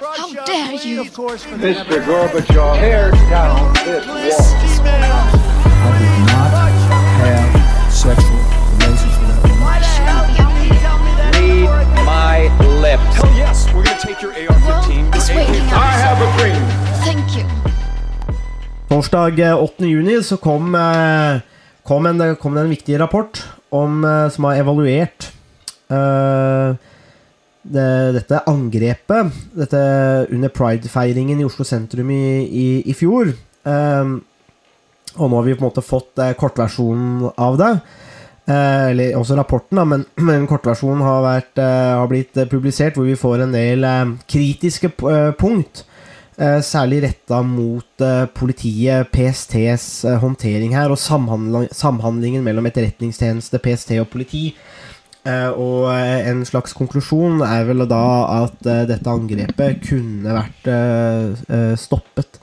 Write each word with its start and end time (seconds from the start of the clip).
How 0.00 0.32
dare 0.44 0.74
you? 0.74 1.04
Mr. 1.04 2.02
Gorbachev, 2.04 2.78
tear 2.78 3.10
down 3.30 3.72
this 3.84 4.06
wall. 4.06 4.90
I 4.90 5.98
did 6.00 6.18
not 6.26 6.50
have 7.22 7.92
sexual 7.92 8.40
relations 8.74 9.14
with 9.20 9.28
that 9.30 9.42
woman. 9.44 9.74
Read 11.70 11.90
my 12.04 12.50
lips. 12.80 13.14
Hell 13.14 13.36
yes, 13.36 13.72
we're 13.72 13.84
gonna 13.84 14.00
take 14.00 14.20
your 14.20 14.32
AR-15. 14.32 15.14
It's 15.14 15.28
waiting 15.30 15.62
I 15.70 15.92
have 16.02 16.18
a 16.18 16.28
dream. 16.38 16.62
Thank 17.04 17.36
you. 17.36 17.44
Torsdag 18.88 19.38
eh, 19.40 19.62
8. 19.62 19.86
juni 19.86 20.22
så 20.22 20.36
kom, 20.36 20.74
eh, 20.74 21.40
kom, 21.82 22.06
en, 22.06 22.36
kom 22.36 22.54
det 22.54 22.60
en 22.60 22.68
viktig 22.68 23.00
rapport 23.00 23.44
om, 23.70 24.04
eh, 24.04 24.28
som 24.28 24.44
har 24.44 24.54
evaluert 24.54 25.32
eh, 25.90 26.74
det, 27.64 27.88
dette 28.18 28.42
angrepet 28.50 29.42
dette 29.56 29.82
under 30.30 30.52
pride-feiringen 30.52 31.40
i 31.40 31.46
Oslo 31.48 31.64
sentrum 31.66 32.10
i, 32.12 32.24
i, 32.44 32.68
i 32.90 32.96
fjor. 32.96 33.32
Eh, 33.64 34.14
og 35.14 35.30
nå 35.30 35.38
har 35.38 35.46
vi 35.46 35.54
på 35.54 35.62
en 35.62 35.70
måte 35.70 35.84
fått 35.84 36.18
eh, 36.20 36.34
kortversjonen 36.38 37.30
av 37.40 37.58
det. 37.60 37.70
Eh, 38.44 38.90
eller 38.90 39.16
også 39.16 39.38
rapporten, 39.38 39.78
da, 39.80 39.86
men, 39.88 40.04
men 40.28 40.46
kortversjonen 40.50 41.04
har, 41.06 41.24
vært, 41.24 41.56
eh, 41.62 41.94
har 42.00 42.10
blitt 42.10 42.36
eh, 42.36 42.50
publisert, 42.50 42.98
hvor 42.98 43.08
vi 43.08 43.18
får 43.18 43.46
en 43.46 43.56
del 43.56 43.88
eh, 43.88 44.14
kritiske 44.30 44.92
eh, 45.10 45.32
punkt. 45.40 45.86
Særlig 46.34 46.96
retta 47.04 47.36
mot 47.46 48.02
politiet, 48.34 49.06
PSTs 49.14 49.84
håndtering 50.18 50.72
her, 50.74 50.90
og 50.90 50.98
samhandling, 50.98 51.68
samhandlingen 51.70 52.42
mellom 52.42 52.66
etterretningstjeneste, 52.66 53.60
PST 53.62 53.92
og 54.02 54.08
politi. 54.10 54.48
Eh, 55.24 55.50
og 55.56 55.86
eh, 55.88 56.26
en 56.28 56.42
slags 56.44 56.74
konklusjon 56.76 57.40
er 57.46 57.62
vel 57.64 57.86
da 57.88 58.04
at 58.42 58.66
eh, 58.68 58.82
dette 58.90 59.08
angrepet 59.08 59.80
kunne 59.86 60.34
vært 60.36 60.68
stoppet 61.80 62.40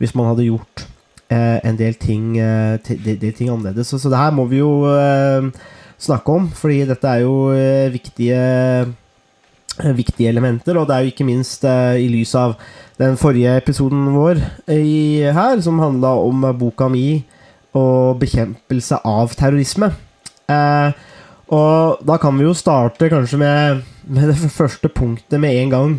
hvis 0.00 0.14
man 0.18 0.32
hadde 0.32 0.48
gjort 0.48 0.86
en 1.32 1.76
del 1.78 1.94
ting, 1.96 2.34
del, 2.36 3.20
ting 3.32 3.48
annerledes. 3.48 3.88
Så, 3.88 4.10
det 4.10 4.18
her 4.18 4.34
må 4.36 4.44
vi 4.50 4.58
jo 4.58 4.82
snakke 6.02 6.34
om, 6.34 6.48
fordi 6.52 6.82
dette 6.90 7.08
er 7.08 7.22
jo 7.22 7.54
viktige 7.94 8.40
viktige 9.96 10.28
elementer, 10.28 10.76
og 10.76 10.90
det 10.90 10.96
er 10.96 11.06
jo 11.06 11.12
ikke 11.14 11.24
minst 11.24 11.64
i 11.64 12.10
lys 12.12 12.34
av 12.36 12.58
den 13.00 13.16
forrige 13.16 13.54
episoden 13.62 14.10
vår 14.12 14.42
her, 14.68 15.62
som 15.64 15.80
handla 15.80 16.12
om 16.26 16.44
boka 16.60 16.90
mi 16.92 17.22
og 17.78 18.20
bekjempelse 18.20 19.00
av 19.06 19.32
terrorisme. 19.38 19.92
Og 21.50 22.02
da 22.06 22.18
kan 22.22 22.36
vi 22.38 22.46
jo 22.46 22.54
starte 22.56 23.10
kanskje 23.10 23.40
med, 23.40 23.82
med 24.06 24.30
det 24.30 24.50
første 24.52 24.88
punktet 24.92 25.40
med 25.42 25.58
en 25.62 25.72
gang, 25.72 25.94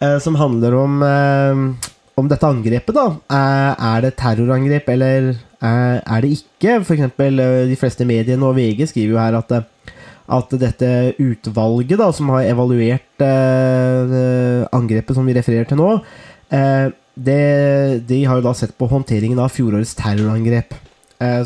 eh, 0.00 0.18
som 0.22 0.38
handler 0.38 0.76
om, 0.78 1.02
eh, 1.02 1.90
om 2.16 2.28
dette 2.30 2.48
angrepet, 2.48 2.94
da. 2.94 3.06
Eh, 3.28 3.86
er 3.96 4.04
det 4.06 4.16
terrorangrep, 4.16 4.88
eller 4.94 5.30
eh, 5.34 5.98
er 6.00 6.20
det 6.22 6.36
ikke? 6.38 6.78
Eksempel 6.80 7.40
eh, 7.42 7.64
de 7.68 7.76
fleste 7.76 8.06
mediene 8.08 8.46
og 8.46 8.56
VG 8.56 8.86
skriver 8.92 9.16
jo 9.16 9.22
her 9.22 9.40
at 9.40 9.58
at 10.26 10.50
dette 10.58 10.88
utvalget 11.22 12.00
da, 12.00 12.08
som 12.10 12.32
har 12.34 12.48
evaluert 12.48 13.22
eh, 13.22 14.64
angrepet 14.74 15.14
som 15.14 15.28
vi 15.28 15.36
refererer 15.36 15.68
til 15.70 15.78
nå, 15.78 15.90
det, 17.14 17.36
de 18.08 18.18
har 18.26 18.40
jo 18.40 18.42
da 18.42 18.54
sett 18.58 18.74
på 18.74 18.88
håndteringen 18.90 19.38
av 19.38 19.52
fjorårets 19.54 19.94
terrorangrep. 19.94 20.74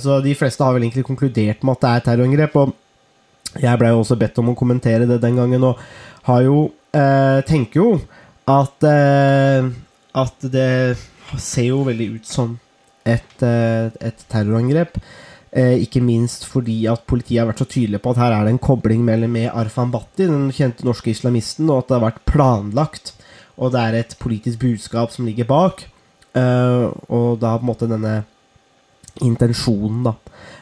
Så 0.01 0.17
de 0.25 0.33
fleste 0.35 0.65
har 0.65 0.73
vel 0.75 0.87
egentlig 0.87 1.05
konkludert 1.07 1.61
med 1.61 1.77
at 1.77 1.85
det 1.85 1.91
er 1.93 2.07
terrorangrep. 2.09 2.57
Og 2.57 2.73
jeg 3.59 3.79
blei 3.81 3.91
jo 3.91 4.03
også 4.05 4.19
bedt 4.21 4.39
om 4.39 4.53
å 4.53 4.59
kommentere 4.59 5.09
det 5.11 5.21
den 5.23 5.39
gangen, 5.41 5.65
og 5.67 5.81
har 6.29 6.43
jo 6.47 6.59
eh, 6.95 7.41
tenker 7.49 7.81
jo 7.81 7.89
at 8.51 8.87
eh, 8.87 9.71
at 10.19 10.47
det 10.53 10.99
ser 11.39 11.71
jo 11.71 11.85
veldig 11.87 12.09
ut 12.17 12.27
som 12.27 12.57
et, 13.07 13.43
eh, 13.43 13.91
et 14.01 14.25
terrorangrep. 14.31 14.99
Eh, 15.51 15.83
ikke 15.83 16.03
minst 16.03 16.45
fordi 16.47 16.85
at 16.87 17.07
politiet 17.11 17.41
har 17.41 17.49
vært 17.51 17.63
så 17.65 17.71
tydelige 17.71 18.03
på 18.03 18.13
at 18.13 18.21
her 18.23 18.35
er 18.35 18.45
det 18.47 18.55
en 18.55 18.63
kobling 18.63 19.03
mellom 19.07 19.33
med 19.35 19.51
Arfan 19.51 19.91
Bhatti, 19.91 20.27
den 20.27 20.51
kjente 20.55 20.87
norske 20.87 21.11
islamisten, 21.11 21.71
og 21.71 21.83
at 21.83 21.89
det 21.89 21.97
har 21.99 22.07
vært 22.07 22.27
planlagt. 22.31 23.15
Og 23.59 23.73
det 23.75 23.81
er 23.81 23.99
et 23.99 24.17
politisk 24.19 24.61
budskap 24.63 25.11
som 25.13 25.27
ligger 25.27 25.49
bak. 25.51 25.87
Eh, 26.39 26.85
og 27.11 27.41
da 27.43 27.57
på 27.57 27.67
en 27.67 27.71
måte 27.71 27.91
denne 27.91 28.21
intensjonen, 29.21 30.05
da, 30.07 30.15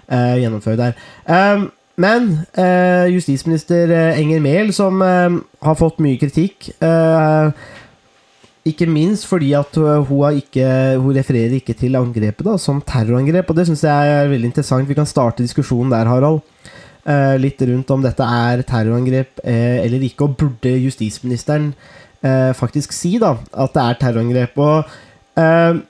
eh, 0.08 0.40
gjennomført 0.42 0.80
der. 0.80 1.68
Eh, 1.98 2.04
men 2.04 2.46
eh, 2.54 3.10
justisminister 3.12 3.90
eh, 3.90 4.20
Enger 4.20 4.40
Mehl, 4.40 4.72
som 4.72 5.02
eh, 5.02 5.42
har 5.62 5.78
fått 5.78 5.98
mye 6.00 6.18
kritikk 6.20 6.70
eh, 6.78 7.50
ikke 8.68 8.88
minst 8.90 9.26
fordi 9.28 9.52
at 9.56 9.76
uh, 9.80 10.02
hun, 10.04 10.40
ikke, 10.42 10.64
hun 11.00 11.16
refererer 11.16 11.54
ikke 11.56 11.76
til 11.78 11.96
angrepet 11.96 12.44
da, 12.46 12.56
som 12.60 12.82
terrorangrep. 12.84 13.48
Og 13.48 13.56
det 13.56 13.66
syns 13.68 13.84
jeg 13.86 14.12
er 14.12 14.28
veldig 14.28 14.50
interessant. 14.50 14.88
Vi 14.88 14.96
kan 14.98 15.08
starte 15.08 15.44
diskusjonen 15.44 15.94
der, 15.94 16.10
Harald. 16.10 16.42
Eh, 17.08 17.36
litt 17.40 17.62
rundt 17.64 17.88
om 17.94 18.02
dette 18.04 18.24
er 18.24 18.60
terrorangrep 18.68 19.40
eh, 19.40 19.78
eller 19.86 20.04
ikke. 20.04 20.26
Og 20.26 20.36
burde 20.42 20.74
justisministeren 20.82 21.70
eh, 22.20 22.52
faktisk 22.58 22.92
si 22.92 23.14
da 23.22 23.38
at 23.38 23.72
det 23.72 23.86
er 23.86 24.00
terrorangrep? 24.02 24.60
Og 24.60 25.40
eh, 25.40 25.80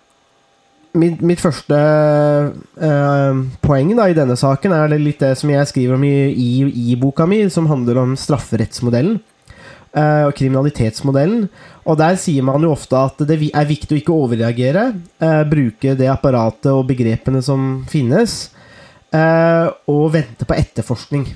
mitt, 0.98 1.22
mitt 1.24 1.40
første 1.42 1.78
eh, 1.78 3.40
poeng 3.64 3.94
da 3.98 4.08
i 4.10 4.16
denne 4.16 4.36
saken 4.38 4.74
er 4.76 4.94
litt 4.98 5.22
det 5.22 5.34
som 5.40 5.52
jeg 5.52 5.70
skriver 5.70 5.96
om 5.96 6.04
i, 6.06 6.14
i, 6.32 6.50
i 6.92 6.98
boka 7.00 7.26
mi, 7.28 7.44
som 7.52 7.68
handler 7.70 8.02
om 8.02 8.14
strafferettsmodellen 8.18 9.18
eh, 9.94 10.24
og 10.26 10.34
kriminalitetsmodellen. 10.38 11.48
Og 11.88 11.98
der 12.00 12.18
sier 12.20 12.44
man 12.44 12.64
jo 12.64 12.74
ofte 12.74 13.00
at 13.00 13.22
det 13.28 13.40
er 13.48 13.68
viktig 13.68 13.94
å 13.94 14.00
ikke 14.02 14.16
overreagere. 14.26 14.88
eh, 15.22 15.42
bruke 15.48 15.96
det 15.98 16.10
apparatet 16.12 16.72
og 16.74 16.86
begrepene 16.90 17.42
som 17.44 17.84
finnes. 17.88 18.50
eh, 19.12 19.66
og 19.88 20.12
vente 20.12 20.44
på 20.44 20.56
etterforskning. 20.58 21.30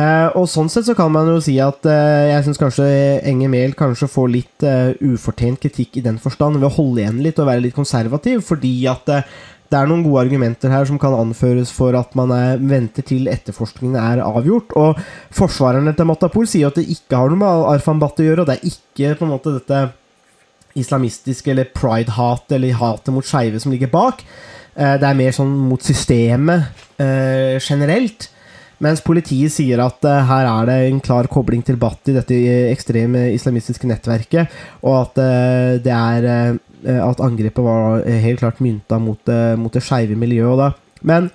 Eh, 0.00 0.28
og 0.40 0.46
sånn 0.48 0.70
sett 0.72 0.86
så 0.88 0.94
kan 0.96 1.10
man 1.12 1.28
jo 1.28 1.36
si 1.44 1.58
at 1.60 1.84
uh, 1.84 2.24
jeg 2.30 2.44
syns 2.46 2.60
kanskje 2.60 2.86
Enger 3.28 3.50
Mehl 3.52 3.74
kanskje 3.76 4.08
får 4.08 4.30
litt 4.32 4.64
uh, 4.64 4.94
ufortjent 5.04 5.60
kritikk 5.60 5.98
i 6.00 6.04
den 6.06 6.16
forstand 6.22 6.56
ved 6.56 6.70
å 6.70 6.72
holde 6.78 7.02
igjen 7.02 7.20
litt 7.20 7.40
og 7.42 7.50
være 7.50 7.66
litt 7.66 7.76
konservativ, 7.76 8.40
fordi 8.46 8.72
at 8.88 9.04
det 9.12 9.76
er 9.76 9.90
noen 9.90 10.04
gode 10.04 10.24
argumenter 10.24 10.72
her 10.72 10.88
som 10.88 10.96
kan 11.00 11.12
anføres 11.16 11.68
for 11.76 11.96
at 11.98 12.16
man 12.16 12.32
er, 12.32 12.56
venter 12.56 13.04
til 13.08 13.28
etterforskningen 13.32 14.00
er 14.00 14.24
avgjort. 14.24 14.72
Og 14.80 14.98
forsvarerne 15.32 15.94
til 15.96 16.08
Matapour 16.08 16.48
sier 16.48 16.72
at 16.72 16.80
det 16.80 16.88
ikke 16.92 17.20
har 17.20 17.32
noe 17.32 17.40
med 17.40 17.68
Arfan 17.74 18.00
Bhatt 18.00 18.20
å 18.20 18.26
gjøre, 18.26 18.44
og 18.44 18.50
det 18.50 18.58
er 18.58 18.72
ikke 18.72 19.14
på 19.20 19.28
en 19.28 19.32
måte 19.32 19.54
dette 19.56 19.86
islamistiske 20.76 21.52
eller 21.52 21.72
pride-hat 21.72 22.52
eller 22.56 22.76
hatet 22.80 23.12
mot 23.16 23.28
skeive 23.28 23.60
som 23.60 23.72
ligger 23.72 23.92
bak. 23.92 24.20
Det 24.76 25.08
er 25.08 25.16
mer 25.16 25.32
sånn 25.36 25.52
mot 25.68 25.84
systemet 25.84 26.68
generelt. 27.00 28.31
Mens 28.82 29.02
politiet 29.04 29.54
sier 29.54 29.78
at 29.84 30.02
uh, 30.08 30.18
her 30.26 30.48
er 30.50 30.68
det 30.68 30.76
en 30.88 31.00
klar 31.04 31.28
kobling 31.30 31.62
til 31.66 31.78
Bhatti, 31.78 32.14
dette 32.16 32.36
ekstreme 32.72 33.28
islamistiske 33.36 33.86
nettverket, 33.86 34.50
og 34.82 34.96
at 35.04 35.22
uh, 35.22 35.80
det 35.82 35.94
er 35.94 36.28
eh, 36.28 36.60
At 36.82 37.20
angrepet 37.22 37.62
var 37.62 38.00
eh, 38.02 38.18
helt 38.24 38.40
klart 38.40 38.58
mynta 38.58 38.98
mot, 38.98 39.28
mot 39.56 39.70
det 39.70 39.84
skeive 39.86 40.16
miljøet. 40.18 40.58
Da. 40.58 40.96
Men, 41.06 41.28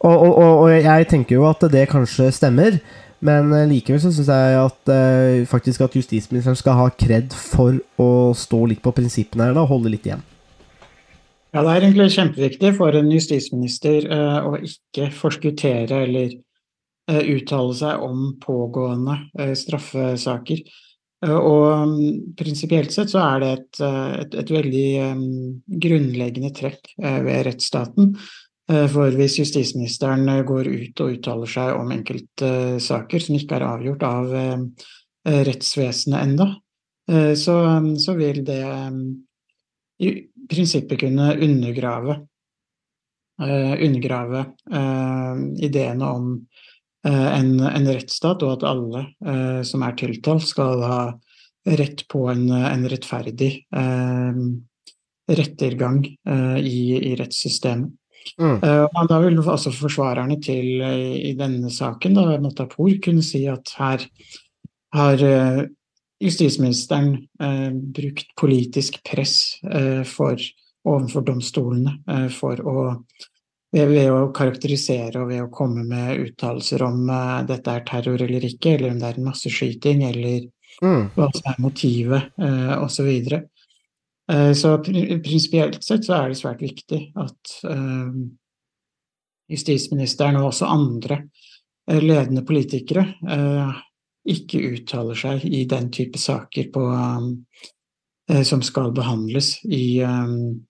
og, 0.00 0.14
og, 0.14 0.32
og, 0.32 0.52
og 0.62 0.70
jeg 0.72 1.08
tenker 1.10 1.36
jo 1.36 1.44
at 1.44 1.60
det 1.68 1.90
kanskje 1.90 2.30
stemmer. 2.32 2.78
Men 3.24 3.52
eh, 3.56 3.66
likevel 3.70 4.02
så 4.02 4.12
syns 4.12 4.28
jeg 4.28 4.60
at 4.60 4.92
uh, 4.92 5.42
faktisk 5.48 5.84
at 5.86 5.96
justisministeren 5.96 6.58
skal 6.58 6.78
ha 6.80 6.88
kred 6.92 7.32
for 7.32 7.78
å 8.00 8.08
stå 8.36 8.64
litt 8.68 8.82
på 8.84 8.92
prinsippene 8.96 9.48
her 9.48 9.60
og 9.60 9.70
holde 9.72 9.92
litt 9.94 10.08
igjen. 10.08 10.24
Ja, 11.54 11.62
det 11.62 11.70
er 11.70 11.86
egentlig 11.86 12.10
kjempeviktig 12.16 12.72
for 12.76 12.96
en 12.98 13.12
justisminister 13.14 14.08
uh, 14.10 14.50
å 14.50 14.58
ikke 14.58 15.08
forskuttere 15.14 16.02
eller 16.08 16.34
eh, 16.34 16.40
uttale 17.12 17.74
seg 17.76 18.02
om 18.02 18.34
pågående 18.40 19.18
eh, 19.38 19.52
straffesaker. 19.58 20.62
Eh, 21.24 21.36
og 21.36 21.88
mm, 21.90 22.34
prinsipielt 22.38 22.92
sett 22.94 23.12
så 23.12 23.20
er 23.24 23.42
det 23.42 23.50
et, 23.58 23.82
eh, 23.84 24.14
et, 24.22 24.38
et 24.42 24.54
veldig 24.56 24.88
eh, 25.02 25.22
grunnleggende 25.84 26.52
trekk 26.56 26.94
eh, 27.02 27.20
ved 27.26 27.44
rettsstaten. 27.50 28.14
Eh, 28.70 28.86
For 28.88 29.12
hvis 29.12 29.38
justisministeren 29.42 30.28
eh, 30.32 30.42
går 30.48 30.70
ut 30.72 31.04
og 31.04 31.16
uttaler 31.18 31.54
seg 31.56 31.78
om 31.78 31.92
enkeltsaker 31.94 33.24
som 33.26 33.38
ikke 33.38 33.58
er 33.58 33.68
avgjort 33.68 34.06
av 34.08 34.34
eh, 34.34 34.58
eh, 35.28 35.40
rettsvesenet 35.50 36.20
enda, 36.24 36.50
eh, 37.10 37.32
så, 37.36 37.58
så 38.00 38.16
vil 38.18 38.44
det 38.46 38.62
eh, 38.64 39.02
i 40.04 40.14
prinsippet 40.50 40.98
kunne 41.04 41.34
undergrave 41.36 42.18
eh, 43.42 43.74
undergrave 43.86 44.40
eh, 44.72 45.44
ideene 45.64 46.04
om 46.04 46.32
eh, 46.34 46.53
en, 47.10 47.50
en 47.60 47.88
rettsstat, 47.90 48.42
og 48.46 48.58
at 48.58 48.68
alle 48.68 49.02
eh, 49.24 49.60
som 49.66 49.82
er 49.84 49.96
tiltalt, 50.00 50.46
skal 50.48 50.84
ha 50.84 51.00
rett 51.64 52.04
på 52.12 52.26
en, 52.32 52.46
en 52.52 52.86
rettferdig 52.88 53.50
eh, 53.76 54.40
rettergang 55.32 56.02
eh, 56.04 56.58
i, 56.60 56.80
i 57.12 57.14
rettssystemet. 57.20 57.92
Mm. 58.40 58.56
Eh, 58.64 59.04
da 59.08 59.20
vil 59.20 59.38
altså 59.42 59.72
forsvarerne 59.74 60.38
til 60.42 60.80
eh, 60.80 61.16
i 61.30 61.32
denne 61.38 61.70
saken, 61.72 62.16
da, 62.16 62.38
Matapour, 62.40 62.92
kunne 63.04 63.24
si 63.24 63.44
at 63.52 63.74
her 63.78 64.04
har 64.94 65.24
eh, 65.28 65.64
justisministeren 66.24 67.16
eh, 67.42 67.70
brukt 67.72 68.32
politisk 68.40 69.02
press 69.04 69.58
eh, 69.68 70.02
for, 70.08 70.40
overfor 70.88 71.26
domstolene 71.26 71.98
eh, 72.08 72.28
for 72.32 72.60
å 72.64 72.86
ved, 73.74 74.10
å 74.14 74.30
karakterisere 74.34 75.22
og 75.22 75.30
ved 75.32 75.42
å 75.42 75.52
komme 75.52 75.82
med 75.88 76.20
uttalelser 76.28 76.82
om 76.86 77.08
uh, 77.10 77.42
dette 77.48 77.72
er 77.74 77.86
terror 77.88 78.22
eller 78.22 78.46
ikke, 78.46 78.76
eller 78.76 78.94
om 78.94 79.00
det 79.00 79.08
er 79.10 79.18
en 79.18 79.30
masseskyting, 79.32 80.04
eller 80.08 80.50
Mm. 80.82 81.10
hva 81.14 81.28
som 81.34 81.50
er 81.52 81.60
motivet, 81.62 82.30
uh, 82.42 82.82
osv. 82.82 83.10
Så, 83.28 83.40
uh, 84.32 84.52
så 84.56 84.76
pr 84.82 85.18
prinsipielt 85.22 85.84
sett 85.84 86.06
så 86.06 86.16
er 86.18 86.32
det 86.32 86.40
svært 86.40 86.62
viktig 86.64 87.00
at 87.20 87.56
uh, 87.68 88.14
justisministeren 89.50 90.40
og 90.40 90.50
også 90.52 90.70
andre 90.72 91.26
ledende 91.84 92.40
politikere 92.48 93.02
ikke 94.24 94.60
uttaler 94.72 95.18
seg 95.20 95.42
i 95.44 95.66
den 95.68 95.90
type 95.92 96.16
saker 96.16 96.70
på, 96.72 96.80
um, 96.80 97.26
som 98.48 98.62
skal 98.64 98.88
behandles 98.96 99.50
i, 99.68 100.00
um, 100.00 100.64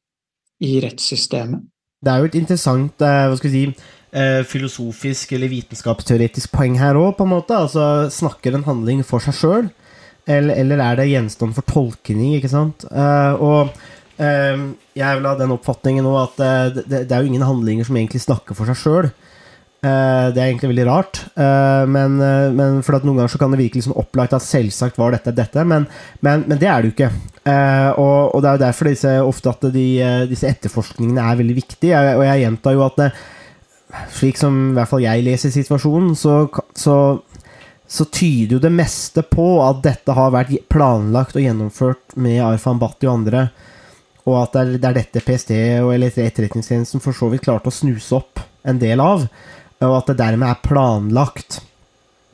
i 0.58 0.72
rettssystemet. 0.82 1.62
Det 2.04 2.12
er 2.12 2.20
jo 2.20 2.30
et 2.30 2.38
interessant 2.38 3.04
eh, 3.04 3.24
hva 3.30 3.38
skal 3.38 3.50
vi 3.50 3.62
si, 3.64 3.90
eh, 4.12 4.42
filosofisk 4.48 5.32
eller 5.36 5.52
vitenskapsteoretisk 5.52 6.52
poeng 6.54 6.76
her 6.80 6.98
òg, 7.00 7.14
på 7.18 7.26
en 7.26 7.32
måte. 7.32 7.56
Altså, 7.56 8.10
snakker 8.12 8.58
en 8.58 8.66
handling 8.68 9.02
for 9.06 9.24
seg 9.24 9.38
sjøl, 9.38 9.72
eller, 10.28 10.56
eller 10.60 10.84
er 10.84 11.00
det 11.00 11.10
gjenstand 11.10 11.56
for 11.56 11.68
tolkning, 11.70 12.36
ikke 12.38 12.52
sant? 12.52 12.86
Eh, 12.90 13.34
og 13.40 13.74
jeg 14.14 15.18
vil 15.18 15.26
ha 15.26 15.32
den 15.34 15.50
oppfatningen 15.50 16.04
nå 16.06 16.12
at 16.20 16.36
det, 16.76 16.84
det 16.86 17.10
er 17.10 17.24
jo 17.24 17.32
ingen 17.32 17.42
handlinger 17.42 17.88
som 17.88 17.96
egentlig 17.98 18.20
snakker 18.22 18.54
for 18.54 18.70
seg 18.70 18.78
sjøl. 18.78 19.08
Eh, 19.84 20.26
det 20.32 20.40
er 20.40 20.46
egentlig 20.48 20.70
veldig 20.70 20.84
rart, 20.88 21.18
eh, 21.36 21.82
men, 21.92 22.16
eh, 22.22 22.50
men 22.56 22.78
for 22.82 22.96
noen 23.04 23.18
ganger 23.18 23.40
kan 23.40 23.52
det 23.52 23.60
virke 23.60 23.82
sånn 23.84 23.96
opplagt 24.00 24.32
at 24.32 24.44
selvsagt 24.44 24.96
var 24.96 25.12
dette 25.12 25.34
dette, 25.36 25.60
men, 25.68 25.84
men, 26.24 26.46
men 26.48 26.60
det 26.60 26.70
er 26.70 26.80
det 26.80 26.88
jo 26.88 26.94
ikke. 26.94 27.10
Og, 28.00 28.32
og 28.32 28.40
det 28.40 28.48
er 28.48 28.56
jo 28.56 28.62
derfor 28.62 28.88
disse, 28.88 29.10
ofte 29.20 29.52
at 29.52 29.66
de, 29.74 29.88
disse 30.30 30.48
etterforskningene 30.48 31.20
er 31.20 31.36
veldig 31.36 31.56
viktige, 31.58 31.98
og 32.16 32.22
jeg 32.24 32.40
gjentar 32.46 32.76
jo 32.78 32.84
at 32.86 32.96
det, 33.02 33.08
slik 34.16 34.40
som 34.40 34.56
i 34.70 34.78
hvert 34.78 34.88
fall 34.88 35.04
jeg 35.04 35.24
leser 35.26 35.52
situasjonen, 35.52 36.14
så, 36.16 36.38
så, 36.72 36.96
så 37.84 38.06
tyder 38.08 38.56
jo 38.56 38.62
det 38.64 38.72
meste 38.72 39.26
på 39.28 39.48
at 39.66 39.82
dette 39.84 40.16
har 40.16 40.32
vært 40.32 40.64
planlagt 40.72 41.36
og 41.36 41.44
gjennomført 41.44 42.16
med 42.16 42.40
Arfan 42.46 42.80
Bhatti 42.80 43.10
og 43.10 43.18
andre, 43.18 43.44
og 44.24 44.38
at 44.40 44.56
det 44.56 44.62
er, 44.62 44.72
det 44.78 44.88
er 44.88 44.96
dette 45.02 45.24
PST 45.26 45.52
og 45.82 45.90
eller 45.92 46.08
Etterretningstjenesten 46.24 47.04
for 47.04 47.12
så 47.12 47.28
vidt 47.28 47.44
klarte 47.44 47.68
å 47.68 47.76
snuse 47.82 48.16
opp 48.16 48.40
en 48.64 48.80
del 48.80 49.04
av, 49.04 49.26
og 49.82 49.94
at 49.98 50.12
det 50.12 50.20
dermed 50.20 50.50
er 50.50 50.60
planlagt. 50.64 51.62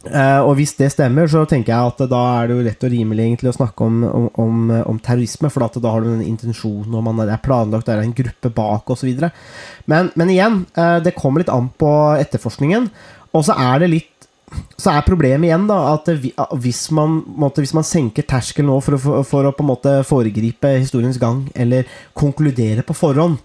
Uh, 0.00 0.40
og 0.48 0.54
hvis 0.56 0.72
det 0.78 0.88
stemmer, 0.94 1.28
så 1.28 1.42
tenker 1.48 1.74
jeg 1.74 1.90
at 1.92 1.98
da 2.08 2.20
er 2.38 2.48
det 2.48 2.54
jo 2.56 2.62
rett 2.64 2.84
og 2.86 2.92
rimelig 2.92 3.24
egentlig 3.26 3.50
å 3.50 3.56
snakke 3.58 3.84
om, 3.84 3.98
om, 4.08 4.28
om, 4.40 4.62
om 4.94 5.00
terrorisme, 5.04 5.50
for 5.52 5.66
da 5.76 5.92
har 5.92 6.00
du 6.04 6.08
den 6.08 6.24
intensjonen, 6.24 6.94
og 6.96 7.04
man 7.04 7.20
er, 7.26 7.34
planlagt, 7.44 7.84
det 7.88 7.98
er 7.98 8.06
en 8.06 8.16
gruppe 8.16 8.52
bak, 8.56 8.94
osv. 8.94 9.10
Men, 9.90 10.08
men 10.16 10.32
igjen, 10.32 10.62
uh, 10.78 10.96
det 11.04 11.16
kommer 11.18 11.44
litt 11.44 11.52
an 11.52 11.68
på 11.76 11.92
etterforskningen. 12.20 12.88
Og 13.36 13.44
så 13.46 13.58
er 13.60 13.84
det 13.84 13.92
litt 13.92 14.16
så 14.80 14.96
er 14.96 15.06
problemet 15.06 15.46
igjen 15.46 15.68
da 15.68 15.76
at 15.92 16.08
vi- 16.18 16.32
hvis 16.58 16.90
man, 16.90 17.20
måtte, 17.38 17.62
hvis 17.62 17.74
man 17.76 17.86
senker 17.86 18.26
terskelen 18.26 18.66
nå 18.66 18.80
for 18.82 18.96
å, 18.96 19.22
for, 19.22 19.46
å 19.46 19.52
på 19.54 19.62
en 19.62 19.70
måte 19.70 19.92
foregripe 20.02 20.72
historiens 20.80 21.20
gang, 21.20 21.44
eller 21.54 21.86
konkludere 22.18 22.82
på 22.82 22.96
forhånd, 22.96 23.38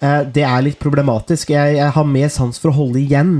det 0.00 0.42
er 0.44 0.64
litt 0.66 0.76
problematisk. 0.82 1.54
Jeg, 1.54 1.78
jeg 1.78 1.94
har 1.94 2.06
mer 2.08 2.28
sans 2.32 2.58
for 2.60 2.72
å 2.72 2.76
holde 2.76 3.00
igjen. 3.00 3.38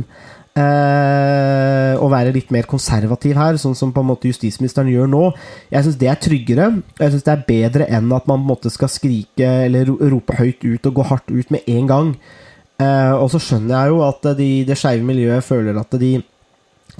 Eh, 0.56 1.94
og 2.00 2.08
være 2.14 2.32
litt 2.32 2.49
mer 2.55 2.64
konservativ 2.69 3.37
her, 3.37 3.58
sånn 3.61 3.75
som 3.76 3.91
på 3.93 4.00
en 4.00 4.08
måte 4.08 4.31
justisministeren 4.31 4.88
gjør 4.88 5.11
nå. 5.12 5.25
Jeg 5.73 5.85
syns 5.85 5.99
det 6.00 6.08
er 6.08 6.20
tryggere. 6.23 6.70
Jeg 6.97 7.12
synes 7.12 7.26
det 7.26 7.35
er 7.35 7.44
bedre 7.50 7.88
enn 7.93 8.08
at 8.17 8.25
man 8.31 8.41
på 8.41 8.47
en 8.47 8.49
måte 8.55 8.73
skal 8.73 8.88
skrike 8.93 9.50
eller 9.67 9.91
rope 10.14 10.38
høyt 10.38 10.64
ut 10.64 10.88
og 10.88 10.97
gå 10.97 11.06
hardt 11.11 11.29
ut 11.29 11.53
med 11.53 11.69
en 11.69 11.91
gang. 11.91 12.14
Uh, 12.76 13.17
og 13.17 13.31
så 13.32 13.41
skjønner 13.41 13.73
jeg 13.73 13.93
jo 13.93 14.00
at 14.05 14.26
de, 14.37 14.49
det 14.69 14.76
skeive 14.76 15.05
miljøet 15.05 15.44
føler 15.44 15.76
at 15.81 15.94
de 16.00 16.19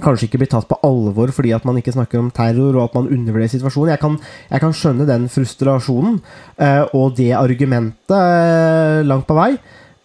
kanskje 0.03 0.27
ikke 0.27 0.41
blir 0.43 0.51
tatt 0.51 0.67
på 0.69 0.77
alvor 0.85 1.31
fordi 1.35 1.53
at 1.55 1.65
man 1.67 1.79
ikke 1.79 1.95
snakker 1.95 2.21
om 2.21 2.29
terror 2.33 2.75
og 2.75 2.83
at 2.85 2.97
man 2.97 3.09
undervurderer 3.09 3.53
situasjonen. 3.53 3.93
Jeg 3.95 4.01
kan, 4.03 4.17
jeg 4.51 4.63
kan 4.63 4.75
skjønne 4.75 5.09
den 5.09 5.27
frustrasjonen 5.33 6.19
eh, 6.61 6.83
og 6.93 7.17
det 7.17 7.31
argumentet 7.37 8.15
eh, 8.17 9.03
langt 9.07 9.27
på 9.29 9.37
vei. 9.37 9.51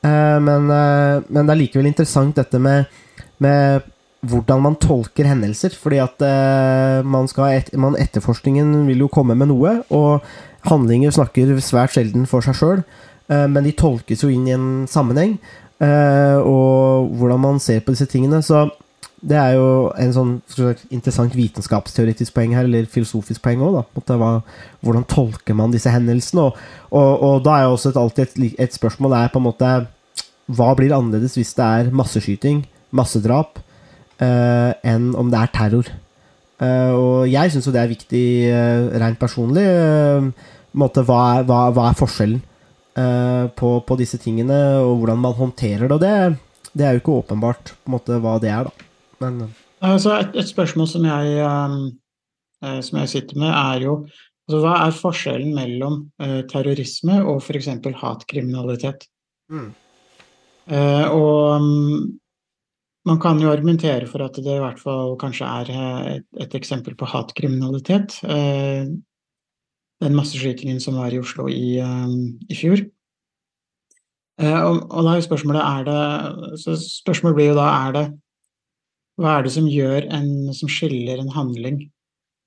Eh, 0.02 0.38
men, 0.42 0.70
eh, 0.72 1.22
men 1.28 1.46
det 1.46 1.54
er 1.54 1.60
likevel 1.60 1.90
interessant 1.92 2.38
dette 2.40 2.60
med, 2.62 2.88
med 3.42 3.88
hvordan 4.26 4.62
man 4.64 4.78
tolker 4.80 5.28
hendelser. 5.28 5.76
Fordi 5.78 6.00
at 6.02 6.24
eh, 6.26 7.00
man 7.04 7.28
skal 7.30 7.58
et, 7.58 7.72
man, 7.76 7.98
etterforskningen 8.00 8.86
vil 8.88 9.04
jo 9.06 9.12
komme 9.12 9.36
med 9.38 9.52
noe, 9.52 9.80
og 9.92 10.24
handlinger 10.68 11.14
snakker 11.14 11.56
svært 11.60 11.96
sjelden 11.96 12.28
for 12.30 12.44
seg 12.44 12.58
sjøl. 12.58 12.84
men 13.32 13.64
de 13.64 13.70
tolkes 13.72 14.20
jo 14.20 14.28
inn 14.28 14.44
i 14.48 14.52
en 14.52 14.84
sammenheng, 14.90 15.38
eh, 15.80 16.36
og 16.36 17.08
hvordan 17.16 17.40
man 17.40 17.60
ser 17.62 17.80
på 17.80 17.94
disse 17.94 18.04
tingene. 18.10 18.42
Så 18.44 18.66
det 19.22 19.38
er 19.38 19.52
jo 19.54 19.66
en 20.02 20.12
sånn 20.14 20.30
sagt, 20.50 20.82
interessant 20.90 21.34
vitenskapsteoretisk 21.38 22.34
poeng 22.34 22.56
her, 22.56 22.66
eller 22.66 22.88
filosofisk 22.90 23.42
poeng 23.44 23.62
òg. 23.62 23.78
Hvordan 24.02 25.06
tolker 25.10 25.54
man 25.58 25.74
disse 25.74 25.92
hendelsene? 25.94 26.48
Og, 26.48 26.62
og, 26.90 27.22
og 27.22 27.44
da 27.46 27.56
er 27.56 27.66
jo 27.68 27.76
også 27.76 27.92
et, 27.92 28.00
alltid 28.02 28.24
et, 28.24 28.56
et 28.66 28.74
spørsmål 28.74 29.14
er 29.20 29.32
på 29.32 29.38
en 29.38 29.46
måte 29.46 29.72
Hva 30.52 30.72
blir 30.78 30.94
annerledes 30.96 31.38
hvis 31.38 31.54
det 31.54 31.64
er 31.64 31.92
masseskyting, 31.94 32.64
massedrap, 32.90 33.62
eh, 34.18 34.72
enn 34.90 35.12
om 35.14 35.30
det 35.30 35.38
er 35.38 35.54
terror? 35.54 35.92
Eh, 36.58 36.90
og 36.90 37.30
jeg 37.30 37.54
syns 37.54 37.70
jo 37.70 37.74
det 37.74 37.84
er 37.84 37.94
viktig 37.94 38.26
eh, 38.50 38.90
rent 39.02 39.22
personlig. 39.22 39.62
eh, 39.62 40.50
måte, 40.82 41.06
hva, 41.06 41.20
er, 41.38 41.46
hva, 41.46 41.66
hva 41.74 41.88
er 41.90 41.98
forskjellen 41.98 42.42
eh, 42.98 43.46
på, 43.54 43.74
på 43.86 43.98
disse 44.00 44.18
tingene, 44.20 44.58
og 44.82 44.98
hvordan 44.98 45.22
man 45.22 45.38
håndterer 45.38 45.86
det? 45.86 45.94
Og 45.94 46.02
det, 46.02 46.72
det 46.72 46.86
er 46.86 46.96
jo 46.96 47.04
ikke 47.04 47.20
åpenbart 47.22 47.76
måte 47.86 48.18
hva 48.18 48.38
det 48.42 48.50
er, 48.50 48.66
da. 48.66 48.91
Men 49.22 49.46
Altså 49.82 50.14
et, 50.14 50.36
et 50.38 50.46
spørsmål 50.46 50.86
som 50.86 51.06
jeg, 51.08 51.42
um, 51.42 51.88
eh, 52.62 52.78
som 52.86 53.00
jeg 53.00 53.10
sitter 53.10 53.38
med, 53.42 53.50
er 53.50 53.86
jo 53.88 53.96
altså, 54.06 54.60
hva 54.62 54.74
er 54.84 54.94
forskjellen 54.94 55.54
mellom 55.56 55.96
eh, 56.22 56.42
terrorisme 56.50 57.18
og 57.26 57.42
f.eks. 57.42 57.70
hatkriminalitet? 57.98 59.08
Mm. 59.50 59.72
Eh, 60.70 61.06
og 61.10 61.56
um, 61.58 62.12
man 63.10 63.18
kan 63.18 63.42
jo 63.42 63.50
argumentere 63.50 64.06
for 64.06 64.22
at 64.22 64.38
det 64.38 64.54
i 64.54 64.62
hvert 64.62 64.78
fall 64.78 65.16
kanskje 65.18 65.50
er 65.50 65.74
eh, 65.74 66.10
et, 66.20 66.28
et 66.46 66.54
eksempel 66.60 66.94
på 66.94 67.10
hatkriminalitet. 67.10 68.20
Eh, 68.22 68.86
den 70.02 70.18
masseskytingen 70.18 70.78
som 70.82 70.98
var 70.98 71.10
i 71.14 71.18
Oslo 71.22 71.50
i, 71.50 71.78
um, 71.82 72.38
i 72.46 72.54
fjor. 72.58 72.86
Eh, 74.38 74.60
og, 74.62 74.86
og 74.90 75.02
da 75.02 75.10
er 75.10 75.20
jo 75.20 75.26
spørsmålet 75.26 75.62
er 75.62 75.88
det, 75.90 76.58
så 76.62 76.78
Spørsmålet 76.78 77.38
blir 77.38 77.50
jo 77.50 77.58
da 77.58 77.70
er 77.88 77.96
det 77.98 78.10
hva 79.20 79.38
er 79.38 79.46
det 79.46 79.52
som 79.54 79.68
gjør 79.68 80.06
en 80.14 80.30
som 80.56 80.70
skiller 80.72 81.20
en 81.20 81.32
handling 81.34 81.82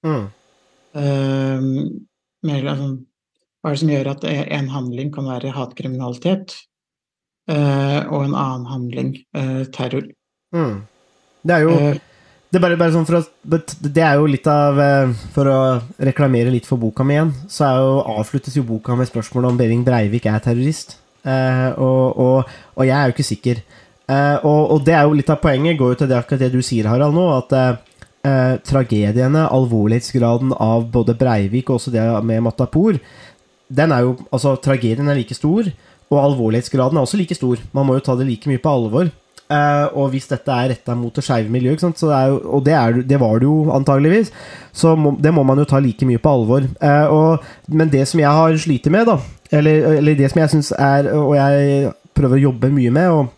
mm. 0.05 0.23
eh, 0.97 1.67
mer, 2.45 2.71
altså, 2.71 2.89
Hva 3.61 3.69
er 3.69 3.75
det 3.75 3.81
som 3.83 3.93
gjør 3.93 4.09
at 4.13 4.25
en 4.29 4.71
handling 4.73 5.13
kan 5.13 5.29
være 5.29 5.53
hatkriminalitet, 5.55 6.53
uh, 7.49 8.01
og 8.13 8.27
en 8.27 8.35
annen 8.37 8.67
handling 8.69 9.15
uh, 9.33 9.63
terror? 9.73 10.05
Mm. 10.53 10.83
Det 11.41 11.55
er 11.55 11.63
jo 11.65 11.71
uh, 11.73 12.03
det 12.53 12.59
er, 12.59 12.61
bare, 12.61 12.77
bare 12.77 12.93
sånn 12.93 13.07
for 13.09 13.17
å, 13.17 13.23
det 13.81 14.03
er 14.05 14.19
jo 14.19 14.27
litt 14.29 14.45
av 14.47 14.77
For 15.33 15.49
å 15.49 15.57
reklamere 16.07 16.53
litt 16.53 16.69
for 16.69 16.79
boka 16.79 17.03
mi 17.03 17.17
igjen, 17.17 17.33
så 17.51 17.65
er 17.67 17.81
jo, 17.81 17.95
avsluttes 18.21 18.55
jo 18.55 18.63
boka 18.69 18.95
med 18.95 19.09
spørsmålet 19.09 19.49
om 19.49 19.57
Behring 19.59 19.81
Breivik 19.83 20.29
er 20.29 20.45
terrorist. 20.45 20.95
Eh, 21.25 21.69
og, 21.81 22.19
og, 22.21 22.53
og 22.77 22.85
jeg 22.85 22.95
er 22.95 23.09
jo 23.09 23.15
ikke 23.15 23.27
sikker. 23.31 23.61
Eh, 24.05 24.45
og, 24.45 24.75
og 24.75 24.85
det 24.85 24.93
er 24.93 25.07
jo 25.07 25.17
litt 25.17 25.31
av 25.33 25.41
poenget, 25.41 25.77
går 25.79 25.93
jo 25.93 25.99
til 26.03 26.11
det, 26.11 26.19
akkurat 26.19 26.45
det 26.45 26.51
du 26.53 26.61
sier, 26.65 26.89
Harald, 26.89 27.15
nå. 27.17 27.25
At 27.39 27.55
eh, 27.57 28.55
tragediene, 28.65 29.47
alvorlighetsgraden 29.49 30.53
av 30.61 30.87
både 30.93 31.17
Breivik 31.17 31.71
og 31.71 31.79
også 31.79 31.93
det 31.95 32.05
med 32.25 32.45
Matapour, 32.45 33.01
den 33.75 33.91
er 33.91 34.05
jo 34.05 34.15
Altså, 34.29 34.53
tragedien 34.61 35.07
er 35.09 35.17
like 35.17 35.33
stor, 35.33 35.67
og 36.11 36.17
alvorlighetsgraden 36.21 36.97
er 36.97 37.05
også 37.05 37.17
like 37.17 37.37
stor. 37.37 37.61
Man 37.73 37.87
må 37.87 37.97
jo 37.97 38.03
ta 38.05 38.17
det 38.17 38.27
like 38.29 38.49
mye 38.49 38.61
på 38.61 38.73
alvor. 38.77 39.09
Og 39.45 40.09
hvis 40.13 40.27
dette 40.29 40.53
er 40.53 40.71
retta 40.71 40.93
mot 40.97 41.13
det 41.13 41.23
skeive 41.25 41.49
miljøet, 41.53 41.81
og 41.85 42.61
det, 42.65 42.73
er, 42.73 42.99
det 43.05 43.19
var 43.21 43.41
det 43.41 43.45
jo 43.45 43.71
antageligvis, 43.73 44.29
så 44.73 44.93
må, 44.97 45.15
det 45.21 45.33
må 45.33 45.43
man 45.45 45.61
jo 45.61 45.65
ta 45.69 45.81
like 45.81 46.05
mye 46.05 46.21
på 46.21 46.33
alvor. 46.37 46.67
Og, 47.09 47.45
men 47.73 47.89
det 47.89 48.05
som 48.09 48.21
jeg 48.21 48.37
har 48.37 48.57
slitt 48.61 48.85
med, 48.93 49.09
da, 49.09 49.17
eller, 49.49 49.97
eller 49.97 50.17
det 50.17 50.29
som 50.29 50.43
jeg 50.43 50.53
syns 50.53 50.71
er 50.77 51.09
Og 51.13 51.35
jeg 51.37 51.91
prøver 52.17 52.37
å 52.37 52.45
jobbe 52.47 52.73
mye 52.73 52.93
med, 52.93 53.09
og 53.09 53.34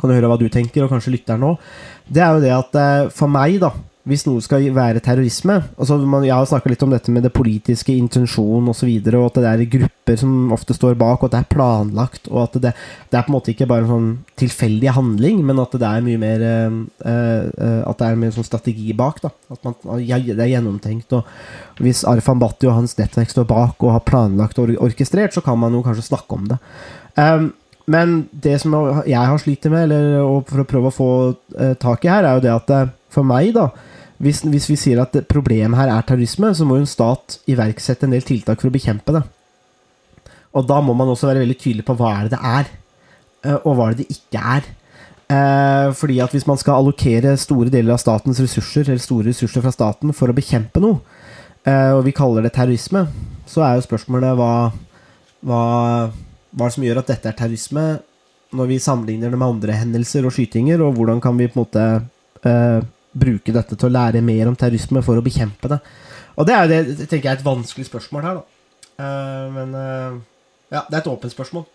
kan 0.00 0.14
høre 0.14 0.30
hva 0.30 0.38
du 0.40 0.48
tenker, 0.52 0.84
og 0.84 0.92
kanskje 0.92 1.14
lytteren 1.16 1.46
òg, 1.52 1.70
det 2.08 2.24
er 2.24 2.34
jo 2.34 2.44
det 2.44 2.54
at 2.56 2.80
eh, 2.80 3.10
for 3.14 3.30
meg, 3.32 3.58
da, 3.62 3.72
hvis 4.08 4.24
noe 4.24 4.40
skal 4.40 4.64
være 4.72 5.02
terrorisme 5.04 5.58
altså 5.76 5.98
man, 6.08 6.24
Jeg 6.26 6.32
har 6.32 6.46
snakka 6.48 6.70
litt 6.72 6.84
om 6.84 6.92
dette 6.94 7.12
med 7.12 7.26
det 7.26 7.32
politiske 7.34 7.92
intensjonen 7.92 8.70
osv., 8.72 8.88
og, 8.88 9.04
så 9.04 9.18
og 9.18 9.26
at 9.26 9.40
det 9.42 9.50
er 9.50 9.72
grupper 9.74 10.16
som 10.20 10.54
ofte 10.54 10.76
står 10.76 10.96
bak, 10.98 11.20
og 11.20 11.28
at 11.28 11.34
det 11.34 11.40
er 11.42 11.50
planlagt, 11.52 12.30
og 12.32 12.46
at 12.46 12.56
det, 12.62 12.72
det 13.10 13.18
er 13.18 13.26
på 13.26 13.32
en 13.32 13.36
måte 13.36 13.52
ikke 13.52 13.68
bare 13.68 13.84
en 13.84 13.92
sånn 13.92 14.08
tilfeldig 14.40 14.94
handling, 14.96 15.42
men 15.44 15.60
at 15.60 15.76
det 15.76 15.90
er 15.90 16.06
mye 16.06 16.20
mer 16.20 16.44
uh, 16.46 16.78
uh, 17.04 17.82
At 17.90 18.00
det 18.00 18.08
er 18.08 18.20
mye 18.22 18.34
sånn 18.34 18.46
strategi 18.46 18.94
bak. 18.96 19.20
da 19.24 19.32
At 19.52 19.66
man, 19.66 19.76
ja, 20.00 20.20
Det 20.22 20.38
er 20.38 20.54
gjennomtenkt. 20.54 21.12
Og 21.18 21.84
hvis 21.84 22.04
Arfan 22.08 22.40
Bhatti 22.40 22.70
og 22.70 22.78
hans 22.78 22.96
nettverk 22.98 23.34
står 23.34 23.48
bak 23.50 23.82
og 23.84 23.96
har 23.98 24.06
planlagt 24.08 24.60
og 24.62 24.76
orkestrert, 24.78 25.36
så 25.36 25.44
kan 25.44 25.58
man 25.60 25.76
jo 25.76 25.84
kanskje 25.84 26.08
snakke 26.08 26.38
om 26.38 26.48
det. 26.54 26.60
Um, 27.18 27.52
men 27.88 28.18
det 28.32 28.58
som 28.60 28.74
jeg 29.08 29.16
har 29.16 29.40
slitt 29.40 29.64
med, 29.72 29.88
eller 29.88 30.42
for 30.48 30.62
å 30.62 30.68
prøve 30.68 30.90
å 30.90 30.94
få 30.94 31.10
uh, 31.56 31.74
tak 31.80 32.04
i 32.04 32.12
her, 32.12 32.26
er 32.26 32.36
jo 32.36 32.44
det 32.44 32.52
at 32.52 32.72
uh, 32.74 32.90
for 33.12 33.26
meg, 33.26 33.54
da 33.56 33.70
hvis, 34.18 34.42
hvis, 34.50 34.66
vi 34.66 34.76
sier 34.76 35.00
at 35.00 35.14
problemet 35.30 35.78
her 35.78 35.92
er 35.94 36.04
terrorisme, 36.04 36.50
så 36.52 36.66
må 36.66 36.76
jo 36.76 36.84
en 36.84 36.90
stat 36.90 37.38
iverksette 37.48 38.04
en 38.04 38.16
del 38.16 38.24
tiltak 38.26 38.60
for 38.60 38.68
å 38.68 38.74
bekjempe 38.74 39.14
det. 39.14 39.22
Og 40.58 40.66
da 40.66 40.80
må 40.82 40.96
man 40.98 41.12
også 41.12 41.30
være 41.30 41.44
veldig 41.44 41.58
tydelig 41.60 41.86
på 41.86 41.94
hva 42.00 42.16
er 42.16 42.26
det 42.26 42.34
det 42.34 42.52
er, 42.52 42.72
uh, 43.46 43.58
og 43.62 43.70
hva 43.72 43.86
er 43.86 43.96
det 43.96 44.04
det 44.04 44.18
ikke 44.18 44.44
er. 44.56 44.74
fordi 45.92 46.14
at 46.24 46.32
hvis 46.32 46.46
man 46.48 46.56
skal 46.56 46.78
allokere 46.80 47.34
store 47.36 47.68
deler 47.68 47.92
av 47.92 47.98
statens 48.00 48.38
ressurser, 48.40 48.86
eller 48.86 49.02
store 49.02 49.28
ressurser 49.28 49.60
fra 49.60 49.72
staten, 49.74 50.14
for 50.16 50.32
å 50.32 50.36
bekjempe 50.36 50.80
noe, 50.80 51.02
og 51.68 52.00
vi 52.06 52.14
kaller 52.16 52.46
det 52.46 52.54
terrorisme, 52.56 53.02
så 53.44 53.60
er 53.60 53.74
jo 53.76 53.84
spørsmålet 53.84 54.38
hva, 54.38 54.70
hva 55.44 55.60
hva 56.50 56.66
er 56.66 56.70
det 56.70 56.76
som 56.76 56.86
gjør 56.86 57.00
at 57.02 57.10
dette 57.12 57.30
er 57.30 57.36
terrorisme, 57.38 57.86
når 58.56 58.70
vi 58.70 58.78
sammenligner 58.80 59.32
det 59.32 59.40
med 59.40 59.48
andre 59.48 59.76
hendelser 59.76 60.26
og 60.26 60.32
skytinger, 60.34 60.80
og 60.84 60.94
hvordan 60.96 61.20
kan 61.20 61.36
vi 61.36 61.48
på 61.50 61.58
en 61.58 61.64
måte 61.66 61.86
uh, 62.48 62.86
bruke 63.12 63.54
dette 63.54 63.76
til 63.76 63.88
å 63.90 63.92
lære 63.92 64.24
mer 64.24 64.48
om 64.48 64.56
terrorisme 64.56 65.02
for 65.04 65.20
å 65.20 65.24
bekjempe 65.24 65.70
det? 65.74 65.80
Og 66.38 66.48
det 66.48 66.54
er 66.54 66.70
det, 66.70 66.80
tenker 67.02 67.28
jeg 67.28 67.34
er 67.34 67.40
et 67.40 67.48
vanskelig 67.48 67.88
spørsmål 67.90 68.24
her, 68.24 68.38
da. 68.40 68.72
Uh, 68.98 69.44
men 69.54 69.76
uh, 69.76 70.16
ja, 70.72 70.84
det 70.86 70.96
er 70.96 71.02
et 71.02 71.12
åpent 71.12 71.34
spørsmål. 71.34 71.68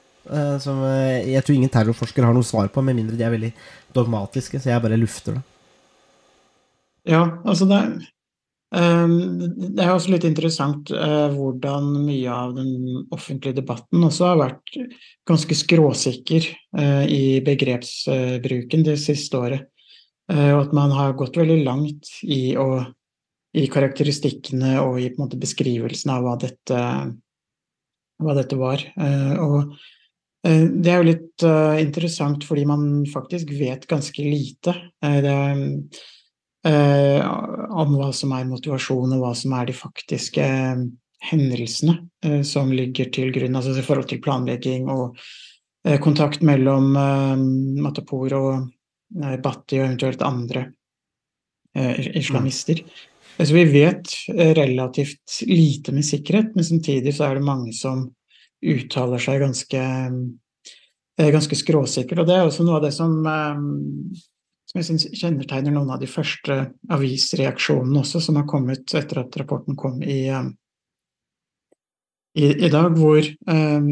som 0.64 0.78
jeg 0.88 1.44
tror 1.44 1.56
ingen 1.58 1.70
terrorforskere 1.70 2.30
har 2.30 2.36
noe 2.36 2.48
svar 2.48 2.70
på, 2.72 2.82
med 2.82 2.96
mindre 2.96 3.18
de 3.20 3.26
er 3.28 3.34
veldig 3.34 3.50
dogmatiske, 3.92 4.62
så 4.62 4.70
jeg 4.70 4.84
bare 4.86 4.96
lufter 4.96 5.36
det. 5.36 5.42
Ja, 7.12 7.26
altså 7.44 7.66
det 7.68 7.76
er 7.76 8.13
det 8.74 9.84
er 9.84 9.92
også 9.94 10.16
litt 10.16 10.24
interessant 10.26 10.90
eh, 10.90 11.28
hvordan 11.36 11.92
mye 12.08 12.34
av 12.34 12.56
den 12.58 13.04
offentlige 13.14 13.60
debatten 13.60 14.02
også 14.02 14.32
har 14.32 14.40
vært 14.40 14.78
ganske 15.30 15.58
skråsikker 15.58 16.48
eh, 16.80 17.04
i 17.06 17.26
begrepsbruken 17.46 18.86
det 18.88 18.98
siste 19.04 19.38
året. 19.38 19.68
Eh, 20.32 20.50
og 20.56 20.64
at 20.64 20.74
man 20.74 20.94
har 20.96 21.14
gått 21.20 21.38
veldig 21.38 21.60
langt 21.68 22.10
i, 22.26 22.56
å, 22.58 22.82
i 23.54 23.68
karakteristikkene 23.70 24.80
og 24.82 24.98
i 25.04 25.12
beskrivelsen 25.38 26.16
av 26.16 26.26
hva 26.26 26.34
dette, 26.42 26.80
hva 28.24 28.38
dette 28.40 28.58
var. 28.58 28.88
Og 29.44 29.76
det 30.44 30.90
er 30.92 30.98
jo 30.98 31.08
litt 31.08 31.44
interessant 31.80 32.44
fordi 32.44 32.66
man 32.68 33.06
faktisk 33.08 33.54
vet 33.56 33.86
ganske 33.88 34.26
lite. 34.26 34.74
Det 35.00 35.32
er 35.32 35.62
eh, 36.68 37.24
om 37.70 37.96
hva 37.98 38.12
som 38.16 38.34
er 38.36 38.50
motivasjon, 38.50 39.16
og 39.16 39.24
hva 39.24 39.34
som 39.38 39.56
er 39.58 39.70
de 39.70 39.76
faktiske 39.78 40.44
eh, 40.44 40.84
hendelsene 41.32 41.98
eh, 42.26 42.42
som 42.48 42.72
ligger 42.74 43.12
til 43.14 43.34
grunn, 43.36 43.56
altså 43.56 43.76
i 43.78 43.86
forhold 43.86 44.10
til 44.12 44.22
planlegging 44.24 44.90
og 44.92 45.18
eh, 45.88 46.00
kontakt 46.04 46.44
mellom 46.46 46.94
eh, 47.00 47.44
Matapor 47.84 48.38
og 48.40 48.54
eh, 49.24 49.38
Bhatti 49.44 49.82
og 49.82 49.90
eventuelt 49.90 50.26
andre 50.26 50.70
islamister. 51.74 52.84
Mm. 52.86 53.46
Så 53.48 53.54
vi 53.56 53.64
vet 53.66 54.12
relativt 54.30 55.40
lite 55.50 55.90
med 55.96 56.06
sikkerhet, 56.06 56.52
men 56.54 56.68
samtidig 56.68 57.16
så 57.18 57.24
er 57.26 57.40
det 57.40 57.48
mange 57.48 57.72
som 57.74 58.04
uttaler 58.62 59.24
seg 59.24 59.42
ganske, 59.42 59.82
ganske 61.18 61.58
skråsikkert. 61.58 62.22
Og 62.22 62.30
det 62.30 62.36
er 62.36 62.46
også 62.46 62.68
noe 62.68 62.78
av 62.78 62.86
det 62.86 62.92
som 62.94 63.26
som 64.74 64.82
jeg 64.82 64.88
syns 64.88 65.22
kjennetegner 65.22 65.76
noen 65.76 65.92
av 65.94 66.00
de 66.02 66.10
første 66.10 66.56
avisreaksjonene 66.94 68.00
også, 68.02 68.22
som 68.26 68.40
har 68.40 68.48
kommet 68.50 68.90
etter 68.98 69.22
at 69.22 69.36
rapporten 69.38 69.78
kom 69.78 70.00
i, 70.02 70.26
um, 70.34 70.50
i, 72.34 72.48
i 72.66 72.72
dag, 72.74 72.98
hvor 72.98 73.22
um, 73.22 73.92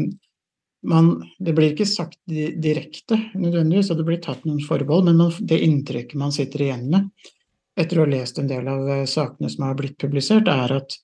man 0.82 1.12
Det 1.38 1.52
blir 1.54 1.70
ikke 1.70 1.86
sagt 1.86 2.18
direkte 2.26 3.14
nødvendigvis, 3.38 3.92
og 3.92 4.00
det 4.00 4.06
blir 4.08 4.18
tatt 4.18 4.42
noen 4.42 4.58
forbehold, 4.66 5.06
men 5.06 5.20
man, 5.20 5.36
det 5.38 5.60
inntrykket 5.62 6.18
man 6.18 6.34
sitter 6.34 6.64
igjen 6.66 6.88
med 6.90 7.30
etter 7.78 8.00
å 8.00 8.02
ha 8.02 8.10
lest 8.10 8.40
en 8.42 8.50
del 8.50 8.66
av 8.66 8.82
uh, 8.90 9.04
sakene 9.06 9.48
som 9.52 9.68
har 9.68 9.78
blitt 9.78 9.94
publisert, 10.02 10.50
er 10.50 10.74
at 10.80 10.96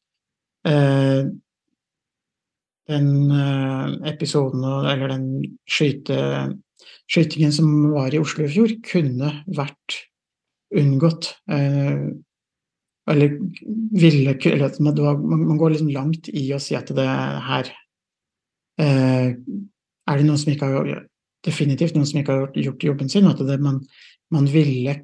uh, 0.67 1.31
den 2.91 3.13
uh, 3.31 3.95
episoden, 4.11 4.67
eller 4.67 5.15
den 5.15 5.29
skyte 5.71 6.19
skytingen 7.11 7.53
som 7.55 7.69
var 7.93 8.15
i 8.15 8.21
Oslo 8.21 8.47
i 8.47 8.53
fjor, 8.53 8.73
kunne 8.87 9.33
vært 9.47 9.99
unngått. 10.77 11.33
Eh, 11.51 12.09
eller 13.09 13.39
ville 13.97 14.35
eller 14.37 15.03
var, 15.03 15.17
Man 15.17 15.57
går 15.59 15.71
liksom 15.71 15.89
langt 15.95 16.29
i 16.29 16.53
å 16.53 16.59
si 16.61 16.77
at 16.77 16.91
det 16.93 17.07
her 17.07 17.71
eh, 18.83 19.33
Er 19.33 20.19
det 20.19 20.27
noen 20.27 20.41
som 20.41 20.53
ikke 20.53 20.69
har 20.69 20.91
definitivt 21.47 21.97
noen 21.97 22.09
som 22.09 22.21
ikke 22.21 22.35
har 22.35 22.59
gjort 22.59 22.85
jobben 22.85 23.09
sin, 23.09 23.29
at 23.31 23.41
det, 23.47 23.59
man, 23.63 23.81
man 24.35 24.49
ville 24.51 24.95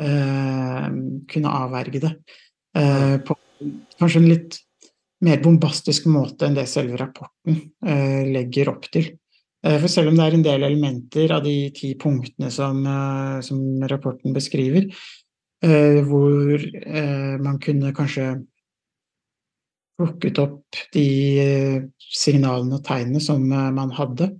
eh, 0.00 0.88
kunne 1.28 1.56
avverge 1.62 2.00
det. 2.02 2.12
Eh, 2.78 3.16
på 3.26 3.36
kanskje 3.98 4.22
en 4.22 4.30
litt 4.30 4.58
mer 5.26 5.40
bombastisk 5.42 6.06
måte 6.10 6.46
enn 6.46 6.56
det 6.56 6.68
selve 6.70 6.98
rapporten 7.00 7.58
eh, 7.84 8.22
legger 8.30 8.70
opp 8.74 8.86
til. 8.94 9.10
Eh, 9.66 9.78
for 9.82 9.90
selv 9.90 10.12
om 10.12 10.18
det 10.18 10.26
er 10.26 10.36
en 10.36 10.44
del 10.46 10.66
elementer 10.68 11.32
av 11.34 11.42
de 11.46 11.56
ti 11.74 11.94
punktene 11.98 12.50
som, 12.54 12.84
eh, 12.86 13.40
som 13.42 13.58
rapporten 13.90 14.34
beskriver, 14.34 14.86
eh, 15.62 16.02
hvor 16.06 16.62
man 17.42 17.58
kunne 17.58 17.92
kanskje 17.92 18.44
plukket 19.98 20.38
opp 20.38 20.76
de 20.94 21.90
signalene 21.98 22.78
og 22.78 22.84
tegnene 22.84 23.20
som 23.20 23.42
man 23.48 23.90
hadde 23.90 24.38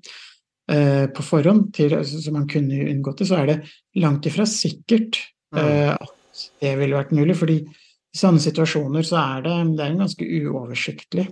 på 0.68 1.22
forhånd, 1.24 1.72
til, 1.74 1.90
så 2.04 2.30
man 2.30 2.46
kunne 2.46 2.86
unngått 2.92 3.18
det, 3.18 3.26
så 3.26 3.38
er 3.40 3.46
det 3.46 3.56
langt 3.96 4.26
ifra 4.26 4.44
sikkert 4.46 5.18
mm. 5.50 5.96
at 5.96 6.44
det 6.60 6.76
ville 6.78 6.94
vært 6.94 7.10
mulig. 7.16 7.34
fordi 7.34 7.58
i 7.64 8.16
sånne 8.16 8.38
situasjoner 8.38 9.02
så 9.02 9.16
er 9.16 9.42
det, 9.42 9.56
det 9.78 9.84
er 9.84 9.90
en 9.90 10.04
ganske 10.04 10.24
uoversiktlig 10.24 11.26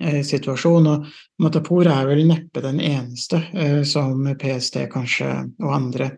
situasjon. 0.00 0.88
Og 0.90 1.06
Matapour 1.42 1.88
er 1.90 2.08
vel 2.08 2.24
neppe 2.28 2.62
den 2.64 2.80
eneste 2.82 3.42
eh, 3.52 3.80
som 3.88 4.26
PST 4.40 4.82
kanskje 4.92 5.30
og 5.60 5.70
andre 5.76 6.10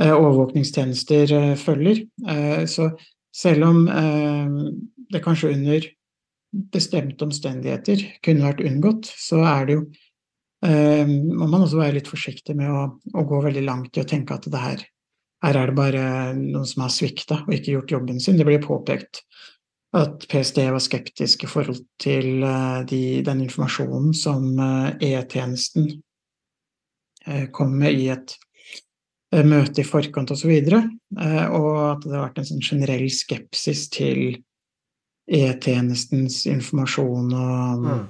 eh, 0.00 0.12
overvåkningstjenester 0.12 1.56
følger. 1.60 2.04
Så 2.70 2.90
selv 3.34 3.66
om 3.66 3.78
det 5.10 5.20
kanskje 5.24 5.52
under 5.56 5.86
bestemte 6.74 7.26
omstendigheter 7.26 8.02
kunne 8.22 8.46
vært 8.46 8.62
unngått, 8.62 9.08
så 9.10 9.42
er 9.42 9.66
det 9.66 9.78
jo 9.80 9.86
må 10.64 11.44
man 11.50 11.60
også 11.60 11.76
være 11.76 11.98
litt 11.98 12.06
forsiktig 12.08 12.54
med 12.56 12.70
å, 12.72 12.84
å 12.96 13.24
gå 13.28 13.40
veldig 13.44 13.64
langt 13.66 13.98
i 13.98 14.00
å 14.00 14.06
tenke 14.08 14.38
at 14.38 14.46
det 14.48 14.62
her, 14.62 14.84
her 15.44 15.58
er 15.60 15.68
det 15.68 15.76
bare 15.76 16.04
noen 16.38 16.64
som 16.64 16.86
har 16.86 16.94
svikta 16.94 17.42
og 17.42 17.52
ikke 17.52 17.74
gjort 17.74 17.92
jobben 17.92 18.22
sin. 18.22 18.38
Det 18.40 18.46
blir 18.48 18.62
påpekt 18.64 19.20
at 19.94 20.24
PST 20.30 20.58
var 20.74 20.82
skeptisk 20.82 21.44
i 21.46 21.50
forhold 21.50 21.84
til 22.02 22.42
eh, 22.42 22.80
de, 22.90 23.02
den 23.26 23.44
informasjonen 23.44 24.14
som 24.16 24.48
eh, 24.58 25.12
E-tjenesten 25.12 25.92
eh, 27.26 27.46
kom 27.54 27.76
med 27.78 28.00
i 28.00 28.08
et 28.14 28.34
møte 29.34 29.82
i 29.82 29.86
forkant 29.86 30.30
osv., 30.30 30.50
og, 30.50 30.66
så 30.70 30.82
og 31.58 31.70
at 31.88 32.04
det 32.04 32.12
har 32.14 32.26
vært 32.28 32.36
en 32.38 32.46
sånn 32.46 32.62
generell 32.62 33.08
skepsis 33.10 33.88
til 33.90 34.20
E-tjenestens 35.26 36.44
informasjon 36.50 37.32
og, 37.34 37.82
mm. 37.86 38.04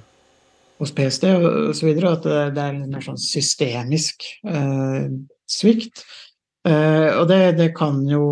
hos 0.81 0.93
PST 0.93 1.25
osv., 1.31 1.89
at 1.95 2.27
det, 2.27 2.41
det, 2.57 2.61
er 2.61 2.75
en 2.75 2.91
mer 2.91 3.05
sånn 3.05 3.17
systemisk 3.21 4.27
eh, 4.45 5.07
svikt. 5.49 6.05
Eh, 6.65 7.09
og 7.15 7.25
det, 7.29 7.39
det 7.57 7.71
kan, 7.77 8.03
jo, 8.09 8.25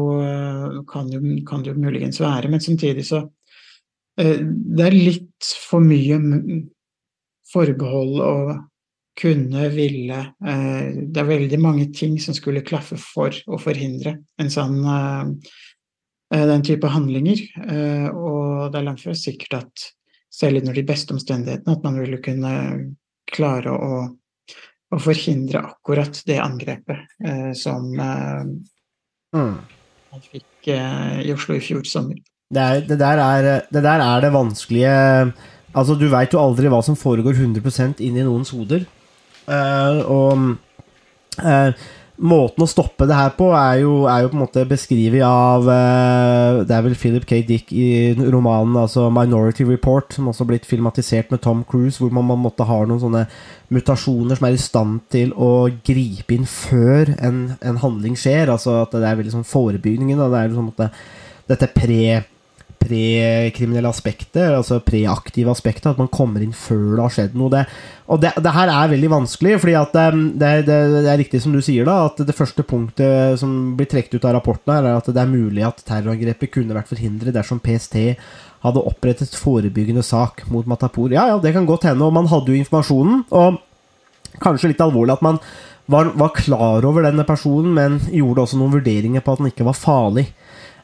kan, 0.90 1.10
jo, 1.14 1.22
kan 1.50 1.66
jo 1.66 1.78
muligens 1.78 2.22
være, 2.22 2.50
men 2.54 2.62
samtidig 2.62 3.08
så 3.10 3.24
det 4.18 4.86
er 4.86 4.94
litt 4.94 5.48
for 5.70 5.82
mye 5.82 6.20
forbehold 7.54 8.22
å 8.22 8.36
kunne 9.20 9.68
ville 9.74 10.20
eh, 10.46 10.88
Det 11.06 11.22
er 11.22 11.30
veldig 11.30 11.60
mange 11.62 11.90
ting 11.94 12.18
som 12.22 12.34
skulle 12.34 12.66
klaffe 12.66 12.98
for 12.98 13.36
å 13.46 13.60
forhindre 13.62 14.18
en 14.42 14.50
sånn 14.54 14.80
eh, 14.90 15.52
den 16.34 16.66
type 16.66 16.90
handlinger. 16.90 17.44
Og 18.18 18.72
det 18.74 18.80
er 18.80 18.86
langt 18.88 19.04
fra 19.04 19.14
sikkert 19.14 19.54
at 19.60 19.84
selv 20.34 20.64
under 20.64 20.74
de 20.74 20.86
beste 20.88 21.14
omstendighetene 21.14 21.76
at 21.76 21.84
man 21.86 22.00
ville 22.02 22.18
kunne 22.26 22.54
klare 23.30 23.70
å, 23.70 24.00
å 24.90 24.98
forhindre 24.98 25.62
akkurat 25.62 26.24
det 26.26 26.40
angrepet 26.42 27.54
som, 27.54 27.86
mm. 27.94 29.54
man 30.10 30.26
fikk 30.26 30.72
eh, 30.74 31.22
i 31.28 31.36
Oslo 31.36 31.60
i 31.60 31.62
fjor 31.62 31.86
sommer. 31.86 32.18
Det, 32.54 32.62
er, 32.62 32.86
det, 32.86 33.00
der 33.02 33.24
er, 33.24 33.50
det 33.74 33.84
der 33.84 34.04
er 34.06 34.22
det 34.22 34.34
vanskelige 34.34 34.94
Altså, 35.74 35.96
du 35.98 36.06
veit 36.12 36.34
jo 36.34 36.42
aldri 36.42 36.70
hva 36.70 36.84
som 36.86 36.98
foregår 36.98 37.34
100% 37.34 38.04
inn 38.06 38.20
i 38.20 38.26
noens 38.26 38.54
hoder. 38.54 38.86
Uh, 39.50 40.00
og 40.06 40.44
uh, 41.42 41.86
måten 42.24 42.64
å 42.64 42.70
stoppe 42.70 43.08
det 43.10 43.18
her 43.18 43.32
på 43.36 43.50
er 43.58 43.80
jo, 43.82 43.96
er 44.08 44.22
jo 44.24 44.30
på 44.30 44.38
en 44.38 44.44
måte 44.46 44.64
beskrevet 44.70 45.26
av 45.26 45.66
uh, 45.68 46.62
Det 46.64 46.76
er 46.78 46.86
vel 46.86 46.96
Philip 46.96 47.26
K. 47.28 47.42
Dick 47.48 47.74
i 47.76 48.14
romanen 48.22 48.78
altså 48.80 49.10
'Minority 49.10 49.66
Report', 49.68 50.14
som 50.14 50.30
også 50.30 50.46
har 50.46 50.52
blitt 50.54 50.70
filmatisert 50.70 51.34
med 51.34 51.42
Tom 51.42 51.66
Cruise, 51.68 51.98
hvor 51.98 52.14
man, 52.14 52.30
man 52.30 52.44
måtte 52.46 52.68
ha 52.70 52.80
noen 52.86 53.02
sånne 53.02 53.26
mutasjoner 53.74 54.38
som 54.38 54.48
er 54.48 54.56
i 54.56 54.62
stand 54.62 55.02
til 55.12 55.34
å 55.34 55.68
gripe 55.84 56.38
inn 56.38 56.46
før 56.46 57.16
en, 57.18 57.58
en 57.66 57.82
handling 57.82 58.16
skjer. 58.20 58.54
Altså 58.54 58.84
at 58.84 58.94
det 58.94 59.10
er 59.10 59.18
veldig 59.20 59.40
sånn 59.40 59.50
forebyggingen. 59.50 60.22
Da. 60.22 60.30
Det 60.30 60.40
er 60.40 60.54
liksom 60.54 60.72
det, 60.78 60.92
dette 61.50 61.72
pre 61.74 62.04
prekriminelle 62.84 63.90
aspektet, 63.90 64.44
altså 64.52 64.80
preaktive 64.84 65.52
aspektet, 65.54 65.90
at 65.94 66.02
man 66.02 66.12
kommer 66.12 66.44
inn 66.44 66.54
før 66.56 66.98
det 66.98 67.04
har 67.06 67.16
skjedd 67.16 67.38
noe. 67.40 67.52
Det, 67.54 67.64
og 68.12 68.22
det, 68.22 68.34
det 68.44 68.54
her 68.56 68.72
er 68.74 68.92
veldig 68.92 69.12
vanskelig, 69.14 69.58
fordi 69.64 69.76
at 69.80 69.98
um, 70.14 70.24
det, 70.40 70.52
det, 70.68 70.78
er 71.02 71.20
riktig 71.22 71.44
som 71.44 71.56
du 71.56 71.62
sier, 71.64 71.88
da, 71.88 72.04
at 72.10 72.24
det 72.28 72.38
første 72.38 72.66
punktet 72.68 73.40
som 73.42 73.74
blir 73.80 73.90
trukket 73.92 74.20
ut 74.20 74.30
av 74.30 74.38
rapporten, 74.38 74.76
her, 74.76 74.90
er 74.92 75.02
at 75.02 75.12
det 75.12 75.24
er 75.24 75.32
mulig 75.32 75.66
at 75.68 75.84
terrorangrepet 75.88 76.54
kunne 76.54 76.78
vært 76.78 76.92
forhindret 76.92 77.36
dersom 77.36 77.62
PST 77.64 78.00
hadde 78.64 78.88
opprettet 78.88 79.36
forebyggende 79.36 80.04
sak 80.06 80.46
mot 80.52 80.68
Matapour. 80.70 81.12
Ja, 81.12 81.28
ja, 81.32 81.40
det 81.42 81.56
kan 81.56 81.68
godt 81.68 81.88
hende, 81.90 82.06
og 82.08 82.16
man 82.16 82.30
hadde 82.32 82.54
jo 82.54 82.60
informasjonen. 82.62 83.26
Og 83.36 83.60
kanskje 84.44 84.72
litt 84.72 84.84
alvorlig 84.84 85.18
at 85.18 85.26
man 85.26 85.40
var, 85.92 86.14
var 86.16 86.32
klar 86.36 86.86
over 86.88 87.04
denne 87.04 87.26
personen, 87.28 87.74
men 87.76 88.00
gjorde 88.08 88.46
også 88.46 88.60
noen 88.60 88.78
vurderinger 88.78 89.24
på 89.24 89.36
at 89.36 89.44
den 89.44 89.52
ikke 89.52 89.68
var 89.68 89.78
farlig. 89.78 90.30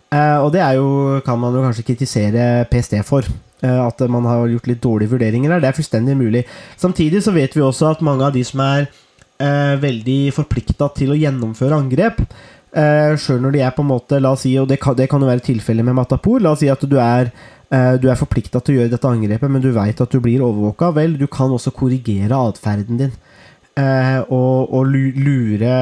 Uh, 0.09 0.41
og 0.41 0.49
det 0.55 0.61
er 0.65 0.79
jo, 0.79 1.19
kan 1.25 1.37
man 1.37 1.53
jo 1.53 1.61
kanskje 1.61 1.85
kritisere 1.91 2.65
PST 2.71 2.97
for. 3.05 3.27
Uh, 3.59 3.87
at 3.89 3.99
man 4.07 4.23
har 4.23 4.47
gjort 4.47 4.69
litt 4.71 4.81
dårlige 4.81 5.11
vurderinger 5.13 5.51
der. 5.51 5.61
Det 5.61 5.69
er 5.69 5.75
fullstendig 5.77 6.15
mulig. 6.17 6.45
Samtidig 6.79 7.21
så 7.25 7.33
vet 7.35 7.55
vi 7.55 7.65
også 7.65 7.91
at 7.91 8.05
mange 8.05 8.23
av 8.25 8.31
de 8.33 8.43
som 8.47 8.63
er 8.63 8.87
uh, 8.87 9.75
veldig 9.81 10.21
forplikta 10.35 10.87
til 10.95 11.11
å 11.11 11.19
gjennomføre 11.19 11.77
angrep, 11.77 12.23
uh, 12.23 13.13
sjøl 13.19 13.43
når 13.43 13.57
de 13.57 13.63
er 13.67 13.75
på 13.75 13.83
en 13.83 13.91
måte 13.91 14.21
La 14.23 14.33
oss 14.37 14.47
si, 14.47 14.55
og 14.61 14.69
det 14.71 14.79
kan, 14.81 14.95
det 14.95 15.09
kan 15.11 15.21
jo 15.21 15.29
være 15.29 15.43
tilfellet 15.45 15.85
med 15.85 15.97
Matapour, 15.99 16.39
la 16.41 16.55
oss 16.55 16.63
si 16.63 16.71
at 16.71 16.85
du 16.87 16.99
er 17.03 17.33
du 17.69 18.07
er 18.09 18.17
forplikta 18.17 18.57
til 18.65 18.73
å 18.73 18.77
gjøre 18.79 18.89
dette 18.89 19.05
angrepet, 19.05 19.51
men 19.53 19.61
du 19.61 19.67
veit 19.75 19.99
at 20.01 20.09
du 20.09 20.17
blir 20.25 20.41
overvåka. 20.41 20.87
Vel, 20.95 21.11
du 21.19 21.27
kan 21.29 21.51
også 21.53 21.69
korrigere 21.77 22.33
atferden 22.33 22.97
din. 22.97 23.11
og, 23.77 24.73
og 24.73 24.87
lure, 24.89 25.75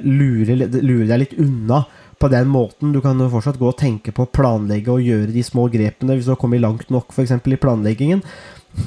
lure, 0.00 0.56
lure 0.56 1.10
deg 1.10 1.20
litt 1.20 1.34
unna 1.36 1.82
på 2.18 2.30
den 2.32 2.48
måten. 2.48 2.92
Du 2.94 3.02
kan 3.04 3.18
jo 3.20 3.28
fortsatt 3.32 3.58
gå 3.60 3.68
og 3.68 3.78
tenke 3.80 4.14
på 4.14 4.24
å 4.24 4.32
planlegge 4.32 4.92
og 4.94 5.04
gjøre 5.04 5.32
de 5.34 5.44
små 5.44 5.66
grepene 5.72 6.16
hvis 6.16 6.28
du 6.28 6.32
har 6.32 6.40
kommet 6.40 6.62
langt 6.64 6.88
nok 6.92 7.12
eksempel, 7.22 7.56
i 7.56 7.60
planleggingen. 7.60 8.22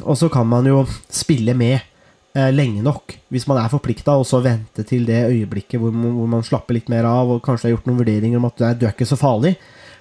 Og 0.03 0.17
så 0.17 0.29
kan 0.33 0.48
man 0.50 0.67
jo 0.69 0.83
spille 1.13 1.55
med 1.57 1.77
eh, 1.77 2.50
lenge 2.53 2.83
nok 2.86 3.17
hvis 3.33 3.48
man 3.50 3.62
er 3.62 3.71
forplikta, 3.71 4.17
og 4.17 4.27
så 4.29 4.41
vente 4.45 4.86
til 4.88 5.05
det 5.09 5.27
øyeblikket 5.29 5.81
hvor 5.81 5.93
man, 5.93 6.13
hvor 6.17 6.29
man, 6.38 6.45
slapper 6.45 6.77
litt 6.77 6.89
mer 6.91 7.07
av 7.09 7.36
og 7.36 7.43
kanskje 7.45 7.69
har 7.69 7.77
gjort 7.77 7.89
noen 7.89 8.01
vurderinger 8.01 8.41
om 8.41 8.50
at 8.50 8.65
du 8.79 8.86
er 8.88 8.93
ikke 8.93 9.09
så 9.09 9.19
farlig. 9.19 9.55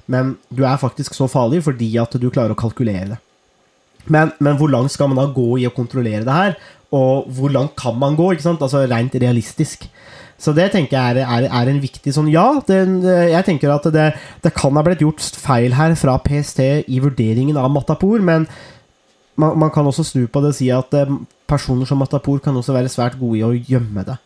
Men 0.09 0.37
du 0.49 0.65
er 0.65 0.81
faktisk 0.81 1.17
så 1.17 1.29
farlig 1.29 1.63
fordi 1.67 1.91
at 2.01 2.17
du 2.17 2.31
klarer 2.33 2.57
å 2.57 2.59
kalkulere 2.59 3.15
det. 3.15 3.23
Men, 4.09 4.33
men, 4.41 4.57
hvor 4.57 4.71
langt 4.73 4.95
skal 4.95 5.11
man 5.11 5.21
da 5.21 5.27
gå 5.35 5.59
i 5.61 5.67
å 5.69 5.75
kontrollere 5.75 6.25
det 6.25 6.37
her? 6.37 6.55
Og 6.97 7.29
hvor 7.37 7.53
langt 7.53 7.75
kan 7.77 7.99
man 8.01 8.17
gå? 8.17 8.31
ikke 8.33 8.47
sant? 8.47 8.63
Altså 8.65 8.87
rent 8.89 9.17
realistisk. 9.21 9.85
Så 10.39 10.55
det 10.55 10.69
tenker 10.71 10.95
jeg 10.95 11.19
er, 11.19 11.27
er, 11.27 11.49
er 11.51 11.71
en 11.71 11.81
viktig 11.83 12.13
sånn 12.15 12.31
Ja, 12.31 12.47
det, 12.67 12.79
jeg 13.33 13.47
tenker 13.49 13.73
at 13.75 13.89
det, 13.91 14.13
det, 14.45 14.55
kan 14.55 14.77
ha 14.79 14.85
blitt 14.87 15.03
gjort 15.03 15.25
feil 15.35 15.75
her 15.75 15.97
fra 15.99 16.15
PST 16.23 16.63
i 16.87 17.01
vurderingen 17.03 17.59
av 17.59 17.73
Matapour, 17.75 18.23
men 18.23 18.47
man, 19.39 19.59
man, 19.59 19.73
kan 19.75 19.87
også 19.87 20.07
snu 20.07 20.29
på 20.31 20.43
det 20.43 20.53
og 20.55 20.59
si 20.59 20.71
at 20.75 20.95
eh, 20.99 21.11
personer 21.51 21.91
som 21.91 21.99
Matapour 21.99 22.39
kan 22.45 22.57
også 22.59 22.75
være 22.77 22.91
svært 22.93 23.19
gode 23.19 23.41
i 23.41 23.47
å 23.47 23.51
gjemme 23.55 24.07
det. 24.07 24.19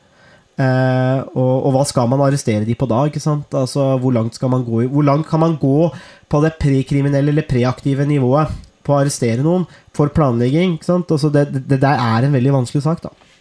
Eh, 0.61 1.19
og, 1.33 1.55
og, 1.65 1.71
hva 1.73 1.85
skal 1.89 2.11
man 2.13 2.21
arrestere 2.21 2.69
de 2.69 2.77
på 2.77 2.89
da? 2.91 3.07
ikke 3.09 3.23
sant? 3.23 3.49
Altså, 3.57 3.95
Hvor 4.01 4.13
langt 4.13 4.37
skal 4.37 4.51
man 4.53 4.67
gå 4.67 4.83
Hvor 4.93 5.07
langt 5.07 5.25
kan 5.31 5.41
man 5.41 5.55
gå 5.57 5.89
på 6.29 6.41
det 6.45 6.59
prekriminelle 6.61 7.33
eller 7.33 7.47
preaktive 7.49 8.05
nivået 8.05 8.53
på 8.85 8.93
å 8.93 8.99
arrestere 9.01 9.41
noen 9.41 9.65
for 9.97 10.13
planlegging? 10.13 10.77
ikke 10.77 10.91
sant? 10.91 11.09
Altså, 11.09 11.33
det, 11.33 11.47
det 11.57 11.81
der 11.81 11.97
er 11.97 12.27
en 12.27 12.37
veldig 12.37 12.53
vanskelig 12.61 12.85
sak. 12.85 13.01
da. 13.01 13.32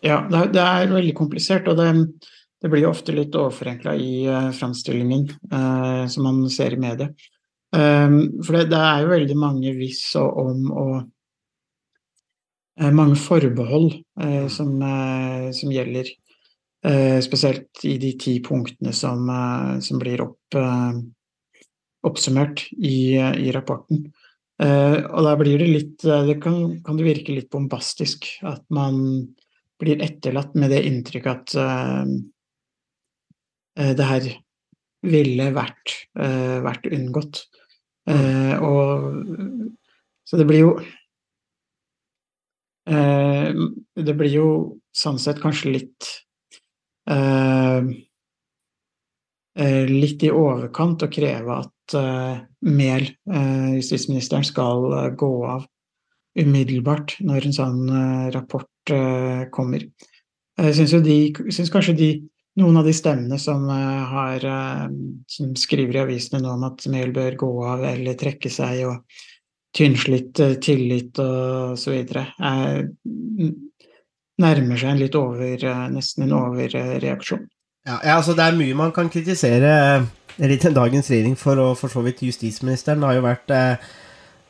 Ja, 0.00 0.22
det 0.30 0.60
er, 0.60 0.88
veldig 0.88 1.12
komplisert, 1.16 1.68
og 1.68 1.76
det, 1.76 1.90
det 2.60 2.70
blir 2.72 2.88
ofte 2.88 3.12
litt 3.12 3.36
overforenkla 3.36 3.92
i 4.00 4.12
uh, 4.28 4.48
framstillingen 4.56 5.26
uh, 5.52 6.06
som 6.08 6.24
man 6.24 6.42
ser 6.52 6.76
i 6.76 6.80
mediet. 6.80 7.28
Um, 7.70 8.40
for 8.42 8.56
det, 8.56 8.70
det, 8.72 8.80
er 8.80 9.04
jo 9.04 9.12
veldig 9.12 9.36
mange 9.38 9.72
hvis 9.76 10.02
og 10.18 10.38
om 10.42 10.62
og 10.72 10.94
uh, 12.80 12.88
mange 12.96 13.18
forbehold 13.20 13.92
uh, 14.22 14.48
som, 14.50 14.72
som, 15.54 15.76
gjelder. 15.76 16.10
spesielt 17.20 17.82
i 17.84 17.98
de 18.00 18.14
ti 18.16 18.38
punktene 18.40 18.94
som, 18.96 19.26
som 19.84 19.98
blir 20.00 20.22
opp, 20.24 20.56
oppsummert 22.08 22.62
i, 22.72 23.18
i 23.20 23.52
rapporten. 23.52 24.06
og 24.56 25.20
da 25.26 25.34
blir 25.36 25.60
det 25.60 25.66
litt 25.68 26.00
Det 26.00 26.38
kan, 26.40 26.80
kan 26.80 26.96
det 26.96 27.04
virke 27.04 27.36
litt 27.36 27.50
bombastisk 27.52 28.30
at 28.48 28.64
man 28.72 28.96
blir 29.80 30.02
etterlatt 30.04 30.54
med 30.58 30.70
det 30.72 30.84
inntrykket 30.88 31.32
at 31.32 31.56
uh, 31.56 32.04
det 33.96 34.06
her 34.06 34.28
ville 35.06 35.46
vært, 35.56 35.94
uh, 36.20 36.60
vært 36.64 36.88
unngått. 36.92 37.44
Uh, 38.10 38.54
og 38.64 38.88
Så 40.24 40.38
det 40.40 40.46
blir 40.48 40.60
jo 40.64 40.72
Det 42.90 44.14
blir 44.18 44.32
jo 44.32 44.46
sånn 44.96 45.18
sett 45.20 45.38
kanskje 45.42 45.74
litt 45.76 46.06
Litt 49.90 50.24
i 50.24 50.30
overkant 50.32 51.04
å 51.04 51.10
kreve 51.12 51.58
at 51.60 51.96
Mehl, 52.66 53.06
justisministeren, 53.76 54.48
skal 54.48 55.12
gå 55.20 55.30
av 55.52 55.68
umiddelbart 56.40 57.18
når 57.20 57.46
en 57.46 57.56
sånn 57.60 57.80
rapport 58.34 58.69
kommer. 59.52 59.84
Jeg 60.60 60.76
syns, 60.76 60.94
de, 61.04 61.16
syns 61.52 61.72
kanskje 61.72 61.94
de, 61.96 62.08
noen 62.60 62.80
av 62.80 62.88
de 62.88 62.92
stemmene 62.96 63.38
som, 63.40 63.64
eh, 63.70 64.04
har, 64.12 64.44
eh, 64.44 64.86
som 65.28 65.54
skriver 65.56 65.96
i 65.96 66.02
avisene 66.04 66.42
nå 66.42 66.54
om 66.54 66.64
at 66.64 66.86
Mehl 66.92 67.12
bør 67.12 67.36
gå 67.36 67.50
av 67.64 67.84
eller 67.84 68.18
trekke 68.20 68.50
seg 68.50 68.84
og 68.88 69.04
tynnslitt 69.76 70.34
tillit 70.60 71.18
og 71.22 71.78
så 71.78 71.92
videre, 71.92 72.24
nærmer 74.40 74.80
seg 74.80 74.90
en 74.90 74.98
litt 74.98 75.14
over, 75.14 75.62
nesten 75.94 76.24
en 76.26 76.34
overreaksjon. 76.34 77.44
Ja, 77.86 78.16
altså 78.16 78.34
Det 78.34 78.44
er 78.44 78.58
mye 78.58 78.74
man 78.74 78.90
kan 78.92 79.08
kritisere 79.08 80.08
dagens 80.40 81.10
regjering 81.10 81.36
for, 81.38 81.58
og 81.58 81.78
for 81.78 81.88
så 81.88 82.02
vidt 82.02 82.22
justisministeren 82.22 83.02
har 83.02 83.14
jo 83.14 83.22
vært 83.22 83.50
eh, 83.50 83.76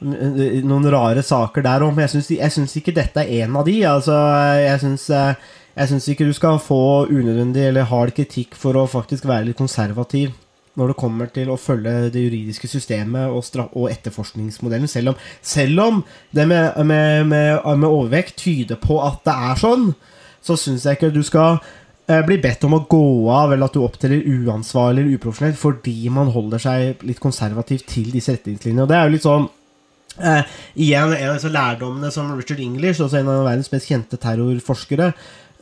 noen 0.00 0.86
rare 0.92 1.22
saker 1.24 1.64
der 1.64 1.84
òg, 1.84 1.94
men 1.96 2.08
jeg 2.08 2.52
syns 2.54 2.76
ikke 2.78 2.94
dette 2.96 3.22
er 3.22 3.44
en 3.44 3.58
av 3.60 3.66
de. 3.68 3.76
Altså, 3.88 4.16
jeg 4.56 4.80
syns 4.80 5.08
eh, 5.12 6.12
ikke 6.14 6.28
du 6.28 6.32
skal 6.36 6.60
få 6.62 7.06
unødvendig 7.10 7.66
eller 7.68 7.88
hard 7.90 8.14
kritikk 8.16 8.56
for 8.58 8.78
å 8.78 8.88
faktisk 8.90 9.28
være 9.28 9.50
litt 9.50 9.60
konservativ 9.60 10.32
når 10.78 10.92
det 10.92 11.00
kommer 11.00 11.28
til 11.34 11.50
å 11.50 11.58
følge 11.60 12.08
det 12.14 12.22
juridiske 12.22 12.68
systemet 12.70 13.28
og, 13.34 13.44
og 13.74 13.90
etterforskningsmodellen. 13.90 14.88
Selv 14.88 15.12
om, 15.12 15.18
selv 15.42 15.82
om 15.82 16.00
det 16.30 16.46
med, 16.48 16.78
med, 16.86 17.26
med, 17.26 17.58
med, 17.66 17.88
overvekt 17.90 18.38
tyder 18.40 18.80
på 18.80 19.00
at 19.04 19.20
det 19.26 19.36
er 19.50 19.60
sånn, 19.60 19.90
så 20.40 20.56
syns 20.56 20.86
jeg 20.86 20.96
ikke 20.96 21.12
du 21.12 21.20
skal 21.26 21.58
eh, 22.08 22.22
bli 22.24 22.38
bedt 22.40 22.64
om 22.64 22.78
å 22.78 22.84
gå 22.88 23.04
av, 23.34 23.52
eller 23.52 23.68
at 23.68 23.76
du 23.76 23.82
opptrer 23.84 24.22
uansvarlig 24.22 25.04
eller 25.04 25.20
uprofesjonelt 25.20 25.60
fordi 25.60 25.98
man 26.14 26.32
holder 26.32 26.62
seg 26.62 27.04
litt 27.04 27.20
konservativt 27.20 27.90
til 27.90 28.08
disse 28.14 28.38
retningslinjene. 28.38 28.86
Og 28.86 28.88
det 28.88 28.96
er 28.96 29.10
jo 29.10 29.18
litt 29.18 29.26
sånn 29.26 29.50
Uh, 30.18 30.42
igjen 30.74 31.12
en 31.14 31.30
av 31.30 31.36
disse 31.38 31.52
lærdommene 31.52 32.10
som 32.12 32.32
Richard 32.34 32.60
English, 32.60 32.98
også 33.00 33.20
en 33.20 33.30
av 33.30 33.44
verdens 33.46 33.70
mest 33.72 33.88
kjente 33.88 34.18
terrorforskere, 34.20 35.12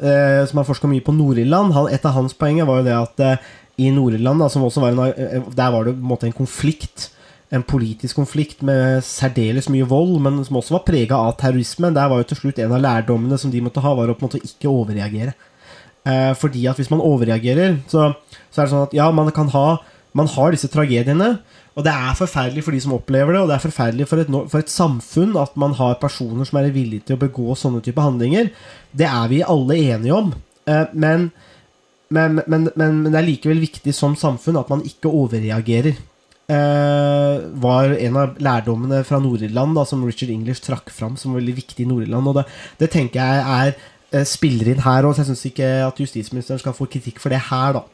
uh, 0.01 0.43
som 0.49 0.61
har 0.61 0.67
forska 0.67 0.89
mye 0.91 1.05
på 1.05 1.15
Nord-Irland 1.15 1.77
Et 1.93 2.07
av 2.09 2.17
hans 2.17 2.35
poenger 2.35 2.67
var 2.67 2.81
jo 2.81 2.89
det 2.89 2.97
at 2.97 3.23
uh, 3.23 3.53
i 3.79 3.93
Nord-Irland, 3.95 4.43
der 4.43 5.71
var 5.71 5.85
det 5.87 5.93
en, 5.95 6.01
måte, 6.03 6.27
en 6.27 6.35
konflikt, 6.35 7.11
en 7.55 7.63
politisk 7.63 8.19
konflikt 8.19 8.65
med 8.67 9.05
særdeles 9.07 9.69
mye 9.71 9.87
vold, 9.87 10.17
men 10.25 10.41
som 10.45 10.59
også 10.59 10.75
var 10.75 10.87
prega 10.89 11.21
av 11.29 11.37
terrorisme. 11.39 11.93
Der 11.95 12.11
var 12.11 12.19
jo 12.19 12.27
til 12.33 12.41
slutt 12.41 12.59
en 12.59 12.75
av 12.75 12.83
lærdommene 12.83 13.39
som 13.39 13.53
de 13.53 13.63
måtte 13.63 13.85
ha, 13.85 13.93
var 13.95 14.11
å 14.11 14.17
på 14.19 14.27
en 14.27 14.33
måte 14.33 14.43
ikke 14.43 14.73
overreagere. 14.73 15.37
fordi 16.41 16.67
at 16.67 16.77
hvis 16.77 16.91
man 16.91 17.05
overreagerer, 17.05 17.79
så, 17.87 18.11
så 18.51 18.61
er 18.61 18.67
det 18.67 18.73
sånn 18.73 18.87
at 18.89 18.99
ja, 18.99 19.11
man 19.13 19.31
kan 19.31 19.51
ha 19.55 19.79
Man 20.17 20.27
har 20.27 20.51
disse 20.51 20.71
tragediene. 20.73 21.37
Og 21.79 21.85
det 21.87 21.95
er 21.95 22.17
forferdelig 22.19 22.65
for 22.67 22.75
de 22.75 22.81
som 22.83 22.97
opplever 22.97 23.37
det, 23.37 23.41
og 23.43 23.51
det 23.51 23.55
er 23.55 23.63
forferdelig 23.63 24.09
for 24.11 24.19
et, 24.19 24.33
for 24.51 24.59
et, 24.59 24.73
samfunn 24.73 25.37
at 25.39 25.55
man 25.61 25.77
har 25.79 26.01
personer 26.03 26.49
som 26.49 26.59
er 26.59 26.73
villige 26.75 27.07
til 27.07 27.15
å 27.15 27.23
begå 27.23 27.55
sånne 27.55 27.85
type 27.87 28.03
handlinger. 28.03 28.51
Det 28.91 29.07
er 29.07 29.29
vi 29.31 29.45
alle 29.47 29.79
enige 29.79 30.17
om. 30.17 30.33
Eh, 30.67 30.91
men 30.93 31.31
men, 32.09 32.41
men, 32.49 32.71
men, 32.73 33.03
det 33.05 33.19
er 33.19 33.27
likevel 33.27 33.59
viktig 33.61 33.93
som 33.93 34.15
samfunn 34.17 34.57
at 34.57 34.71
man 34.73 34.85
ikke 34.87 35.11
overreagerer. 35.13 35.99
Eh, 36.49 37.35
var 37.61 37.93
en 37.93 38.17
av 38.17 38.39
lærdommene 38.41 39.03
fra 39.05 39.19
Nord-Irland 39.21 39.77
som 39.91 40.07
Richard 40.07 40.33
English 40.33 40.65
trakk 40.65 40.89
fram 40.95 41.19
som 41.21 41.37
veldig 41.37 41.59
viktig 41.59 41.85
i 41.85 41.89
Nord-Irland. 41.91 42.31
Og 42.31 42.39
det, 42.41 42.47
det 42.81 42.89
tenker 42.95 43.21
jeg 43.21 43.45
er 43.59 43.75
eh, 44.17 44.25
spiller 44.29 44.73
inn 44.73 44.81
her 44.87 45.05
òg, 45.05 45.13
så 45.13 45.27
jeg 45.27 45.35
syns 45.35 45.45
ikke 45.51 45.69
at 45.85 46.01
justisministeren 46.01 46.63
skal 46.63 46.77
få 46.77 46.89
kritikk 46.89 47.21
for 47.21 47.35
det 47.35 47.43
her, 47.51 47.77
da. 47.77 47.85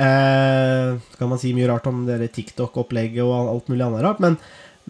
Eh, 0.00 0.96
så 0.96 1.18
kan 1.18 1.28
man 1.28 1.40
si 1.40 1.52
mye 1.52 1.68
rart 1.68 1.86
om 1.90 2.04
det 2.08 2.30
TikTok-opplegget 2.32 3.20
og 3.26 3.50
alt 3.52 3.66
mulig 3.68 3.84
annet 3.84 4.04
rart, 4.06 4.22
men, 4.24 4.38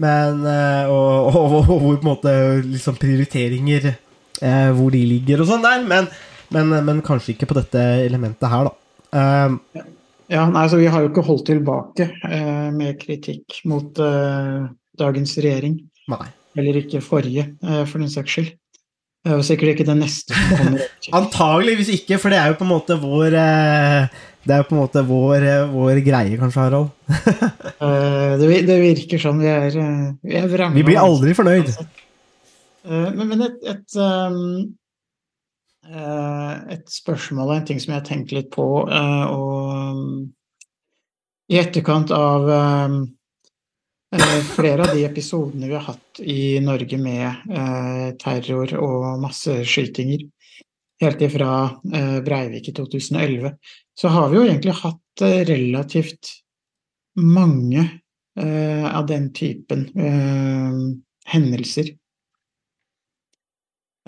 men 0.00 0.44
eh, 0.46 0.90
og, 0.92 1.34
og, 1.34 1.56
og, 1.58 1.72
hvor 1.72 1.96
på 1.96 2.04
en 2.04 2.06
måte 2.06 2.34
liksom 2.62 3.00
prioriteringer 3.02 3.88
eh, 3.90 4.70
Hvor 4.76 4.94
de 4.94 5.02
ligger 5.10 5.42
og 5.42 5.50
sånn 5.50 5.66
der, 5.66 5.82
men, 5.88 6.06
men, 6.54 6.70
men 6.86 7.02
kanskje 7.02 7.34
ikke 7.34 7.50
på 7.50 7.58
dette 7.58 7.82
elementet 8.06 8.48
her, 8.52 8.70
da. 8.70 8.76
Eh, 9.18 9.82
Ja, 10.32 10.46
nei, 10.48 10.62
så 10.70 10.78
Vi 10.80 10.86
har 10.88 11.02
jo 11.02 11.10
ikke 11.10 11.26
holdt 11.26 11.44
tilbake 11.50 12.06
eh, 12.24 12.70
med 12.72 12.96
kritikk 13.02 13.58
mot 13.68 13.98
eh, 14.00 14.62
dagens 14.98 15.34
regjering. 15.42 15.80
nei. 16.14 16.24
Eller 16.52 16.76
ikke 16.82 17.00
forrige, 17.00 17.46
for 17.88 17.96
den 17.96 18.10
saks 18.12 18.34
skyld. 18.34 18.48
Og 19.32 19.40
sikkert 19.46 19.70
ikke 19.72 19.86
den 19.88 20.02
neste 20.02 20.36
som 20.36 20.58
kommer. 20.58 20.82
Antageligvis 21.20 21.88
ikke, 21.94 22.18
for 22.20 22.28
det 22.28 22.40
er 22.42 22.50
jo 22.50 22.58
på 22.58 22.66
en 22.66 22.72
måte 22.74 22.96
vår 23.00 23.36
eh, 23.40 24.18
Det 24.42 24.55
er 24.55 24.62
jo 24.62 24.66
på 24.66 24.74
en 24.74 24.81
måte 24.81 25.02
vår, 25.07 25.44
eh, 25.46 25.70
vår 25.70 26.00
greie, 26.02 26.38
kanskje, 26.40 26.66
Harald. 26.66 26.90
Eh, 27.83 28.38
det, 28.38 28.46
det 28.68 28.76
virker 28.78 29.18
sånn. 29.18 29.40
Vi 29.42 29.48
er, 29.50 29.74
eh, 29.74 30.11
vi 30.22 30.37
er 30.38 30.44
vrange. 30.46 30.76
Vi 30.78 30.85
blir 30.87 31.00
aldri 31.00 31.33
fornøyd. 31.35 31.72
Men, 32.87 33.24
men 33.26 33.40
et, 33.42 33.57
et, 33.72 33.96
um, 33.98 34.37
eh, 35.88 36.52
et 36.76 36.87
spørsmål 36.94 37.48
og 37.48 37.57
en 37.57 37.66
ting 37.66 37.81
som 37.83 37.90
jeg 37.90 37.98
har 37.98 38.07
tenkt 38.07 38.31
litt 38.37 38.52
på, 38.55 38.68
og 38.87 39.98
i 41.50 41.59
etterkant 41.59 42.14
av 42.14 42.46
um, 42.87 42.96
eh, 44.14 44.38
flere 44.55 44.87
av 44.87 44.94
de 44.94 45.02
episodene 45.11 45.66
vi 45.66 45.74
har 45.74 45.88
hatt 45.90 46.22
i 46.22 46.62
Norge 46.62 47.02
med 47.02 47.26
terror 48.22 48.78
og 48.78 49.09
masseskytinger, 49.26 50.22
helt 51.02 51.26
ifra 51.26 51.50
Breivik 52.22 52.70
i 52.70 52.78
2011, 52.78 53.57
så 53.98 54.09
har 54.09 54.31
vi 54.31 54.38
jo 54.38 54.44
egentlig 54.46 54.76
hatt 54.83 55.24
eh, 55.24 55.42
relativt 55.48 56.31
mange 57.20 57.83
eh, 58.40 58.87
av 58.88 59.07
den 59.07 59.33
typen 59.37 59.88
eh, 59.96 60.78
hendelser. 61.33 61.92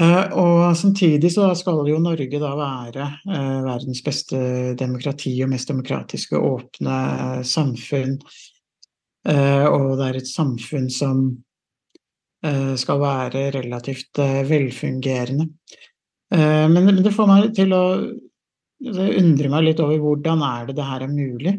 Eh, 0.00 0.32
og 0.34 0.74
samtidig 0.76 1.30
så 1.32 1.52
skal 1.54 1.86
jo 1.86 2.00
Norge 2.02 2.40
da 2.42 2.50
være 2.58 3.04
eh, 3.30 3.58
verdens 3.62 4.02
beste 4.02 4.38
demokrati 4.78 5.36
og 5.44 5.52
mest 5.52 5.70
demokratiske 5.70 6.40
åpne 6.40 6.98
eh, 7.12 7.40
samfunn. 7.46 8.18
Og 9.24 9.84
det 9.96 10.04
er 10.04 10.16
et 10.18 10.28
samfunn 10.28 10.90
som 10.92 11.20
skal 12.76 12.98
være 13.00 13.46
relativt 13.54 14.18
velfungerende. 14.20 15.46
Men 16.28 16.90
det 17.00 17.12
får 17.16 17.30
meg 17.30 17.46
til 17.56 17.72
å 17.72 17.80
det 18.80 19.12
undrer 19.20 19.52
meg 19.52 19.68
litt 19.68 19.80
over 19.82 20.00
hvordan 20.02 20.42
er 20.44 20.68
det 20.68 20.78
det 20.78 20.88
her 20.88 21.04
er 21.06 21.12
mulig 21.12 21.54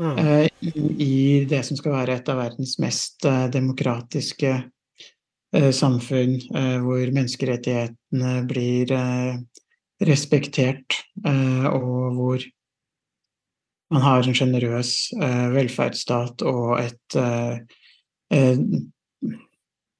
Mm. 0.00 0.18
Uh, 0.18 0.48
i, 0.60 1.04
i 1.04 1.44
det 1.44 1.62
som 1.66 1.76
skal 1.76 1.94
være 1.94 2.16
et 2.16 2.30
av 2.32 2.40
verdens 2.40 2.78
mest 2.80 3.26
uh, 3.28 3.46
demokratiske 3.52 4.52
uh, 4.62 5.70
samfunn, 5.76 6.38
hvor 6.82 7.12
menneskerettighetene 7.12 8.32
blir 8.48 8.92
respektert, 10.02 10.96
og 11.22 12.14
hvor 12.16 12.44
man 13.92 14.02
har 14.02 14.24
en 14.24 14.34
sjenerøs 14.34 15.12
velferdsstat 15.52 16.42
og 16.48 16.80
et 16.80 17.18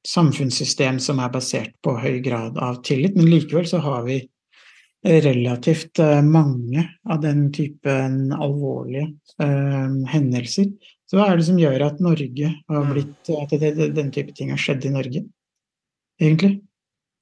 samfunnssystem 0.08 0.98
som 1.04 1.20
er 1.22 1.30
basert 1.36 1.76
på 1.84 1.94
høy 2.00 2.18
grad 2.24 2.58
av 2.58 2.80
tillit. 2.82 3.14
Men 3.14 3.30
likevel 3.30 3.68
så 3.68 3.78
har 3.84 4.02
vi 4.08 4.18
relativt 5.02 5.98
eh, 5.98 6.20
mange 6.22 6.84
av 7.10 7.20
den 7.24 7.48
typen 7.54 8.32
alvorlige 8.32 9.08
eh, 9.42 9.94
hendelser. 10.12 10.70
Så 11.10 11.18
hva 11.18 11.26
er 11.28 11.40
det 11.40 11.46
som 11.48 11.58
gjør 11.60 11.88
at 11.88 12.00
Norge 12.00 12.52
har 12.70 12.84
Mm. 12.86 12.92
blitt 12.94 13.30
At 13.34 13.50
det, 13.50 13.74
det, 13.76 13.94
den 13.96 14.10
type 14.14 14.32
ting 14.34 14.50
har 14.50 14.60
skjedd 14.62 14.86
i 14.86 14.92
Norge, 14.94 15.24
egentlig? 16.20 16.60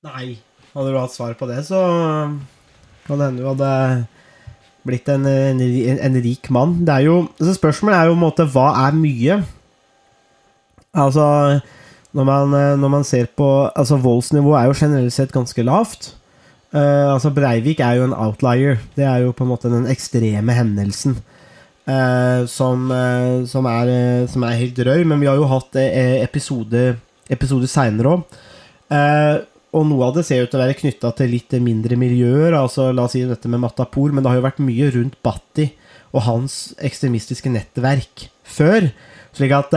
Nei. 0.04 0.38
Hadde 0.74 0.92
du 0.92 0.98
hatt 1.00 1.12
svar 1.16 1.34
på 1.34 1.48
det, 1.50 1.64
så 1.66 1.80
kan 3.08 3.18
hende 3.18 3.42
du 3.42 3.48
hadde 3.48 4.06
blitt 4.86 5.08
en, 5.10 5.26
en, 5.26 5.60
en 5.60 6.20
rik 6.22 6.46
mann. 6.54 6.84
Det 6.86 6.94
er 6.94 7.08
jo, 7.08 7.16
så 7.40 7.56
spørsmålet 7.56 7.98
er 7.98 8.06
jo 8.06 8.14
på 8.14 8.20
en 8.20 8.22
måte 8.22 8.46
hva 8.52 8.68
er 8.86 8.94
mye? 8.96 9.40
Altså 10.94 11.26
når 12.14 12.24
man, 12.26 12.54
når 12.80 12.90
man 12.90 13.04
ser 13.06 13.28
på 13.38 13.46
Altså 13.74 13.98
Voldsnivået 14.02 14.60
er 14.60 14.70
jo 14.70 14.78
generelt 14.78 15.14
sett 15.14 15.34
ganske 15.34 15.62
lavt. 15.62 16.14
Eh, 16.70 17.06
altså 17.10 17.32
Breivik 17.34 17.80
er 17.82 17.98
jo 17.98 18.06
en 18.06 18.14
outlier. 18.14 18.78
Det 18.94 19.04
er 19.04 19.24
jo 19.24 19.34
på 19.34 19.44
en 19.44 19.50
måte 19.52 19.70
den 19.72 19.88
ekstreme 19.90 20.54
hendelsen. 20.54 21.18
uh, 21.90 22.46
som, 22.46 22.90
uh, 22.92 23.42
som, 23.48 23.66
er, 23.66 24.26
som 24.30 24.44
er 24.46 24.58
helt 24.60 24.76
drøy. 24.76 25.04
Men 25.04 25.20
vi 25.20 25.26
har 25.26 25.38
jo 25.40 25.48
hatt 25.50 25.74
eh, 25.80 26.20
episode, 26.22 26.94
episoder 27.30 27.70
seinere 27.70 28.14
òg. 28.14 28.36
og 29.70 29.86
noe 29.86 30.06
av 30.06 30.16
det 30.16 30.24
ser 30.26 30.42
ut 30.42 30.50
til 30.50 30.58
å 30.58 30.64
være 30.64 30.78
knytta 30.78 31.12
til 31.18 31.30
litt 31.30 31.52
mindre 31.62 31.96
miljøer. 31.96 32.54
altså 32.58 32.90
La 32.92 33.06
oss 33.06 33.14
si 33.14 33.24
dette 33.26 33.48
med 33.48 33.62
Matapour, 33.62 34.12
men 34.12 34.22
det 34.22 34.30
har 34.30 34.38
jo 34.38 34.46
vært 34.46 34.62
mye 34.62 34.90
rundt 34.94 35.18
Bhatti 35.22 35.70
og 36.10 36.24
hans 36.26 36.74
ekstremistiske 36.78 37.50
nettverk 37.50 38.28
før. 38.42 38.90
Slik 39.34 39.54
at 39.54 39.70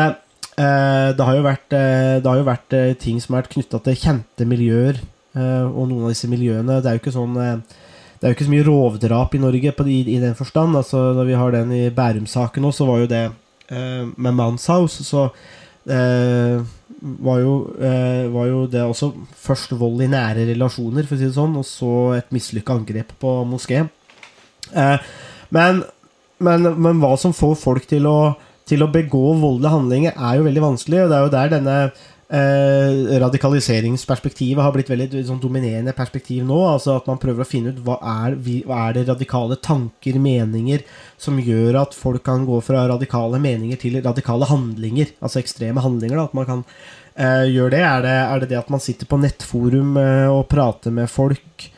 det 0.58 1.26
har 1.26 1.38
jo 1.38 1.46
vært, 1.46 1.70
det 1.70 2.26
har 2.26 2.42
jo 2.42 2.46
vært 2.50 2.74
ting 3.02 3.22
som 3.22 3.36
har 3.36 3.44
vært 3.44 3.54
knytta 3.54 3.82
til 3.86 4.00
kjente 4.02 4.50
miljøer. 4.50 4.98
Eh, 5.36 5.66
og 5.66 5.88
noen 5.90 6.08
av 6.08 6.14
disse 6.14 6.30
miljøene 6.32 6.80
Det 6.82 6.90
er 6.90 6.98
jo 6.98 7.04
ikke 7.04 7.16
sånn 7.16 7.40
eh, 7.42 7.80
det 8.20 8.30
er 8.30 8.32
jo 8.32 8.38
ikke 8.38 8.46
så 8.48 8.54
mye 8.54 8.68
rovdrap 8.68 9.34
i 9.36 9.42
Norge 9.44 9.72
på, 9.76 9.86
i, 9.92 9.98
i 10.14 10.20
den 10.22 10.36
forstand. 10.38 10.78
altså 10.80 11.10
Når 11.18 11.26
vi 11.28 11.34
har 11.36 11.52
den 11.52 11.74
i 11.76 11.82
Bærum-saken 11.92 12.70
også, 12.70 12.78
så 12.78 12.86
var 12.88 13.02
jo 13.02 13.10
det 13.12 13.24
eh, 13.68 14.06
med 14.16 14.38
Manshaus, 14.38 14.96
så 15.04 15.26
var, 15.84 17.40
jo, 17.42 17.56
var 18.32 18.46
jo 18.48 18.62
det 18.72 18.80
også 18.80 19.10
først 19.36 19.74
vold 19.76 20.06
i 20.06 20.08
nære 20.08 20.46
relasjoner, 20.54 21.04
for 21.04 21.18
å 21.18 21.20
si 21.20 21.28
det 21.28 21.36
sånn, 21.36 21.58
og 21.60 21.68
så 21.68 21.90
et 22.16 22.32
mislykka 22.32 22.78
angrep 22.80 23.12
på 23.20 23.34
moské. 23.44 23.82
Men, 25.52 25.84
men, 26.40 26.70
men 26.80 27.04
hva 27.04 27.18
som 27.20 27.36
får 27.36 27.58
folk 27.60 27.92
til 27.92 28.08
å, 28.08 28.18
til 28.70 28.86
å 28.86 28.92
begå 28.94 29.34
voldelige 29.42 29.74
handlinger, 29.76 30.16
er 30.16 30.40
jo 30.40 30.48
veldig 30.48 30.64
vanskelig, 30.70 31.04
og 31.04 31.12
det 31.12 31.18
er 31.18 31.28
jo 31.28 31.36
der 31.36 31.54
denne 31.58 31.78
eh, 32.34 33.20
radikaliseringsperspektivet 33.22 34.64
har 34.64 34.74
blitt 34.76 34.90
veldig 34.92 35.22
sånn 35.28 35.42
dominerende 35.42 35.94
perspektiv 35.96 36.44
nå. 36.48 36.60
altså 36.72 36.98
At 36.98 37.10
man 37.10 37.22
prøver 37.22 37.46
å 37.46 37.50
finne 37.50 37.74
ut 37.74 37.82
hva 37.86 38.00
er, 38.26 38.38
hva 38.68 38.88
er 38.88 38.98
det 38.98 39.06
radikale 39.12 39.60
tanker, 39.62 40.20
meninger, 40.24 40.84
som 41.18 41.40
gjør 41.40 41.82
at 41.84 41.98
folk 41.98 42.26
kan 42.26 42.48
gå 42.48 42.60
fra 42.66 42.88
radikale 42.92 43.40
meninger 43.44 43.80
til 43.82 44.02
radikale 44.02 44.50
handlinger. 44.50 45.14
Altså 45.24 45.44
ekstreme 45.44 45.84
handlinger. 45.84 46.20
da, 46.20 46.28
At 46.30 46.38
man 46.38 46.50
kan 46.50 46.66
eh, 47.16 47.46
gjøre 47.54 47.76
det. 47.78 47.84
Er, 47.84 48.02
det. 48.08 48.18
er 48.24 48.44
det 48.44 48.52
det 48.54 48.62
at 48.64 48.74
man 48.74 48.84
sitter 48.84 49.10
på 49.10 49.22
nettforum 49.22 49.98
eh, 50.02 50.28
og 50.32 50.48
prater 50.52 50.94
med 50.96 51.12
folk? 51.12 51.70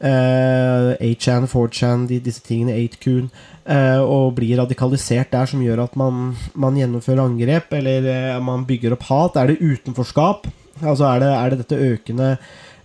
Uh, 0.00 0.96
8chan, 1.04 1.44
4chan, 1.44 2.06
de, 2.08 2.22
disse 2.24 2.40
tingene, 2.40 2.72
8kun, 2.86 3.26
uh, 3.68 4.00
og 4.00 4.30
blir 4.38 4.56
radikalisert 4.56 5.28
der, 5.34 5.50
som 5.50 5.60
gjør 5.60 5.82
at 5.84 5.98
man, 6.00 6.30
man 6.56 6.78
gjennomfører 6.80 7.20
angrep, 7.26 7.74
eller 7.76 8.08
uh, 8.08 8.38
man 8.40 8.64
bygger 8.64 8.96
opp 8.96 9.04
hat? 9.10 9.36
Er 9.36 9.52
det 9.52 9.60
utenforskap? 9.60 10.48
Altså 10.80 11.04
er 11.04 11.20
det, 11.20 11.30
er 11.36 11.52
det 11.52 11.58
dette 11.60 11.76
økende 11.92 12.28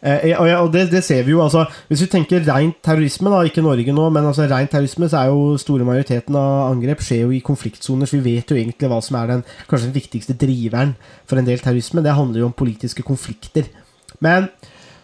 eh, 0.02 0.34
og, 0.36 0.48
ja, 0.50 0.58
og 0.60 0.74
det, 0.74 0.90
det 0.92 1.04
ser 1.06 1.24
vi 1.24 1.32
jo, 1.32 1.42
altså 1.44 1.66
Hvis 1.88 2.04
vi 2.04 2.10
tenker 2.12 2.44
rent 2.44 2.82
terrorisme, 2.84 3.32
da, 3.32 3.42
ikke 3.48 3.64
Norge 3.64 3.96
nå, 3.96 4.10
men 4.12 4.28
altså 4.28 4.50
rent 4.52 4.74
terrorisme, 4.74 5.10
så 5.10 5.22
er 5.22 5.32
jo 5.32 5.56
store 5.62 5.88
majoriteten 5.88 6.36
av 6.36 6.74
angrep 6.74 7.04
skjer 7.06 7.24
jo 7.26 7.34
i 7.36 7.44
konfliktsoner, 7.46 8.10
så 8.10 8.20
vi 8.20 8.36
vet 8.36 8.52
jo 8.52 8.60
egentlig 8.60 8.92
hva 8.92 9.00
som 9.06 9.20
er 9.22 9.32
den 9.32 9.46
kanskje 9.70 9.90
den 9.90 9.98
viktigste 9.98 10.38
driveren 10.44 10.96
for 11.24 11.40
en 11.40 11.48
del 11.48 11.64
terrorisme. 11.64 12.04
Det 12.04 12.20
handler 12.20 12.44
jo 12.44 12.50
om 12.52 12.58
politiske 12.58 13.06
konflikter. 13.08 13.72
Men 14.20 14.50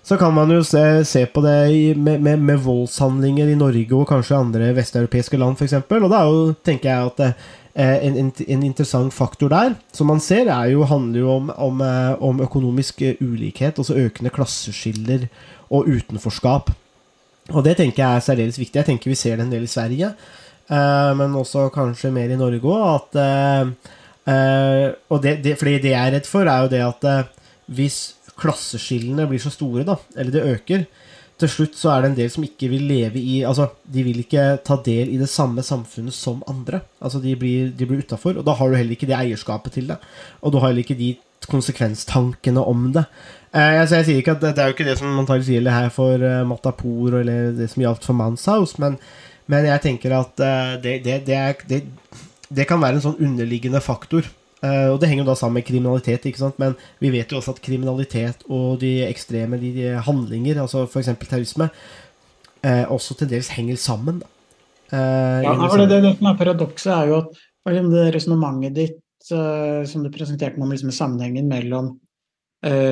så 0.03 0.17
kan 0.17 0.33
man 0.33 0.49
jo 0.49 0.63
se, 0.65 1.05
se 1.05 1.25
på 1.29 1.43
det 1.45 1.57
i, 1.69 1.81
med, 1.95 2.21
med, 2.25 2.41
med 2.41 2.61
voldshandlinger 2.65 3.51
i 3.51 3.57
Norge 3.57 3.93
og 3.93 4.07
kanskje 4.09 4.39
andre 4.39 4.71
vesteuropeiske 4.73 5.37
land, 5.37 5.59
f.eks. 5.59 5.77
Og 5.77 6.07
da 6.09 6.21
er 6.23 6.29
jo, 6.31 6.53
tenker 6.65 6.89
jeg 6.89 7.11
at 7.11 7.21
eh, 7.27 8.07
en, 8.09 8.17
en, 8.25 8.63
interessant 8.65 9.13
faktor 9.13 9.51
der, 9.53 9.75
som 9.93 10.09
man 10.09 10.21
ser, 10.23 10.49
er 10.49 10.71
jo, 10.73 10.87
handler 10.89 11.21
jo 11.21 11.29
om, 11.35 11.51
om, 11.53 11.83
eh, 11.85 12.13
om 12.17 12.41
økonomisk 12.41 13.03
eh, 13.05 13.21
ulikhet, 13.21 13.77
altså 13.77 13.99
økende 14.01 14.33
klasseskiller 14.33 15.27
og 15.69 15.85
utenforskap. 15.91 16.73
Og 17.51 17.61
det 17.65 17.77
tenker 17.77 18.01
jeg 18.01 18.09
er 18.09 18.25
særdeles 18.25 18.57
viktig. 18.57 18.79
Jeg 18.81 18.89
tenker 18.89 19.11
vi 19.11 19.19
ser 19.19 19.37
det 19.37 19.45
en 19.45 19.53
del 19.53 19.67
i 19.67 19.69
Sverige, 19.69 20.13
men 20.71 21.33
også 21.35 21.65
kanskje 21.73 22.13
mer 22.15 22.31
i 22.31 22.37
Norge 22.39 22.61
òg. 22.63 23.09
Og 25.11 25.23
det, 25.23 25.33
det, 25.43 25.57
fordi 25.59 25.73
det 25.83 25.91
jeg 25.91 25.99
er 25.99 26.13
redd 26.15 26.29
for, 26.29 26.47
er 26.47 26.63
jo 26.63 26.69
det 26.71 26.83
at 26.85 27.09
hvis 27.75 27.97
klasseskillene 28.41 29.27
blir 29.29 29.41
så 29.41 29.53
store, 29.53 29.85
da, 29.87 29.97
eller 30.17 30.33
det 30.33 30.47
øker, 30.55 30.85
til 31.41 31.49
slutt 31.49 31.77
så 31.79 31.89
er 31.93 32.03
det 32.03 32.11
en 32.11 32.17
del 32.19 32.29
som 32.29 32.45
ikke 32.45 32.69
vil 32.69 32.83
leve 32.89 33.21
i 33.21 33.39
Altså, 33.47 33.71
de 33.89 34.03
vil 34.05 34.21
ikke 34.21 34.59
ta 34.65 34.77
del 34.85 35.09
i 35.09 35.17
det 35.17 35.29
samme 35.31 35.63
samfunnet 35.65 36.13
som 36.13 36.43
andre. 36.49 36.83
Altså, 37.01 37.21
de 37.23 37.33
blir, 37.39 37.71
de 37.77 37.87
blir 37.89 38.03
utafor, 38.05 38.37
og 38.37 38.45
da 38.45 38.55
har 38.57 38.69
du 38.69 38.77
heller 38.77 38.97
ikke 38.97 39.09
det 39.09 39.17
eierskapet 39.17 39.77
til 39.77 39.89
det. 39.89 39.97
Og 40.41 40.53
du 40.53 40.59
har 40.59 40.69
heller 40.69 40.85
ikke 40.85 40.99
de 40.99 41.15
konsekvenstankene 41.49 42.61
om 42.61 42.91
det. 42.93 43.07
Eh, 43.51 43.79
altså, 43.81 43.99
jeg 43.99 44.07
sier 44.07 44.21
ikke 44.21 44.35
at 44.37 44.43
det, 44.43 44.53
det 44.57 44.63
er 44.63 44.69
jo 44.69 44.75
ikke 44.77 44.89
det 44.91 44.97
som 44.99 45.17
antakelig 45.23 45.57
gjelder 45.57 45.77
her 45.79 45.89
for 45.93 46.21
uh, 46.21 46.43
Matapour, 46.47 47.17
eller 47.23 47.55
det 47.57 47.71
som 47.71 47.81
gjaldt 47.83 48.05
for 48.05 48.19
Manshaus, 48.19 48.77
men, 48.83 48.99
men 49.51 49.65
jeg 49.67 49.83
tenker 49.87 50.13
at 50.19 50.45
uh, 50.45 50.75
det, 50.83 50.99
det, 51.07 51.25
er, 51.33 51.81
det 52.53 52.69
kan 52.69 52.83
være 52.83 52.99
en 52.99 53.07
sånn 53.09 53.19
underliggende 53.19 53.81
faktor. 53.83 54.29
Uh, 54.61 54.93
og 54.93 54.99
det 55.01 55.07
henger 55.09 55.23
jo 55.23 55.31
da 55.31 55.35
sammen 55.39 55.57
med 55.57 55.65
kriminalitet, 55.65 56.25
ikke 56.29 56.37
sant? 56.43 56.59
men 56.61 56.75
vi 57.01 57.09
vet 57.15 57.31
jo 57.33 57.39
også 57.39 57.55
at 57.55 57.61
kriminalitet 57.65 58.43
og 58.45 58.75
de 58.83 58.91
ekstreme 59.07 59.57
de, 59.57 59.71
de 59.73 59.93
handlinger, 60.05 60.59
altså 60.61 60.83
f.eks. 60.85 61.09
terrorisme, 61.23 61.71
uh, 62.61 62.85
også 62.93 63.17
til 63.17 63.31
dels 63.31 63.49
henger 63.55 63.79
sammen. 63.81 64.19
Uh, 64.93 65.41
ja, 65.41 65.55
det, 65.55 65.87
det, 65.89 66.01
det, 66.05 66.13
som 66.19 66.29
er 66.29 66.37
Paradokset 66.37 66.93
er 66.93 67.09
jo 67.09 67.17
at 67.21 67.79
det 67.89 68.05
resonnementet 68.13 68.77
ditt 68.77 68.99
som 69.21 70.01
du 70.01 70.09
presenterte 70.09 70.57
om 70.57 70.71
liksom, 70.73 70.89
sammenhengen 70.89 71.45
mellom 71.45 71.91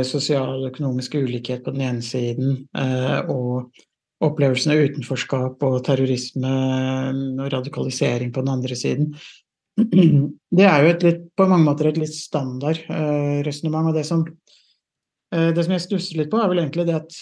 sosial 0.05 0.59
og 0.59 0.67
økonomisk 0.67 1.15
ulikhet 1.17 1.63
på 1.65 1.73
den 1.73 1.81
ene 1.87 2.03
siden 2.05 2.67
og 3.33 3.71
opplevelsen 4.21 4.75
av 4.75 4.83
utenforskap 4.85 5.65
og 5.65 5.79
terrorisme 5.87 6.53
og 7.41 7.49
radikalisering 7.49 8.29
på 8.35 8.45
den 8.45 8.53
andre 8.53 8.77
siden, 8.77 9.09
det 10.57 10.65
er 10.67 10.85
jo 10.85 10.93
litt, 11.05 11.25
på 11.37 11.47
mange 11.49 11.65
måter 11.65 11.89
et 11.89 11.99
litt 12.01 12.15
standard 12.15 12.81
uh, 12.89 13.41
resonnement. 13.45 13.91
Og 13.91 13.97
det 13.97 14.05
som, 14.07 14.23
uh, 14.25 15.49
det 15.55 15.65
som 15.65 15.75
jeg 15.75 15.85
stusser 15.85 16.21
litt 16.21 16.31
på, 16.31 16.39
er 16.41 16.51
vel 16.51 16.63
egentlig 16.63 16.87
det 16.89 16.97
at 16.99 17.19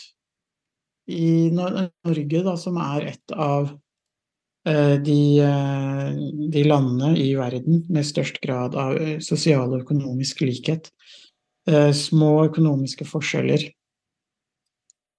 i 1.08 1.48
Norge, 1.56 2.42
da, 2.44 2.58
som 2.60 2.80
er 2.84 3.14
et 3.14 3.36
av 3.36 3.70
uh, 3.72 4.96
de, 5.04 5.22
uh, 5.40 6.10
de, 6.52 6.66
landene 6.68 7.14
i 7.22 7.30
verden 7.40 7.86
med 7.88 8.08
størst 8.08 8.42
grad 8.44 8.76
av 8.80 9.00
sosial 9.24 9.72
og 9.72 9.86
økonomisk 9.86 10.44
likhet, 10.48 10.92
små 11.68 12.46
økonomiske 12.46 13.04
forskjeller, 13.04 13.66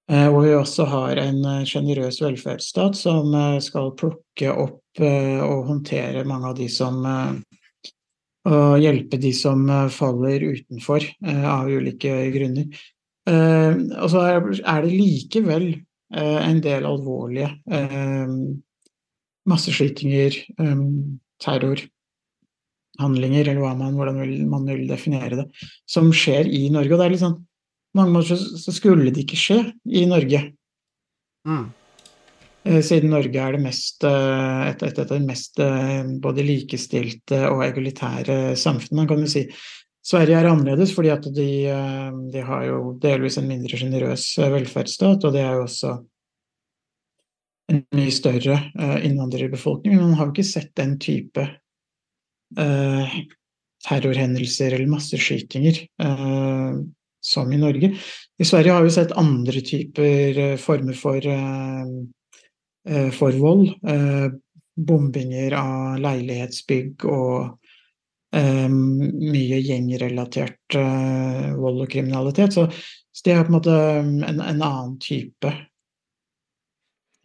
hvor 0.08 0.40
vi 0.40 0.54
også 0.56 0.86
har 0.88 1.18
en 1.20 1.42
sjenerøs 1.68 2.22
velferdsstat 2.24 2.96
som 2.96 3.34
skal 3.60 3.90
plukke 3.98 4.54
opp 4.56 5.02
og 5.04 5.66
håndtere 5.68 6.24
mange 6.24 6.48
av 6.48 6.56
de 6.58 6.68
som 6.72 7.04
Og 8.48 8.76
eh, 8.76 8.82
hjelpe 8.84 9.18
de 9.20 9.32
som 9.36 9.66
eh, 9.68 9.90
faller 9.92 10.44
utenfor 10.54 11.04
av 11.26 11.68
ulike 11.68 12.14
grunner. 12.32 12.70
Og 13.28 14.06
så 14.08 14.22
er 14.24 14.84
det 14.84 14.88
likevel 14.88 15.66
en 16.16 16.60
del 16.64 16.86
alvorlige 16.88 17.50
masseskytinger, 19.48 20.38
terrorhandlinger, 21.44 23.50
eller 23.50 23.60
hva 23.60 23.74
man, 23.76 23.98
hvordan 23.98 24.48
man 24.48 24.64
vil 24.70 24.86
definere 24.88 25.42
det, 25.42 25.44
som 25.84 26.08
skjer 26.08 26.48
i 26.48 26.62
Norge. 26.72 26.94
Og 26.94 27.02
det 27.02 27.04
er 27.04 27.12
litt 27.12 27.24
sånn 27.26 27.36
mange 27.98 28.14
måter 28.14 28.38
så 28.38 28.72
skulle 28.74 29.10
det 29.10 29.26
ikke 29.26 29.40
skje 29.40 29.58
i 29.90 30.06
Norge. 30.08 30.44
Mm. 31.48 31.66
Eh, 32.68 32.82
siden 32.82 33.12
Norge 33.14 33.40
er 33.40 33.56
det 33.56 33.62
mest, 33.62 34.04
eh, 34.04 34.62
et, 34.68 34.82
et, 34.82 34.98
et, 34.98 35.12
mest 35.24 35.60
eh, 35.62 36.04
både 36.20 36.44
likestilte 36.44 37.44
og 37.48 37.62
egalitære 37.64 38.56
samfunnet, 38.58 39.08
kan 39.08 39.22
du 39.22 39.28
si 39.30 39.46
Sverige 40.08 40.38
er 40.40 40.48
annerledes 40.48 40.94
fordi 40.96 41.10
at 41.12 41.26
de, 41.36 41.48
de 42.32 42.42
har 42.44 42.62
jo 42.64 42.94
delvis 43.02 43.36
en 43.36 43.48
mindre 43.48 43.76
sjenerøs 43.76 44.22
velferdsstat, 44.40 45.26
og 45.26 45.34
det 45.34 45.42
er 45.42 45.58
jo 45.58 45.64
også 45.66 45.90
en 47.74 47.82
mye 47.92 48.14
større 48.14 48.56
innvandrerbefolkning. 49.04 49.98
Men 49.98 50.06
man 50.06 50.16
har 50.16 50.30
jo 50.30 50.32
ikke 50.32 50.46
sett 50.48 50.70
den 50.80 50.94
type 51.02 51.44
terrorhendelser 53.84 54.78
eller 54.78 54.94
masseskytinger 54.94 55.82
som 57.28 57.52
i 57.52 57.60
Norge. 57.60 57.92
I 58.38 58.46
Sverige 58.46 58.76
har 58.76 58.86
vi 58.86 58.94
sett 58.94 59.16
andre 59.18 59.60
typer 59.66 60.38
uh, 60.38 60.54
former 60.62 60.96
for 60.96 61.26
Eh, 62.88 63.10
for 63.10 63.32
vold. 63.32 63.68
Eh, 63.68 64.30
bombinger 64.76 65.52
av 65.58 65.98
leilighetsbygg 65.98 67.04
og 67.10 67.58
eh, 68.36 68.68
mye 68.70 69.58
gjengrelatert 69.58 70.76
vold 71.58 71.82
og 71.84 71.90
kriminalitet. 71.90 72.54
Så, 72.54 72.68
det 73.24 73.34
er 73.34 73.42
på 73.42 73.50
en 73.50 73.56
måte 73.56 73.74
en, 73.74 74.38
en 74.38 74.62
annen 74.62 74.94
type 75.02 75.52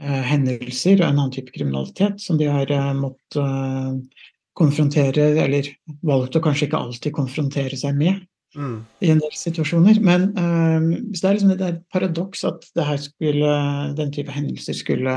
hendelser 0.03 0.97
og 0.97 1.05
en 1.05 1.19
annen 1.21 1.31
type 1.31 1.53
kriminalitet 1.53 2.17
som 2.19 2.35
de 2.39 2.47
har 2.49 2.71
måttet 2.97 4.17
konfrontere, 4.57 5.27
eller 5.45 5.69
valgt 6.03 6.35
å 6.35 6.41
kanskje 6.43 6.65
ikke 6.67 6.81
alltid 6.81 7.15
konfrontere 7.15 7.77
seg 7.79 7.95
med. 8.01 8.17
Mm. 8.53 8.83
i 9.01 9.09
en 9.09 9.21
del 9.21 9.37
situasjoner. 9.37 9.97
Men 10.05 10.27
uh, 10.37 10.83
hvis 11.09 11.23
det 11.23 11.29
er 11.29 11.37
liksom 11.39 11.53
et 11.55 11.79
paradoks 11.93 12.43
at 12.45 12.67
skulle, 13.01 13.55
den 13.97 14.13
type 14.13 14.31
hendelser 14.31 14.77
skulle 14.77 15.15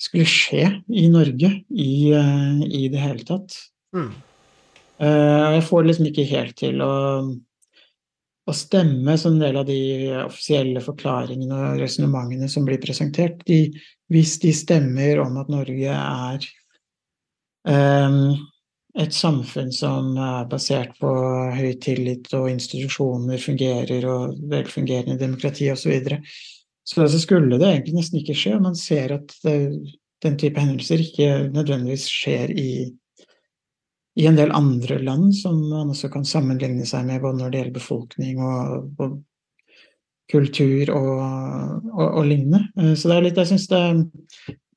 skulle 0.00 0.28
skje 0.28 0.64
i 0.96 1.06
Norge 1.12 1.52
i, 1.68 1.92
eh, 2.16 2.64
i 2.64 2.88
det 2.92 3.02
hele 3.02 3.24
tatt. 3.28 3.56
Mm. 3.96 4.10
Uh, 5.00 5.56
jeg 5.56 5.62
får 5.64 5.86
liksom 5.86 6.08
ikke 6.10 6.26
helt 6.28 6.56
til 6.60 6.82
å, 6.84 6.94
å 8.44 8.54
stemme 8.56 9.14
som 9.20 9.36
en 9.36 9.42
del 9.42 9.56
av 9.56 9.68
de 9.68 9.80
offisielle 10.26 10.82
forklaringene 10.84 11.56
og 11.56 11.80
resonnementene 11.80 12.48
som 12.52 12.66
blir 12.68 12.80
presentert. 12.82 13.40
De, 13.48 13.62
hvis 14.12 14.36
de 14.42 14.52
stemmer 14.56 15.22
om 15.24 15.38
at 15.40 15.48
Norge 15.52 15.96
er 15.96 16.44
um, 17.64 18.36
et 18.98 19.14
samfunn 19.14 19.70
som 19.74 20.16
er 20.18 20.48
basert 20.50 20.96
på 20.98 21.10
høy 21.54 21.74
tillit 21.82 22.26
og 22.34 22.48
institusjoner 22.50 23.38
fungerer 23.38 24.06
og 24.10 24.34
velfungerende 24.50 25.18
demokrati 25.20 25.68
osv., 25.70 25.82
så, 25.82 25.92
videre, 25.92 26.20
så, 26.84 27.20
skulle 27.22 27.58
det 27.60 27.68
egentlig 27.68 28.00
nesten 28.00 28.20
ikke 28.20 28.36
skje. 28.38 28.56
Man 28.62 28.78
ser 28.78 29.14
at 29.20 29.34
det, 29.44 29.56
den 30.24 30.38
type 30.40 30.60
hendelser 30.60 31.04
ikke 31.04 31.30
nødvendigvis 31.54 32.08
skjer 32.10 32.50
i, 32.50 32.70
i, 34.18 34.26
en 34.26 34.38
del 34.38 34.52
andre 34.56 34.98
land 35.02 35.30
som 35.38 35.60
man 35.70 35.94
også 35.94 36.10
kan 36.12 36.26
sammenligne 36.26 36.86
seg 36.88 37.06
med, 37.08 37.22
både 37.22 37.40
når 37.40 37.50
det 37.50 37.60
gjelder 37.60 37.78
befolkning 37.78 38.42
og, 38.42 38.90
og 39.00 39.20
kultur 40.30 40.90
og, 40.94 41.14
og, 41.94 42.06
og, 42.08 42.24
lignende. 42.26 42.94
Så 42.98 43.10
det 43.10 43.16
er 43.16 43.24
litt 43.28 43.38
Jeg 43.40 43.50
syns 43.52 43.70
det, 43.70 43.82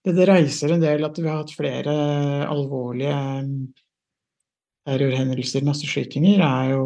det, 0.06 0.14
det, 0.14 0.30
reiser 0.30 0.74
en 0.74 0.86
del 0.86 1.06
at 1.06 1.20
vi 1.20 1.30
har 1.30 1.44
hatt 1.44 1.54
flere 1.58 1.94
alvorlige 2.46 3.18
terrorhendelser, 4.88 5.64
masseskytinger, 5.66 6.44
er 6.44 6.74
jo 6.74 6.84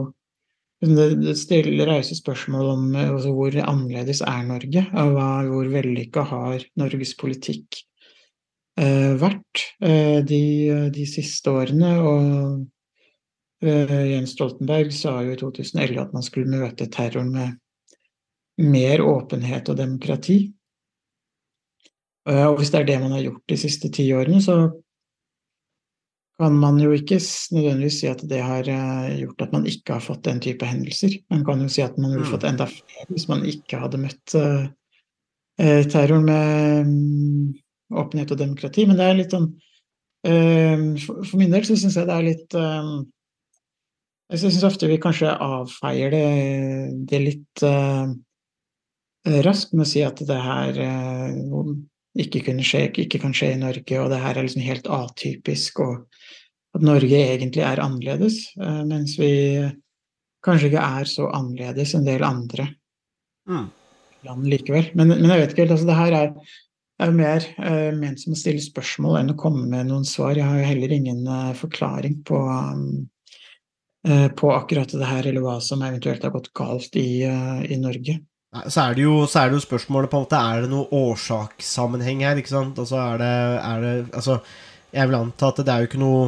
det, 0.81 1.33
stiller, 1.39 1.89
reiser 1.89 2.17
spørsmål 2.19 2.71
om 2.75 2.95
altså, 3.01 3.33
hvor 3.33 3.55
annerledes 3.63 4.21
er 4.21 4.43
Norge, 4.45 4.83
og 4.93 5.13
hva, 5.15 5.29
hvor 5.49 5.69
vellykka 5.73 6.25
har 6.29 6.65
Norges 6.77 7.15
politikk 7.17 7.79
eh, 8.77 9.13
vært 9.17 9.63
eh, 9.81 10.19
de, 10.21 10.41
de, 10.93 11.05
siste 11.10 11.49
årene. 11.49 11.95
Og 11.97 13.65
eh, 13.65 13.95
Jens 14.13 14.36
Stoltenberg 14.38 14.93
sa 14.93 15.17
jo 15.25 15.33
i 15.33 15.39
2011 15.41 16.03
at 16.03 16.13
man 16.13 16.25
skulle 16.25 16.51
møte 16.51 16.89
terroren 16.93 17.33
med 17.33 17.57
mer 18.62 19.01
åpenhet 19.05 19.69
og 19.73 19.81
demokrati. 19.81 20.39
Eh, 22.29 22.45
og 22.45 22.60
hvis 22.60 22.73
det 22.73 22.83
er 22.83 22.91
det 22.91 22.99
man 23.01 23.17
har 23.17 23.25
gjort 23.25 23.49
de 23.49 23.57
siste 23.60 23.89
ti 23.93 24.12
årene, 24.13 24.41
så 24.43 24.60
kan 26.38 26.54
man 26.54 26.78
jo 26.78 26.91
ikke 26.93 27.17
nødvendigvis 27.56 28.02
si 28.02 28.10
at 28.10 28.21
det 28.30 28.39
har 28.45 28.67
eh, 28.69 29.21
gjort 29.23 29.41
at 29.47 29.54
man 29.56 29.65
ikke 29.69 29.95
har 29.95 30.04
fått 30.06 30.26
den 30.28 30.41
type 30.43 30.65
hendelser. 30.69 31.15
Man 31.34 31.43
kan 31.45 31.63
jo 31.63 31.69
si 31.71 31.82
at 31.82 31.97
man 31.97 32.13
ville 32.13 32.30
fått 32.30 32.45
mm. 32.45 32.50
enda 32.52 32.67
flere 32.69 33.08
hvis 33.10 33.26
man 33.32 33.45
ikke 33.50 33.80
hadde 33.82 34.02
møtt 34.04 34.36
uh, 34.38 34.67
terroren 35.58 36.28
med 36.28 36.86
um, 36.86 37.97
åpenhet 37.97 38.36
og 38.36 38.41
demokrati. 38.43 38.86
Men 38.86 39.00
det 39.00 39.08
er 39.08 39.17
litt 39.17 39.34
sånn 39.34 39.50
uh, 39.50 40.86
for, 41.02 41.23
for, 41.23 41.41
min 41.41 41.54
del 41.56 41.65
så 41.65 41.80
syns 41.80 41.97
jeg 41.97 42.10
det 42.10 42.19
er 42.19 42.30
litt 42.30 42.58
um, 42.62 42.93
Jeg 44.28 44.43
syns 44.43 44.63
ofte 44.69 44.91
vi 44.91 45.02
kanskje 45.02 45.34
avfeier 45.34 46.13
det, 46.13 46.23
det 47.10 47.23
litt 47.23 47.65
uh, 47.65 48.13
raskt 49.41 49.73
med 49.73 49.88
å 49.88 49.89
si 49.89 50.06
at 50.06 50.21
det 50.28 50.38
her 50.38 50.78
ikke, 52.17 52.54
skje, 52.62 52.88
ikke, 53.04 53.19
kan 53.21 53.34
skje 53.36 53.56
i 53.56 53.60
Norge, 53.60 53.97
og 54.02 54.12
det 54.12 54.21
her 54.21 54.38
er 54.38 54.45
liksom 54.45 54.63
helt 54.65 54.88
atypisk. 54.89 55.82
og 55.82 56.06
at 56.78 56.86
Norge 56.86 57.20
egentlig 57.20 57.66
er 57.66 57.82
annerledes, 57.84 58.40
eh, 58.62 58.82
mens 58.88 59.18
vi 59.20 59.34
kanskje 60.46 60.72
ikke 60.72 60.86
er 61.00 61.10
så 61.10 61.28
annerledes 61.34 61.96
en 61.98 62.08
del 62.08 62.24
andre 62.26 62.70
mm. 63.50 63.66
land 64.28 64.48
likevel. 64.52 64.92
Men, 64.96 65.16
men, 65.16 65.30
jeg 65.32 65.44
vet 65.44 65.54
ikke 65.54 65.66
helt. 65.66 65.76
altså 65.76 65.90
Det 65.90 65.98
her 65.98 66.18
er, 66.20 66.56
er 67.04 67.18
mer 67.18 67.50
uh, 67.58 67.92
ment 67.98 68.22
som 68.22 68.36
å 68.36 68.40
stille 68.40 68.63
spørsmål 68.63 69.22
enn 69.22 69.34
å 69.34 69.40
komme 69.40 69.66
med 69.70 69.90
noen 69.90 70.08
svar. 70.08 70.38
Jeg 70.38 70.48
har 70.48 70.62
jo 70.62 70.70
heller 70.70 70.96
ingen 70.96 71.26
uh, 71.28 71.52
forklaring 71.58 72.22
på, 72.28 72.40
um, 72.40 72.88
uh, 74.08 74.30
på 74.38 74.54
akkurat 74.56 74.94
det 74.94 75.12
her, 75.12 75.28
eller 75.28 75.46
hva 75.46 75.60
som 75.63 75.84
eventuelt 75.86 76.24
har 76.24 76.36
gått 76.36 76.54
galt 76.58 76.96
i, 77.00 77.26
i 77.26 77.82
Norge. 77.82 78.20
så 78.68 78.88
er, 78.88 78.96
det 78.96 79.04
jo, 79.04 79.20
så 79.28 79.44
er 79.44 79.52
det 79.52 79.60
jo 79.60 79.68
spørsmålet 79.68 80.10
på 80.10 80.18
en 80.18 80.26
måte 80.26 80.40
Er 80.40 80.63
det 80.63 80.72
noen 80.72 80.96
årsakssammenheng 80.96 82.24
her, 82.30 82.40
ikke 82.40 82.56
sant? 82.56 82.80
Altså 82.80 83.02
er 83.04 83.22
det, 83.22 83.36
er 83.60 83.84
det 83.84 83.96
Altså, 84.13 84.42
jeg 84.96 85.10
vil 85.10 85.18
anta 85.18 85.52
at 85.52 85.66
det 85.66 85.74
er 85.74 85.84
jo 85.84 85.90
ikke 85.90 86.06
noe 86.06 86.28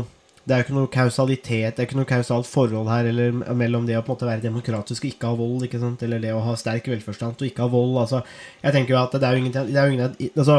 det 0.50 0.56
er 0.56 0.64
jo 0.64 0.66
ikke 0.66 0.78
noe 0.80 0.90
kausalitet, 0.90 1.76
det 1.78 1.84
er 1.84 1.86
ikke 1.86 1.98
noe 2.00 2.10
kausalt 2.10 2.48
forhold 2.50 2.88
her 2.90 3.06
eller 3.12 3.36
mellom 3.54 3.86
det 3.86 4.00
å 4.00 4.02
på 4.02 4.10
en 4.10 4.16
måte 4.16 4.26
være 4.26 4.42
demokratisk 4.42 5.06
og 5.06 5.12
ikke 5.12 5.30
ha 5.30 5.38
vold, 5.38 5.66
ikke 5.68 5.82
sant? 5.82 6.02
eller 6.06 6.24
det 6.24 6.32
å 6.34 6.42
ha 6.42 6.56
sterk 6.58 6.90
velforstand 6.90 7.38
og 7.38 7.46
ikke 7.46 7.68
ha 7.68 7.70
vold. 7.70 8.00
altså, 8.02 8.24
Jeg 8.64 8.74
tenker 8.74 8.96
jo 8.96 9.00
at 9.04 9.14
det 9.14 9.28
er 9.28 9.38
jo 9.38 9.44
ingen, 9.44 9.54
det 9.54 9.78
er 9.78 9.86
jo 9.86 9.94
ingen 9.94 10.32
altså, 10.34 10.58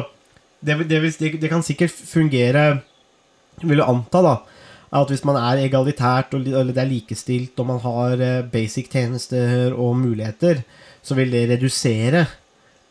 det, 0.63 0.77
det, 0.93 1.01
det, 1.41 1.51
kan 1.51 1.65
sikkert 1.65 1.91
fungere 1.91 2.65
Vil 3.65 3.81
du 3.81 3.85
anta, 3.85 4.23
da, 4.23 4.37
at 5.01 5.11
hvis 5.11 5.25
man 5.27 5.41
er 5.41 5.65
egalitært 5.65 6.37
og 6.37 6.47
eller 6.47 6.71
det 6.77 6.85
er 6.85 6.93
likestilt 6.93 7.59
og 7.59 7.69
man 7.73 7.83
har 7.83 8.23
eh, 8.25 8.47
basic 8.47 8.89
tjenester 8.93 9.75
og 9.75 9.99
muligheter, 9.99 10.63
så 11.03 11.19
vil 11.19 11.35
det 11.35 11.49
redusere 11.51 12.25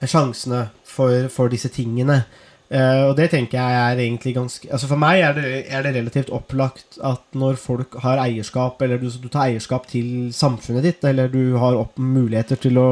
sjansene 0.03 0.67
for, 0.85 1.27
for 1.33 1.51
disse 1.51 1.71
tingene. 1.73 2.21
Uh, 2.69 3.09
og 3.09 3.15
det 3.17 3.31
tenker 3.31 3.57
jeg 3.57 3.77
er 3.81 3.99
egentlig 4.03 4.35
ganske 4.35 4.67
Altså 4.69 4.85
For 4.85 5.01
meg 5.01 5.23
er 5.25 5.31
det, 5.33 5.45
er 5.73 5.81
det 5.81 5.93
relativt 5.95 6.27
opplagt 6.29 6.99
at 7.01 7.23
når 7.33 7.57
folk 7.57 7.95
har 8.03 8.21
eierskap, 8.21 8.77
eller 8.85 9.01
du, 9.01 9.07
du, 9.09 9.25
tar 9.25 9.47
eierskap 9.47 9.87
til 9.89 10.29
samfunnet 10.37 10.85
ditt, 10.85 11.07
eller 11.09 11.31
du 11.33 11.57
har 11.57 11.79
opp 11.79 11.97
muligheter 11.97 12.61
til 12.61 12.77
å 12.77 12.91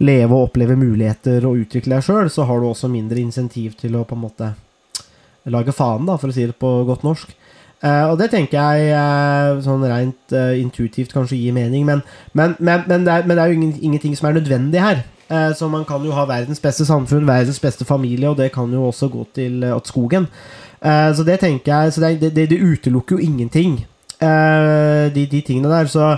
leve 0.00 0.32
og 0.32 0.48
oppleve 0.48 0.78
muligheter 0.80 1.44
og 1.44 1.66
utvikle 1.66 1.98
deg 1.98 2.06
sjøl, 2.06 2.32
så 2.32 2.48
har 2.48 2.62
du 2.62 2.70
også 2.70 2.88
mindre 2.88 3.20
insentiv 3.20 3.76
til 3.76 4.00
å 4.00 4.06
på 4.08 4.16
en 4.16 4.24
måte 4.24 4.54
lage 5.52 5.76
faen, 5.76 6.08
da, 6.08 6.16
for 6.16 6.32
å 6.32 6.34
si 6.34 6.48
det 6.48 6.56
på 6.56 6.72
godt 6.88 7.04
norsk. 7.04 7.36
Uh, 7.84 8.08
og 8.08 8.16
det 8.22 8.30
tenker 8.32 8.56
jeg 8.56 8.94
uh, 8.96 9.60
sånn 9.60 9.84
rent 9.84 10.32
intuitivt 10.56 11.12
kanskje 11.12 11.42
gir 11.42 11.52
mening, 11.52 11.84
men, 11.84 12.00
men, 12.32 12.56
men, 12.56 12.88
men, 12.88 13.04
det, 13.04 13.20
er, 13.20 13.28
det 13.28 13.36
er 13.36 13.52
jo 13.52 13.68
ingenting 13.68 14.16
som 14.16 14.32
er 14.32 14.40
nødvendig 14.40 14.80
her. 14.80 15.04
Eh, 15.34 15.50
så 15.56 15.68
man 15.72 15.86
kan 15.88 16.04
jo 16.04 16.14
ha 16.14 16.26
verdens 16.28 16.62
beste 16.62 16.86
samfunn, 16.86 17.26
verdens 17.26 17.60
beste 17.62 17.86
familie, 17.88 18.30
og 18.30 18.38
det 18.38 18.52
kan 18.54 18.70
jo 18.72 18.86
også 18.90 19.10
gå 19.12 19.26
til 19.34 19.64
at 19.66 19.90
skogen. 19.90 20.28
Uh, 20.84 21.08
så 21.16 21.24
det 21.24 21.38
tenker 21.40 21.72
jeg 21.72 21.92
Så 21.94 22.00
det, 22.02 22.34
det, 22.36 22.42
det 22.50 22.60
utelukker 22.60 23.16
jo 23.16 23.24
ingenting, 23.24 23.86
de, 24.20 25.22
de, 25.30 25.40
tingene 25.40 25.70
der. 25.72 25.88
Så, 25.88 26.10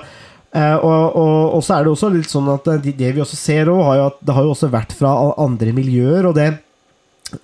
og, 0.53 1.05
og, 1.17 1.55
og, 1.55 1.63
så 1.63 1.77
er 1.77 1.85
det 1.85 1.93
også 1.93 2.11
litt 2.11 2.31
sånn 2.31 2.51
at 2.51 2.67
det 2.85 3.13
vi 3.15 3.23
også 3.23 3.39
ser 3.39 3.71
òg, 3.71 3.85
har 3.87 3.99
jo 4.01 4.07
at 4.11 4.19
det 4.27 4.35
har 4.35 4.47
jo 4.47 4.53
også 4.57 4.71
vært 4.75 4.95
fra 4.99 5.13
andre 5.39 5.75
miljøer, 5.77 6.27
og 6.27 6.35
det 6.39 6.49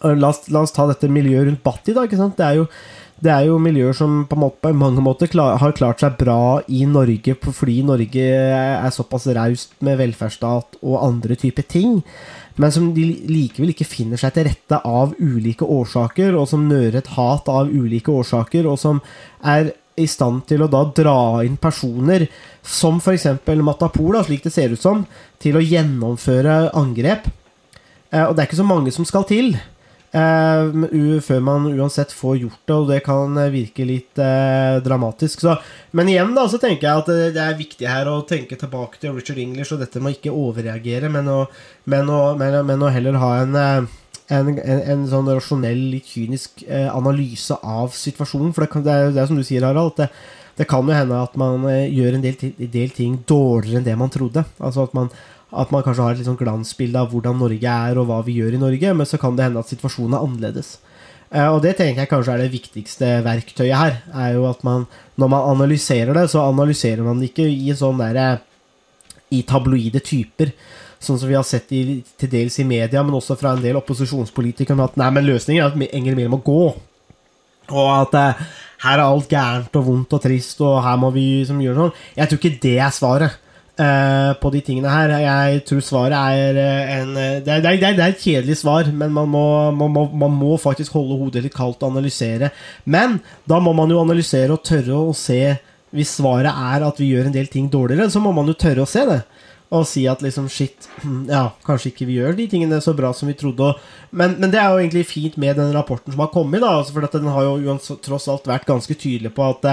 La 0.03 0.29
oss, 0.29 0.45
la 0.47 0.61
oss 0.63 0.75
ta 0.75 0.85
dette 0.87 1.09
miljøet 1.11 1.49
rundt 1.49 1.63
Batti, 1.65 1.95
da. 1.95 2.05
ikke 2.07 2.19
sant? 2.21 2.37
Det 2.39 2.47
er 2.47 2.61
jo 2.61 2.69
det 3.23 3.31
er 3.31 3.47
jo 3.47 3.59
miljøer 3.63 3.95
som 3.95 4.23
på, 4.27 4.37
måte, 4.39 4.73
mange 4.75 5.03
måter 5.05 5.31
klar, 5.31 5.55
har 5.63 5.75
klart 5.79 6.03
seg 6.03 6.17
bra 6.19 6.61
i 6.67 6.83
Norge 6.91 7.37
fordi 7.45 7.77
Norge 7.87 8.25
er 8.27 8.95
såpass 8.95 9.29
raust 9.37 9.77
med 9.85 10.01
velferdsstat 10.01 10.81
og 10.83 10.97
andre 10.99 11.37
typer 11.39 11.67
ting, 11.71 12.01
men 12.59 12.75
som 12.75 12.91
de 12.97 13.05
likevel 13.31 13.71
ikke 13.73 13.87
finner 13.87 14.19
seg 14.21 14.35
til 14.35 14.49
rette 14.49 14.81
av 14.83 15.15
ulike 15.23 15.65
årsaker, 15.65 16.35
og 16.35 16.49
som 16.51 16.67
nører 16.67 16.99
et 16.99 17.13
hat 17.15 17.49
av 17.53 17.71
ulike 17.71 18.11
årsaker, 18.11 18.67
og 18.67 18.81
som 18.83 18.99
er 19.47 19.71
i 20.01 20.09
stand 20.09 20.47
til 20.49 20.65
å 20.65 20.71
da 20.73 20.83
dra 20.97 21.17
inn 21.47 21.59
personer 21.61 22.27
som 22.65 22.99
f.eks. 22.99 23.29
Matapol, 23.63 24.19
slik 24.27 24.43
det 24.47 24.55
ser 24.55 24.75
ut 24.75 24.83
som, 24.83 25.05
til 25.43 25.59
å 25.59 25.63
gjennomføre 25.63 26.73
angrep. 26.79 27.29
Eh, 28.11 28.25
og 28.25 28.35
det 28.35 28.43
er 28.43 28.51
ikke 28.51 28.63
så 28.63 28.69
mange 28.69 28.95
som 28.95 29.07
skal 29.09 29.29
til. 29.29 29.53
Uh, 30.13 31.21
før 31.25 31.39
man 31.41 31.71
uansett 31.73 32.11
får 32.13 32.43
gjort 32.43 32.67
det, 32.69 32.75
og 32.77 32.91
det 32.91 32.99
kan 33.07 33.39
eh, 33.41 33.53
virke 33.55 33.87
litt 33.89 34.21
uh, 34.21 34.77
dramatisk. 34.85 35.41
Så, 35.41 35.55
men 35.97 36.11
igjen 36.13 36.35
da, 36.37 36.45
så 36.53 36.61
tenker 36.61 36.85
jeg 36.85 37.01
at 37.01 37.33
det 37.33 37.41
er 37.41 37.57
viktig 37.57 37.89
her 37.89 38.11
å 38.11 38.19
tenke 38.29 38.59
tilbake 38.61 39.01
til 39.01 39.17
Richard 39.17 39.41
English 39.41 39.73
og 39.73 39.81
dette 39.81 40.03
med 40.05 40.19
ikke 40.19 40.35
overreagere, 40.37 41.09
men 41.09 41.33
å, 41.33 41.39
men 41.89 42.13
å, 42.13 42.21
men, 42.37 42.59
men 42.69 42.85
å 42.85 42.93
heller 42.93 43.17
ha 43.23 43.33
en, 43.41 43.57
en, 43.57 43.89
en, 44.37 44.53
en, 44.61 45.09
sånn 45.09 45.33
rasjonell, 45.33 45.81
litt 45.95 46.13
kynisk 46.13 46.61
uh, 46.69 46.91
analyse 46.93 47.57
av 47.65 47.97
situasjonen. 47.97 48.53
For 48.53 48.67
det, 48.67 48.73
kan, 48.75 48.85
det, 48.85 48.93
er, 48.93 49.17
det 49.17 49.29
som 49.31 49.41
du 49.41 49.47
sier, 49.49 49.65
Harald, 49.65 49.95
at 49.97 50.05
det, 50.05 50.11
det 50.61 50.69
kan 50.69 50.85
jo 50.85 50.93
hende 50.93 51.25
at 51.25 51.41
man 51.41 51.65
gjør 51.89 52.19
en 52.19 52.29
del, 52.29 52.51
del 52.61 52.93
ting 52.93 53.17
dårligere 53.25 53.81
enn 53.81 53.89
det 53.89 53.97
man 53.97 54.13
trodde. 54.13 54.45
Altså 54.61 54.85
at 54.85 54.93
man 54.93 55.09
at 55.53 55.73
man 55.73 55.85
kanskje 55.85 56.05
har 56.05 56.15
et 56.15 56.23
litt 56.23 56.29
sånn 56.29 56.41
glansbilde 56.41 57.01
av 57.01 57.11
hvordan 57.13 57.37
Norge 57.43 57.75
er, 57.89 57.99
og 58.01 58.09
hva 58.09 58.23
vi 58.25 58.39
gjør 58.39 58.57
i 58.57 58.63
Norge, 58.63 58.95
men 58.97 59.09
så 59.09 59.21
kan 59.21 59.37
det 59.37 59.49
hende 59.49 59.61
at 59.61 59.69
situasjonen 59.69 60.17
er 60.17 60.25
annerledes. 60.25 60.77
Uh, 61.33 61.49
og 61.55 61.63
det 61.65 61.75
tenker 61.79 62.05
jeg 62.05 62.11
kanskje 62.11 62.35
er 62.35 62.43
det 62.43 62.53
viktigste 62.53 63.11
verktøyet 63.25 63.77
her. 63.77 63.99
er 64.13 64.35
jo 64.37 64.47
at 64.51 64.65
man, 64.65 64.87
Når 65.17 65.29
man 65.29 65.49
analyserer 65.57 66.13
det, 66.15 66.31
så 66.31 66.45
analyserer 66.49 67.03
man 67.05 67.21
det 67.21 67.31
ikke 67.31 67.49
i 67.49 67.73
sånn 67.77 68.01
der, 68.01 68.41
i 69.33 69.43
tabloide 69.43 70.01
typer. 70.01 70.53
Sånn 71.01 71.19
som 71.19 71.29
vi 71.29 71.37
har 71.37 71.45
sett 71.45 71.73
i, 71.73 72.03
til 72.21 72.31
dels 72.31 72.59
i 72.61 72.65
media, 72.69 73.03
men 73.03 73.17
også 73.17 73.37
fra 73.37 73.57
en 73.57 73.63
del 73.65 73.77
opposisjonspolitikere. 73.81 74.77
At 74.85 74.97
nei, 75.01 75.09
men 75.11 75.27
løsningen 75.27 75.65
er 75.65 75.73
at 75.73 75.95
Enger 75.97 76.17
Mehl 76.17 76.33
må 76.33 76.41
gå. 76.45 76.65
Og 77.73 77.89
at 77.93 78.17
uh, 78.17 78.45
her 78.85 78.99
er 78.99 79.05
alt 79.05 79.29
gærent 79.29 79.77
og 79.77 79.89
vondt 79.89 80.17
og 80.17 80.23
trist, 80.25 80.61
og 80.61 80.83
her 80.85 81.01
må 81.01 81.13
vi 81.15 81.45
som 81.49 81.61
gjøre 81.61 81.81
sånn. 81.81 81.97
Jeg 82.17 82.29
tror 82.29 82.41
ikke 82.41 82.63
det 82.65 82.77
er 82.77 82.93
svaret. 82.93 83.42
Uh, 83.81 84.35
på 84.37 84.51
de 84.53 84.61
tingene 84.61 84.91
her. 84.93 85.09
Jeg 85.17 85.63
tror 85.65 85.79
svaret 85.81 86.13
er 86.13 86.59
uh, 86.61 86.91
en 86.93 87.15
uh, 87.17 87.23
det, 87.41 87.49
er, 87.55 87.63
det, 87.65 87.71
er, 87.71 87.95
det, 87.97 88.03
er, 88.05 88.11
et 88.13 88.21
kjedelig 88.21 88.59
svar, 88.61 88.91
men 88.93 89.15
man 89.17 89.31
må, 89.33 89.71
man, 89.73 89.89
må, 89.95 90.03
man 90.13 90.35
må, 90.37 90.59
faktisk 90.61 90.93
holde 90.93 91.17
hodet 91.17 91.41
litt 91.47 91.57
kaldt 91.57 91.81
og 91.81 91.95
analysere. 91.95 92.51
Men 92.85 93.17
da 93.49 93.63
må 93.65 93.73
man 93.73 93.89
jo 93.89 94.03
analysere 94.05 94.53
og 94.53 94.61
tørre 94.69 94.99
å 95.01 95.17
se 95.17 95.57
Hvis 95.93 96.13
svaret 96.19 96.53
er 96.53 96.85
at 96.85 97.01
vi 97.01 97.11
gjør 97.15 97.31
en 97.31 97.35
del 97.35 97.49
ting 97.49 97.73
dårligere, 97.73 98.11
så 98.13 98.21
må 98.21 98.37
man 98.37 98.53
jo 98.53 98.59
tørre 98.61 98.85
å 98.85 98.93
se 98.93 99.09
det. 99.09 99.21
Og 99.73 99.89
si 99.89 100.05
at 100.05 100.21
liksom 100.21 100.53
shit, 100.53 100.93
ja, 101.33 101.49
kanskje 101.65 101.95
ikke 101.95 102.13
vi 102.13 102.21
gjør 102.21 102.37
de 102.37 102.51
tingene 102.53 102.85
så 102.85 102.93
bra 102.93 103.17
som 103.17 103.33
vi 103.33 103.41
trodde. 103.41 103.73
Men, 104.11 104.37
men 104.37 104.53
det 104.53 104.61
er 104.61 104.69
jo 104.69 104.85
egentlig 104.85 105.09
fint 105.09 105.41
med 105.41 105.57
den 105.57 105.73
rapporten 105.73 106.13
som 106.13 106.21
har 106.21 106.35
kommet, 106.35 106.61
da, 106.61 106.77
altså 106.77 106.93
for 106.93 107.09
den 107.09 107.33
har 107.33 107.49
jo 107.49 107.79
tross 108.05 108.29
alt 108.29 108.53
vært 108.53 108.69
ganske 108.69 109.01
tydelig 109.01 109.33
på 109.33 109.49
at 109.49 109.71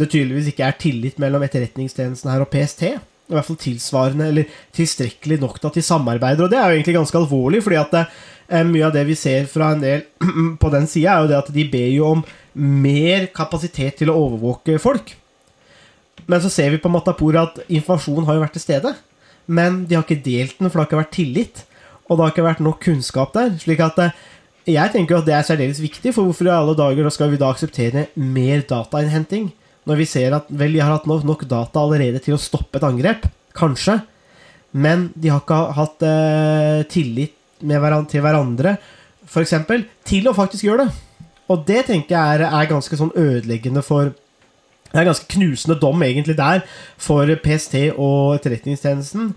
det 0.00 0.08
tydeligvis 0.08 0.54
ikke 0.54 0.64
er 0.64 0.78
tillit 0.80 1.20
mellom 1.20 1.44
Etterretningstjenesten 1.44 2.32
her 2.32 2.44
og 2.46 2.48
PST 2.48 2.94
i 3.24 3.34
hvert 3.34 3.46
fall 3.48 3.60
tilsvarende 3.60 4.28
eller 4.28 4.56
tilstrekkelig 4.76 5.40
nok 5.40 5.58
til 5.58 5.70
at 5.70 5.78
de 5.78 5.84
samarbeider. 5.84 6.44
Og 6.44 6.52
det 6.52 6.58
er 6.60 6.68
jo 6.68 6.78
egentlig 6.78 6.96
ganske 6.98 7.20
alvorlig, 7.20 7.62
fordi 7.64 7.80
at 7.80 7.94
det, 7.94 8.04
eh, 8.48 8.64
mye 8.68 8.86
av 8.86 8.92
det 8.92 9.04
vi 9.08 9.16
ser 9.16 9.48
fra 9.50 9.72
en 9.72 9.84
del 9.84 10.04
på 10.62 10.72
den 10.74 10.86
sida, 10.90 11.14
er 11.14 11.24
jo 11.24 11.32
det 11.32 11.40
at 11.40 11.52
de 11.54 11.66
ber 11.72 11.90
jo 11.94 12.10
om 12.18 12.24
mer 12.54 13.28
kapasitet 13.34 13.98
til 14.02 14.12
å 14.12 14.18
overvåke 14.26 14.76
folk. 14.82 15.16
Men 16.26 16.40
så 16.40 16.52
ser 16.52 16.70
vi 16.72 16.80
på 16.80 16.92
Matapora 16.92 17.48
at 17.48 17.64
informasjon 17.66 18.28
har 18.28 18.36
jo 18.36 18.44
vært 18.44 18.54
til 18.56 18.64
stede. 18.64 18.94
Men 19.46 19.82
de 19.88 19.96
har 19.96 20.04
ikke 20.06 20.24
delt 20.24 20.60
den, 20.60 20.70
for 20.70 20.78
det 20.78 20.84
har 20.84 20.90
ikke 20.90 21.02
vært 21.02 21.16
tillit. 21.16 21.64
Og 22.04 22.16
det 22.16 22.22
har 22.22 22.32
ikke 22.32 22.46
vært 22.46 22.64
nok 22.64 22.80
kunnskap 22.84 23.34
der. 23.36 23.56
slik 23.60 23.80
at 23.84 23.98
eh, 24.00 24.22
jeg 24.76 24.92
tenker 24.92 25.18
at 25.18 25.26
det 25.26 25.34
er 25.36 25.44
særdeles 25.44 25.80
viktig, 25.82 26.14
for 26.16 26.28
hvorfor 26.28 26.48
i 26.48 26.54
alle 26.54 26.76
dager 26.76 27.08
skal 27.12 27.32
vi 27.32 27.40
da 27.40 27.50
akseptere 27.52 28.06
mer 28.16 28.64
datainnhenting? 28.68 29.50
Når 29.84 30.00
vi 30.00 30.08
ser 30.08 30.34
at 30.36 30.48
vel, 30.48 30.74
de 30.76 30.82
har 30.82 30.94
hatt 30.94 31.08
nok, 31.08 31.46
data 31.48 31.82
allerede 31.82 32.22
til 32.24 32.36
å 32.36 32.40
stoppe 32.40 32.80
et 32.80 32.86
angrep, 32.86 33.26
kanskje, 33.56 33.98
men 34.74 35.10
de 35.14 35.30
har 35.30 35.42
ikke 35.44 35.60
hatt 35.76 36.04
eh, 36.08 36.82
tillit 36.90 37.34
hverandre, 37.64 38.10
til 38.10 38.24
hverandre, 38.24 38.76
f.eks., 39.28 39.54
til 40.08 40.28
å 40.28 40.36
faktisk 40.36 40.66
gjøre 40.66 40.86
det. 40.86 40.94
Og 41.52 41.66
det 41.68 41.84
tenker 41.90 42.16
jeg 42.16 42.38
er, 42.38 42.46
er 42.48 42.70
ganske 42.70 42.96
sånn 42.96 43.12
ødeleggende 43.20 43.82
for 43.84 44.14
Det 44.94 45.00
er 45.02 45.08
ganske 45.08 45.26
knusende 45.34 45.74
dom 45.82 46.02
egentlig 46.06 46.36
der 46.38 46.62
for 47.02 47.28
PST 47.42 47.74
og 47.90 48.36
Etterretningstjenesten. 48.38 49.32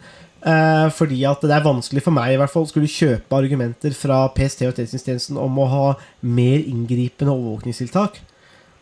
Eh, 0.47 0.88
fordi 0.93 1.23
at 1.25 1.41
det 1.41 1.55
er 1.55 1.65
vanskelig 1.65 2.03
for 2.05 2.13
meg 2.13 2.36
i 2.36 2.38
hvert 2.39 2.53
fall 2.53 2.67
skulle 2.69 2.91
kjøpe 2.91 3.39
argumenter 3.39 3.95
fra 3.97 4.21
PST 4.36 4.63
og 4.67 4.71
Etterretningstjenesten 4.75 5.39
om 5.41 5.57
å 5.57 5.69
ha 5.71 5.86
mer 6.21 6.62
inngripende 6.62 7.33
overvåkningstiltak 7.33 8.21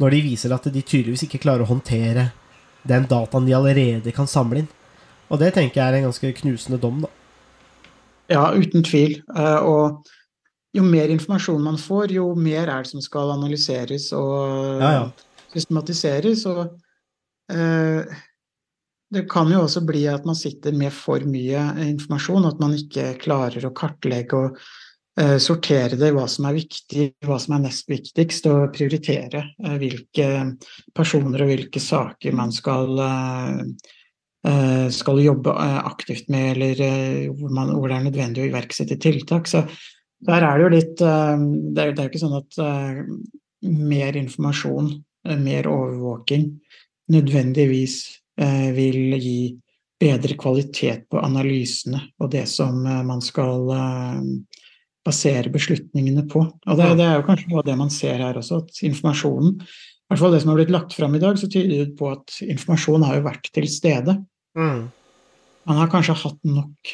når 0.01 0.15
de 0.15 0.23
viser 0.25 0.53
at 0.55 0.67
de 0.71 0.81
tydeligvis 0.81 1.25
ikke 1.27 1.41
klarer 1.45 1.65
å 1.65 1.69
håndtere 1.69 2.29
den 2.85 3.07
dataen 3.09 3.47
de 3.47 3.55
allerede 3.57 4.13
kan 4.15 4.29
samle 4.29 4.63
inn. 4.63 4.71
Og 5.31 5.41
det 5.41 5.55
tenker 5.55 5.81
jeg 5.81 5.87
er 5.87 5.99
en 5.99 6.09
ganske 6.09 6.33
knusende 6.41 6.79
dom, 6.81 7.01
da. 7.05 7.11
Ja, 8.29 8.45
uten 8.53 8.85
tvil. 8.85 9.19
Eh, 9.37 9.65
og 9.65 10.05
jo 10.75 10.83
mer 10.85 11.11
informasjon 11.13 11.63
man 11.63 11.79
får, 11.81 12.13
jo 12.17 12.29
mer 12.37 12.67
er 12.67 12.85
det 12.85 12.91
som 12.91 13.03
skal 13.03 13.33
analyseres 13.35 14.11
og 14.17 14.81
ja, 14.81 14.91
ja. 14.97 15.43
systematiseres. 15.53 16.45
Og 16.49 16.63
eh, 17.53 18.15
det 19.15 19.25
kan 19.31 19.51
jo 19.53 19.63
også 19.65 19.85
bli 19.87 20.05
at 20.11 20.25
man 20.27 20.37
sitter 20.37 20.75
med 20.77 20.93
for 20.93 21.23
mye 21.29 21.67
informasjon, 21.85 22.49
at 22.49 22.61
man 22.61 22.75
ikke 22.77 23.13
klarer 23.21 23.65
å 23.65 23.73
kartlegge 23.77 24.41
og 24.41 24.59
sortere 25.15 25.95
det 25.95 26.09
i 26.11 26.15
hva 26.15 26.25
som 26.27 26.47
er 26.49 26.57
viktig, 26.57 27.05
hva 27.23 27.37
som 27.39 27.55
er 27.55 27.61
nest 27.65 27.87
viktigst, 27.87 28.49
og 28.51 28.73
prioritere 28.75 29.45
eh, 29.63 29.77
hvilke 29.79 30.27
personer 30.95 31.45
og 31.45 31.51
hvilke 31.53 31.79
saker 31.79 32.35
man 32.35 32.51
skal, 32.55 32.99
eh, 32.99 34.87
skal 34.91 35.23
jobbe 35.23 35.55
aktivt 35.55 36.27
med, 36.33 36.57
eller 36.57 37.31
hvor, 37.31 37.49
man, 37.49 37.71
hvor, 37.77 37.87
det 37.89 37.97
er 37.97 38.07
nødvendig 38.09 38.43
å 38.43 38.49
iverksette 38.49 38.99
tiltak. 39.01 39.47
Så 39.47 39.63
der 40.25 40.43
er 40.43 40.57
det 40.57 40.65
jo 40.65 40.73
litt 40.73 40.99
Det 40.99 41.81
er, 41.81 41.95
jo 41.95 42.09
ikke 42.09 42.21
sånn 42.21 42.37
at 42.39 42.59
mer 43.65 44.15
informasjon, 44.19 44.91
mer 45.41 45.67
overvåking, 45.69 46.47
nødvendigvis 47.11 47.97
vil 48.75 49.15
gi 49.21 49.39
bedre 49.99 50.35
kvalitet 50.37 51.07
på 51.09 51.21
analysene 51.23 52.01
og 52.19 52.31
det 52.33 52.45
som 52.51 52.83
eh, 52.85 53.01
man 53.07 53.23
skal 53.23 53.71
eh, 53.71 54.21
basere 55.05 55.51
beslutningene 55.53 56.25
på. 56.31 56.41
Og 56.41 56.79
det, 56.79 56.87
det 56.99 57.05
er 57.05 57.19
jo 57.19 57.25
kanskje 57.27 57.51
noe 57.51 57.61
av 57.61 57.67
det 57.67 57.75
man 57.77 57.91
ser 57.93 58.23
her 58.23 58.39
også, 58.39 58.63
at 58.63 58.81
informasjonen 58.87 59.59
i 60.05 60.13
hvert 60.13 60.21
fall 60.21 60.35
det 60.35 60.43
som 60.43 60.51
har 60.51 60.59
blitt 60.59 60.73
lagt 60.73 60.93
fram 60.93 61.15
i 61.17 61.19
dag, 61.21 61.37
så 61.41 61.47
tyder 61.49 61.79
det 61.79 61.95
på 61.97 62.11
at 62.11 62.35
informasjon 62.45 63.03
har 63.07 63.17
jo 63.17 63.25
vært 63.25 63.47
til 63.57 63.65
stede. 63.73 64.13
Mm. 64.53 64.83
Man 65.65 65.79
har 65.81 65.89
kanskje 65.89 66.13
hatt 66.21 66.37
nok 66.45 66.91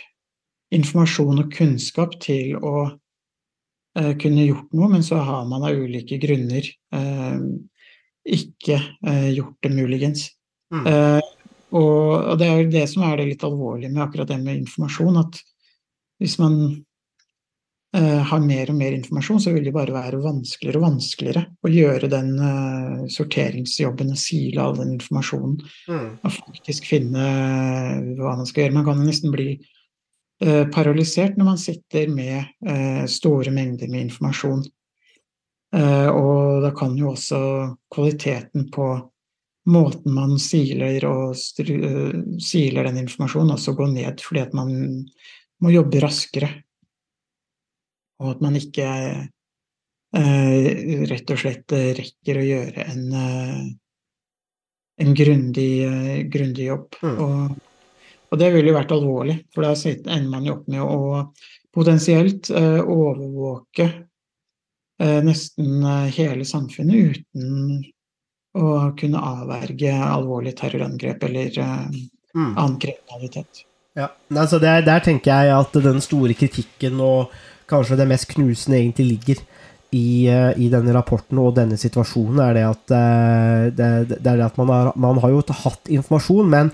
informasjon 0.71 1.41
og 1.43 1.49
kunnskap 1.51 2.15
til 2.23 2.55
å 2.55 2.85
eh, 3.99 4.13
kunne 4.15 4.45
gjort 4.47 4.71
noe, 4.71 4.87
men 4.93 5.03
så 5.03 5.19
har 5.19 5.43
man 5.49 5.67
av 5.67 5.75
ulike 5.75 6.21
grunner 6.23 6.63
eh, 6.63 7.43
ikke 8.39 8.79
eh, 8.79 9.27
gjort 9.35 9.59
det, 9.59 9.73
muligens. 9.75 10.29
Mm. 10.71 10.87
Eh, 10.87 11.27
og, 11.75 11.99
og 12.15 12.39
det 12.39 12.47
er 12.47 12.61
jo 12.61 12.71
det 12.77 12.85
som 12.93 13.03
er 13.09 13.19
det 13.19 13.27
litt 13.33 13.43
alvorlige 13.43 13.91
med 13.91 14.05
akkurat 14.05 14.31
det 14.31 14.39
med 14.39 14.63
informasjon, 14.63 15.19
at 15.19 15.43
hvis 16.23 16.39
man 16.39 16.57
har 17.91 18.39
mer 18.39 18.69
og 18.71 18.77
mer 18.79 18.93
informasjon, 18.95 19.41
så 19.43 19.51
vil 19.51 19.65
det 19.67 19.73
bare 19.75 19.91
være 19.91 20.21
vanskeligere 20.23 20.79
og 20.79 20.85
vanskeligere 20.85 21.41
å 21.59 21.71
gjøre 21.71 22.07
den 22.11 22.29
uh, 22.39 23.01
sorteringsjobben 23.11 24.13
og 24.13 24.21
sile 24.21 24.63
all 24.63 24.77
den 24.77 24.93
informasjonen 24.95 25.57
Mm. 25.89 26.07
og 26.23 26.31
faktisk 26.31 26.87
finne 26.87 27.25
eh, 27.27 28.11
hva 28.15 28.37
man 28.37 28.47
skal 28.47 28.63
gjøre. 28.63 28.75
Man 28.77 28.85
kan 28.87 29.01
nesten 29.03 29.33
bli 29.33 29.49
uh, 29.57 30.65
paralysert 30.71 31.35
når 31.35 31.49
man 31.49 31.59
sitter 31.59 32.07
med 32.07 32.45
uh, 32.63 33.03
store 33.11 33.51
mengder 33.51 33.91
med 33.91 34.07
informasjon. 34.07 34.63
Eh, 35.75 36.09
og 36.11 36.61
da 36.65 36.73
kan 36.75 36.97
jo 36.99 37.13
også 37.13 37.39
kvaliteten 37.93 38.67
på 38.73 38.87
måten 39.71 40.15
man 40.15 40.35
siler, 40.41 41.05
og 41.07 41.37
eh, 41.63 42.17
siler 42.43 42.89
den 42.89 42.99
informasjonen, 43.05 43.53
også 43.55 43.75
gå 43.77 43.87
ned, 43.93 44.19
fordi 44.25 44.43
at 44.43 44.57
man 44.57 44.73
må 45.61 45.71
jobbe 45.71 46.01
raskere. 46.03 46.51
Og 48.21 48.35
at 48.35 48.43
man 48.43 48.57
ikke 48.59 48.87
eh, 50.15 50.67
rett 51.09 51.33
og 51.33 51.41
slett 51.41 51.73
eh, 51.75 51.91
rekker 51.97 52.37
å 52.37 52.45
gjøre 52.45 52.85
en, 52.85 53.03
eh, 53.17 53.63
en 55.05 55.17
grundig, 55.17 55.71
eh, 55.87 56.19
grundig 56.31 56.69
jobb. 56.69 56.99
Mm. 57.01 57.17
Og, 57.25 57.55
og 58.31 58.41
det 58.41 58.51
ville 58.53 58.71
jo 58.71 58.77
vært 58.77 58.93
alvorlig, 58.95 59.39
for 59.55 59.65
da 59.65 59.73
ender 59.73 60.29
man 60.29 60.45
jo 60.47 60.59
opp 60.59 60.69
med 60.71 60.85
å 60.85 61.01
potensielt 61.73 62.51
eh, 62.53 62.81
overvåke 62.83 63.87
eh, 65.01 65.19
nesten 65.25 65.85
hele 66.11 66.45
samfunnet 66.45 67.17
uten 67.17 67.81
å 68.51 68.71
kunne 68.99 69.19
avverge 69.23 69.93
alvorlig 69.95 70.57
terrorangrep 70.59 71.23
eller 71.29 71.61
Mm. 72.35 72.57
annen 72.57 72.79
kriminalitet. 72.79 73.65
Ja, 73.93 74.07
altså 74.35 74.59
der, 74.59 74.81
der 74.87 74.99
tenker 75.03 75.33
jeg 75.33 75.51
at 75.51 75.73
den 75.83 75.99
store 76.03 76.35
kritikken 76.37 77.01
og 77.03 77.33
kanskje 77.71 77.97
det 77.99 78.07
mest 78.11 78.29
knusende 78.31 78.77
egentlig 78.79 79.07
ligger 79.15 79.41
i, 79.91 80.27
eh, 80.31 80.53
i 80.61 80.69
denne 80.71 80.93
rapporten 80.95 81.39
og 81.41 81.55
denne 81.57 81.77
situasjonen, 81.79 82.39
er 82.45 82.55
det 82.55 82.65
at, 82.69 82.95
eh, 82.95 83.69
det, 83.75 83.91
det 84.13 84.19
er 84.23 84.39
det 84.39 84.49
at 84.51 84.59
man, 84.61 84.71
har, 84.71 84.91
man 84.95 85.19
har 85.23 85.33
jo 85.33 85.41
hatt 85.65 85.91
informasjon, 85.91 86.47
men 86.51 86.71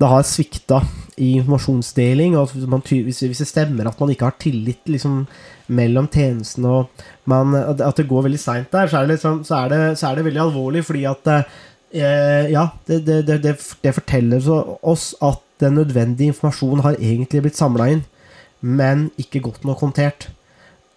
det 0.00 0.08
har 0.08 0.22
svikta 0.24 0.80
i 1.20 1.34
informasjonsdeling. 1.40 2.36
og 2.38 2.54
man, 2.70 2.80
hvis, 2.86 3.20
det 3.20 3.48
stemmer 3.48 3.90
at 3.90 3.98
man 4.00 4.12
ikke 4.14 4.28
har 4.30 4.38
tillit 4.40 4.86
liksom, 4.88 5.26
mellom 5.68 6.08
tjenestene 6.10 6.70
og 6.78 7.04
man, 7.28 7.54
at 7.54 7.96
det- 7.96 8.08
går 8.08 8.24
veldig 8.28 8.40
seint 8.40 8.70
der, 8.72 8.88
så 8.88 9.02
er, 9.02 9.10
liksom, 9.10 9.42
så, 9.44 9.64
er 9.64 9.68
det, 9.68 9.98
så 9.98 10.08
er 10.08 10.14
det 10.16 10.24
veldig 10.24 10.40
alvorlig, 10.46 10.84
fordi 10.86 11.04
at 11.10 11.26
eh, 11.28 12.48
Ja, 12.50 12.68
det, 12.86 13.04
det, 13.04 13.26
det, 13.26 13.42
det, 13.42 13.56
det 13.82 13.94
forteller 13.94 14.46
oss 14.82 15.12
at 15.20 15.42
den 15.60 15.74
nødvendige 15.74 16.30
informasjonen 16.30 16.84
har 16.86 16.96
egentlig 16.96 17.42
blitt 17.42 17.58
samla 17.58 17.90
inn, 17.92 18.04
men 18.62 19.10
ikke 19.18 19.42
godt 19.42 19.64
nok 19.66 19.82
håndtert. 19.82 20.30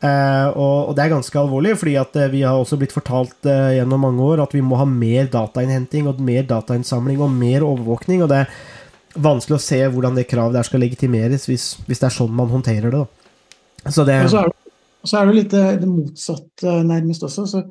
Eh, 0.04 0.48
og, 0.60 0.92
det 0.98 1.06
er 1.06 1.14
ganske 1.14 1.38
alvorlig, 1.40 1.78
fordi 1.80 1.96
eh, 1.96 2.32
vi 2.34 2.42
har 2.44 2.58
også 2.60 2.76
blitt 2.80 2.96
fortalt 2.96 3.48
eh, 3.48 3.78
gjennom 3.78 4.02
mange 4.04 4.24
år 4.26 4.42
at 4.44 4.56
vi 4.56 4.64
må 4.66 4.76
ha 4.76 4.88
mer 4.90 5.30
datainnhenting 5.32 6.10
og 6.12 6.20
mer 6.20 6.44
datainnsamling 6.50 7.22
og 7.24 7.32
mer 7.32 7.64
overvåkning. 7.64 8.26
Og 8.26 8.32
det 8.32 8.42
er 8.44 8.58
vanskelig 9.24 9.56
å 9.56 9.64
se 9.64 9.80
hvordan 9.94 10.18
det 10.20 10.28
kravet 10.28 10.58
der 10.58 10.68
skal 10.68 10.84
legitimeres, 10.84 11.48
hvis, 11.48 11.70
hvis 11.88 12.04
det 12.04 12.10
er 12.10 12.18
sånn 12.18 12.36
man 12.36 12.52
håndterer 12.52 12.92
det. 12.92 13.06
Så 13.88 14.04
det 14.08 14.20
Og 14.26 14.34
så 14.34 14.42
er 14.42 14.52
det, 14.52 14.76
så 15.08 15.20
er 15.20 15.30
det 15.30 15.38
litt 15.38 15.56
det, 15.56 15.88
motsatte 15.88 16.76
nærmest 16.88 17.24
også. 17.28 17.46
Så 17.48 17.64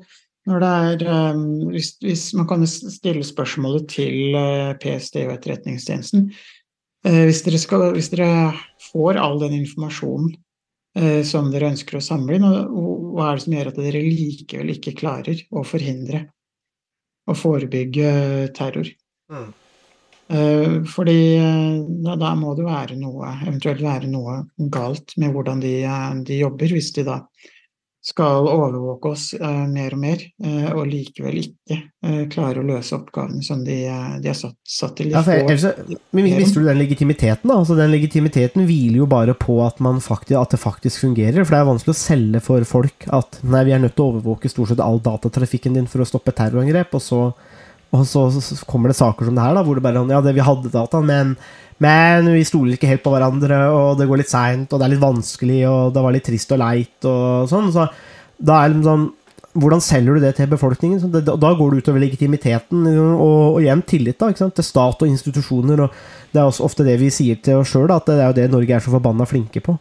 når 0.49 0.65
det 0.65 0.71
er, 0.87 1.37
hvis, 1.71 1.93
hvis 2.03 2.23
Man 2.35 2.49
kan 2.51 2.65
stille 2.67 3.23
spørsmålet 3.23 3.85
til 3.93 4.35
PST 4.83 5.21
og 5.23 5.37
Etterretningstjenesten. 5.37 6.33
Hvis 7.03 7.45
dere, 7.45 7.61
skal, 7.61 7.85
hvis 7.95 8.11
dere 8.11 8.51
får 8.89 9.21
all 9.21 9.39
den 9.43 9.55
informasjonen 9.61 10.33
som 11.25 11.47
dere 11.49 11.71
ønsker 11.73 11.97
å 11.97 12.05
samle 12.05 12.37
inn, 12.37 12.45
og- 12.45 13.05
hva 13.17 13.31
er 13.31 13.39
det 13.39 13.43
som 13.47 13.55
gjør 13.57 13.71
at 13.71 13.81
dere 13.81 14.03
likevel 14.05 14.73
ikke 14.75 14.93
klarer 14.99 15.41
å 15.53 15.63
forhindre 15.65 16.27
og 17.29 17.37
forebygge 17.39 18.53
terror? 18.57 18.89
Mm. 19.33 19.53
Eh, 20.33 20.83
Fordi 20.89 21.19
eh, 21.37 21.83
da, 22.05 22.17
da 22.17 22.35
må 22.39 22.55
det 22.57 22.65
være 22.65 22.97
noe, 23.01 23.35
eventuelt 23.45 23.83
være 23.85 24.09
noe 24.11 24.39
galt 24.73 25.17
med 25.21 25.35
hvordan 25.35 25.61
de, 25.61 25.75
eh, 25.85 26.15
de 26.25 26.39
jobber, 26.41 26.73
hvis 26.73 26.93
de 26.97 27.05
da 27.09 27.19
skal 28.03 28.49
overvåke 28.51 29.13
oss 29.15 29.29
eh, 29.39 29.67
mer 29.71 29.95
og 29.95 30.01
mer, 30.03 30.23
eh, 30.43 30.71
og 30.75 30.89
likevel 30.91 31.37
ikke 31.39 31.77
eh, 31.79 32.25
klarer 32.33 32.59
å 32.59 32.65
løse 32.67 32.97
oppgavene 32.97 33.45
som 33.47 33.61
de, 33.63 33.77
eh, 33.87 34.17
de 34.25 34.31
er 34.33 34.35
satt, 34.35 34.57
satt 34.67 34.97
til. 34.99 35.13
Ja, 35.15 35.23
ellers, 35.23 35.69
men 36.11 36.27
Mister 36.35 36.65
du 36.65 36.67
den 36.67 36.81
legitimiteten? 36.83 37.47
da? 37.47 37.61
Altså 37.61 37.77
Den 37.79 37.93
legitimiteten 37.95 38.67
hviler 38.67 39.05
jo 39.05 39.09
bare 39.11 39.37
på 39.39 39.61
at, 39.63 39.79
man 39.79 40.03
faktisk, 40.03 40.35
at 40.41 40.57
det 40.57 40.61
faktisk 40.65 41.05
fungerer. 41.05 41.45
For 41.45 41.55
det 41.55 41.63
er 41.63 41.71
vanskelig 41.71 41.95
å 41.95 42.01
selge 42.01 42.43
for 42.43 42.67
folk 42.67 43.07
at 43.15 43.39
nei, 43.47 43.63
vi 43.71 43.77
er 43.77 43.85
nødt 43.85 43.95
til 43.95 44.09
å 44.09 44.17
overvåke 44.17 44.51
stort 44.51 44.73
sett 44.73 44.83
all 44.83 44.99
datatrafikken 45.03 45.79
din 45.79 45.87
for 45.91 46.03
å 46.03 46.09
stoppe 46.09 46.35
terrorangrep, 46.35 46.99
og 46.99 47.07
så, 47.07 47.23
og 47.95 48.07
så, 48.09 48.27
så 48.35 48.59
kommer 48.67 48.91
det 48.91 48.99
saker 48.99 49.31
som 49.31 49.39
det 49.39 49.47
her, 49.47 49.55
da, 49.55 49.63
hvor 49.63 49.79
det 49.79 49.87
bare 49.87 50.01
er 50.01 50.03
sånn, 50.03 50.17
Ja, 50.17 50.25
det, 50.27 50.35
vi 50.35 50.51
hadde 50.51 50.75
dataen, 50.75 51.07
men, 51.07 51.37
men 51.81 52.29
vi 52.35 52.45
stoler 52.47 52.77
ikke 52.77 52.91
helt 52.91 53.03
på 53.05 53.15
hverandre, 53.15 53.63
og 53.73 53.97
det 53.99 54.07
går 54.11 54.23
litt 54.23 54.33
seint, 54.33 54.69
og 54.71 54.79
det 54.79 54.87
er 54.87 54.95
litt 54.95 55.03
vanskelig, 55.03 55.63
og 55.71 55.95
det 55.95 56.05
var 56.05 56.15
litt 56.15 56.27
trist 56.29 56.55
og 56.55 56.61
leit, 56.63 56.99
og 57.09 57.51
sånn. 57.51 57.73
Så 57.75 57.89
da 58.43 58.61
er 58.61 58.71
det 58.71 58.79
liksom 58.79 58.91
sånn 58.91 59.11
hvordan 59.53 59.83
selger 59.85 60.17
du 60.17 60.25
det 60.25 60.33
til 60.39 60.49
befolkningen? 60.49 61.11
Det, 61.13 61.27
da 61.29 61.51
går 61.53 61.75
det 61.75 61.83
utover 61.83 62.01
legitimiteten 62.01 62.87
og, 62.89 63.19
og 63.21 63.59
igjen 63.61 63.83
tillit 63.85 64.17
da, 64.21 64.31
ikke 64.33 64.47
sant? 64.47 64.55
til 64.57 64.65
stat 64.65 65.05
og 65.05 65.11
institusjoner. 65.11 65.83
og 65.85 66.33
Det 66.33 66.41
er 66.41 66.47
også 66.47 66.65
ofte 66.65 66.87
det 66.87 66.97
vi 67.03 67.11
sier 67.13 67.41
til 67.45 67.61
oss 67.61 67.73
sjøl, 67.75 67.91
at 67.93 68.09
det 68.09 68.17
er 68.17 68.31
jo 68.31 68.39
det 68.39 68.47
Norge 68.53 68.79
er 68.79 68.85
så 68.85 68.95
forbanna 68.95 69.29
flinke 69.29 69.61
på. 69.65 69.77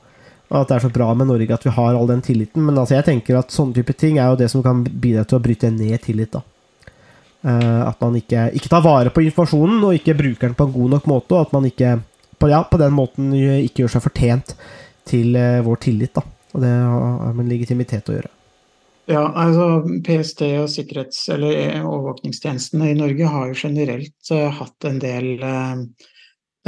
Og 0.51 0.57
at 0.59 0.67
det 0.67 0.75
er 0.75 0.83
så 0.83 0.91
bra 0.91 1.13
med 1.15 1.29
Norge 1.31 1.55
at 1.55 1.63
vi 1.63 1.71
har 1.71 1.95
all 1.95 2.09
den 2.09 2.23
tilliten. 2.25 2.65
Men 2.67 2.81
altså 2.81 2.97
jeg 2.97 3.07
tenker 3.07 3.39
at 3.39 3.55
sånne 3.55 3.77
type 3.77 3.95
ting 3.95 4.19
er 4.19 4.33
jo 4.33 4.41
det 4.41 4.51
som 4.51 4.63
kan 4.65 4.83
bidra 4.83 5.23
til 5.23 5.39
å 5.39 5.43
bryte 5.43 5.71
ned 5.71 6.03
tillit. 6.03 6.35
da. 6.35 6.43
Eh, 7.41 7.81
at 7.87 8.01
man 8.03 8.17
ikke, 8.19 8.49
ikke 8.57 8.69
tar 8.69 8.83
vare 8.85 9.13
på 9.13 9.23
informasjonen 9.25 9.81
og 9.87 9.95
ikke 9.97 10.17
bruker 10.17 10.49
den 10.49 10.57
på 10.57 10.67
en 10.67 10.75
god 10.75 10.93
nok 10.97 11.09
måte. 11.09 11.37
Og 11.37 11.47
at 11.47 11.55
man 11.55 11.65
ikke 11.69 11.95
på, 12.37 12.51
ja, 12.51 12.61
på 12.65 12.79
den 12.81 12.93
måten 12.97 13.33
ikke 13.33 13.83
gjør 13.83 13.95
seg 13.95 14.05
fortjent 14.05 14.53
til 15.09 15.35
eh, 15.39 15.63
vår 15.65 15.81
tillit. 15.87 16.13
da. 16.17 16.25
Og 16.51 16.63
det 16.63 16.69
har 16.69 17.35
med 17.37 17.49
legitimitet 17.49 18.09
å 18.11 18.17
gjøre. 18.17 18.31
Ja, 19.09 19.25
altså 19.35 19.81
PST 20.05 20.45
og 20.61 20.69
sikkerhets- 20.71 21.25
eller 21.33 21.81
overvåkningstjenestene 21.81 22.91
i 22.91 22.97
Norge 22.99 23.27
har 23.27 23.49
jo 23.49 23.57
generelt 23.57 24.31
uh, 24.31 24.47
hatt 24.55 24.85
en 24.87 24.99
del 25.01 25.41
uh, 25.41 25.81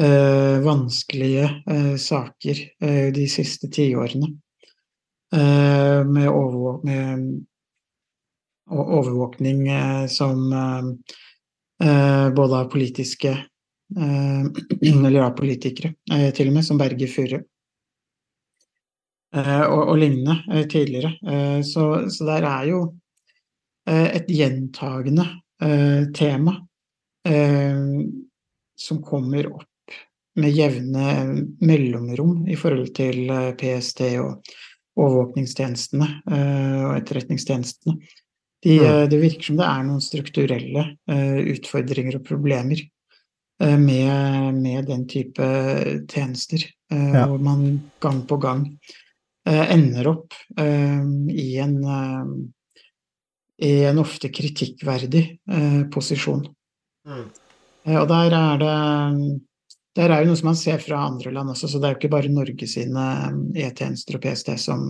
uh, 0.01 0.57
vanskelige 0.65 1.45
eh, 1.69 1.95
saker 2.01 2.61
eh, 2.81 3.13
de 3.13 3.27
siste 3.29 3.69
tiårene. 3.71 4.33
Uh, 5.33 6.03
med, 6.05 6.29
med 6.85 7.45
o- 8.73 8.89
overvåkning 8.99 9.67
eh, 9.69 10.05
som 10.07 10.53
eh, 10.53 10.83
eh, 11.87 12.29
både 12.35 12.59
av 12.63 12.71
politiske 12.73 13.37
Eller 14.81 15.21
av 15.21 15.35
politikere, 15.37 15.91
til 16.33 16.47
og 16.49 16.53
med, 16.55 16.65
som 16.65 16.79
Berger 16.79 17.09
Furre. 17.11 17.39
Og, 19.35 19.81
og 19.91 19.99
lignende 20.01 20.63
tidligere. 20.71 21.11
Så, 21.67 21.83
så 22.09 22.25
der 22.25 22.47
er 22.47 22.63
jo 22.71 22.79
et 23.85 24.31
gjentagende 24.33 25.27
tema 26.17 26.55
som 28.79 29.03
kommer 29.05 29.51
opp 29.51 29.99
med 30.41 30.57
jevne 30.57 31.05
mellomrom 31.61 32.47
i 32.49 32.57
forhold 32.57 32.95
til 32.97 33.29
PST 33.61 34.07
og 34.23 34.55
overvåkningstjenestene 34.97 36.09
og 36.87 36.97
etterretningstjenestene. 36.97 37.99
De, 38.63 38.77
Mm. 38.79 38.85
eh, 38.85 39.05
det 39.11 39.19
virker 39.21 39.43
som 39.49 39.57
det 39.59 39.67
er 39.67 39.83
noen 39.83 40.01
strukturelle 40.01 40.83
uh, 41.11 41.39
utfordringer 41.51 42.15
og 42.15 42.25
problemer 42.27 42.79
uh, 43.61 43.77
med, 43.77 44.55
med 44.55 44.87
den 44.87 45.05
type 45.11 45.43
tjenester, 46.07 46.63
uh, 46.93 47.13
Ja. 47.13 47.25
hvor 47.27 47.39
man 47.43 47.81
gang 47.99 48.23
på 48.27 48.37
gang 48.39 48.67
eh, 49.45 49.65
ender 49.75 50.07
opp 50.07 50.33
i 50.55 51.57
en 51.59 52.53
i 53.63 53.83
en 53.85 53.99
ofte 54.01 54.29
kritikkverdig 54.33 55.23
eh, 55.51 55.81
posisjon. 55.93 56.45
Mm. 57.07 57.25
Eh, 57.85 57.97
og 58.01 58.07
der 58.07 58.33
er 58.37 58.61
det 58.63 59.41
der 59.93 60.09
er 60.09 60.23
jo 60.23 60.31
noe 60.31 60.37
som 60.39 60.47
man 60.49 60.55
ser 60.57 60.79
fra 60.81 61.03
andre 61.05 61.29
land 61.31 61.51
også, 61.53 61.67
så 61.69 61.77
det 61.77 61.85
er 61.85 61.91
jo 61.93 61.99
ikke 61.99 62.09
bare 62.15 62.31
Norge 62.33 62.65
sine 62.65 63.03
E-tjenester 63.61 64.15
og 64.17 64.23
PST 64.23 64.55
som, 64.57 64.87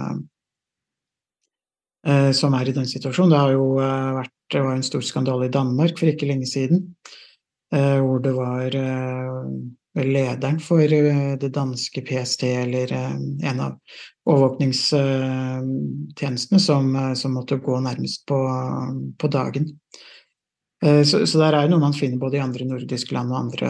som 2.35 2.53
er 2.57 2.67
i 2.67 2.75
den 2.75 2.87
situasjonen. 2.89 3.31
Det 3.31 3.39
har 3.39 3.51
jo 3.55 3.79
eh, 3.79 4.15
vært 4.19 4.33
det 4.53 4.61
var 4.61 4.73
en 4.75 4.83
stor 4.85 5.01
skandale 5.01 5.45
i 5.47 5.53
Danmark 5.53 5.97
for 5.97 6.07
ikke 6.11 6.27
lenge 6.29 6.45
siden, 6.45 6.95
eh, 7.73 7.99
hvor 8.03 8.19
det 8.21 8.33
var 8.35 8.75
eh, 8.75 9.43
lederen 10.03 10.59
for 10.61 10.81
eh, 10.83 11.37
det 11.41 11.51
danske 11.55 12.01
PST, 12.05 12.43
eller 12.43 12.93
eh, 12.93 13.15
en 13.49 13.59
av 13.63 13.73
overvåkningstjenestene, 14.29 16.59
som, 16.59 16.95
eh, 16.95 17.13
som 17.17 17.33
måtte 17.33 17.57
gå 17.63 17.79
nærmest 17.81 18.25
på, 18.29 18.37
på 19.17 19.27
dagen. 19.27 19.79
Eh, 20.85 21.03
Så, 21.07 21.25
så 21.25 21.39
der 21.39 21.53
er 21.53 21.63
jo 21.65 21.69
noe 21.73 21.85
man 21.87 21.93
finner 21.97 22.17
både 22.21 22.37
i 22.37 22.43
andre 22.43 22.65
nordiske 22.67 23.13
land 23.15 23.31
og 23.31 23.37
andre, 23.45 23.69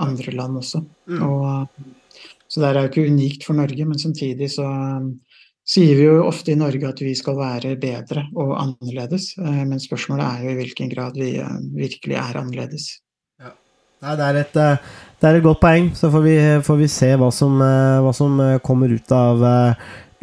andre 0.00 0.32
land 0.32 0.56
også. 0.64 0.78
Og, 1.20 1.66
så 2.48 2.60
det 2.60 2.68
er 2.68 2.74
jo 2.80 2.88
ikke 2.90 3.10
unikt 3.10 3.44
for 3.46 3.54
Norge, 3.58 3.84
men 3.86 3.98
samtidig 3.98 4.50
så 4.52 4.66
sier 5.64 5.96
vi 5.96 6.04
jo 6.06 6.18
ofte 6.28 6.52
i 6.52 6.58
Norge 6.60 6.90
at 6.90 7.00
vi 7.02 7.14
skal 7.16 7.38
være 7.38 7.74
bedre 7.80 8.26
og 8.36 8.52
annerledes. 8.60 9.32
eh, 9.40 9.64
Men 9.64 9.80
spørsmålet 9.80 10.26
er 10.26 10.44
jo 10.44 10.52
i 10.52 10.58
hvilken 10.60 10.92
grad 10.92 11.16
vi 11.18 11.36
eh, 11.40 11.58
virkelig 11.74 12.20
er 12.20 12.40
annerledes. 12.42 12.92
Nei, 14.04 14.16
det 14.20 14.24
er, 14.24 14.36
et, 14.36 14.56
eh, 14.60 14.96
det 15.20 15.28
er 15.28 15.36
et 15.38 15.46
godt 15.46 15.62
poeng. 15.62 15.86
Så 15.96 16.10
får 16.12 16.24
vi, 16.26 16.36
får 16.66 16.76
vi 16.76 16.88
se 16.92 17.14
hva 17.16 17.30
som, 17.32 17.56
hva 18.04 18.12
som 18.12 18.36
kommer 18.60 18.92
ut 18.92 19.14
av, 19.16 19.44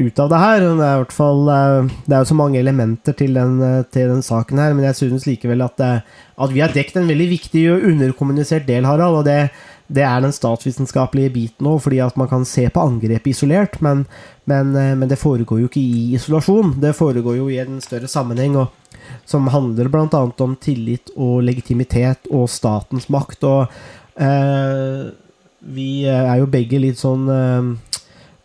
ut 0.02 0.20
av 0.20 0.30
det 0.32 0.39
her. 0.41 0.64
Det 0.64 0.86
er, 0.86 0.95
i 0.95 1.02
hvert 1.04 1.16
fall, 1.16 1.41
eh, 1.54 1.91
det 2.06 2.16
er 2.16 2.24
jo 2.24 2.30
så 2.32 2.38
mange 2.38 2.60
elementer 2.60 3.16
til 3.18 3.36
den, 3.38 3.60
eh, 3.66 3.84
til 3.93 4.10
den 4.12 4.24
saken 4.26 4.62
her, 4.62 4.74
men 4.74 4.88
jeg 4.89 4.99
synes 4.99 5.28
likevel 5.30 5.64
at, 5.66 5.80
eh, 5.80 6.02
at 6.41 6.54
vi 6.54 6.64
har 6.64 6.74
dekket 6.74 7.02
en 7.02 7.12
veldig 7.12 7.30
viktig 7.30 7.66
og 7.74 7.86
underkommunisert 7.91 8.68
del, 8.68 8.86
Harald. 8.89 9.22
og 9.22 9.26
det 9.26 9.52
det 9.91 10.06
er 10.08 10.22
den 10.24 10.32
statsvitenskapelige 10.32 11.34
biten 11.34 11.68
òg, 11.68 11.82
fordi 11.84 11.97
at 11.99 12.16
man 12.16 12.30
kan 12.32 12.45
se 12.45 12.64
på 12.70 12.80
angrepet 12.80 13.28
isolert, 13.28 13.82
men, 13.82 14.06
men, 14.47 14.72
men 14.72 15.10
det 15.10 15.20
foregår 15.20 15.60
jo 15.60 15.68
ikke 15.68 15.82
i 15.82 16.14
isolasjon. 16.16 16.80
Det 16.80 16.95
foregår 16.95 17.36
jo 17.36 17.49
i 17.52 17.58
en 17.60 17.82
større 17.84 18.08
sammenheng, 18.08 18.56
og, 18.56 18.72
som 19.28 19.49
handler 19.52 19.89
bl.a. 19.91 20.08
om 20.39 20.56
tillit 20.56 21.12
og 21.18 21.43
legitimitet 21.43 22.32
og 22.32 22.47
statens 22.47 23.10
makt. 23.12 23.43
Og 23.43 23.68
eh, 24.16 25.12
vi 25.76 25.89
er 26.08 26.39
jo 26.39 26.47
begge 26.56 26.80
litt 26.80 27.02
sånn 27.02 27.28
eh, 27.28 27.91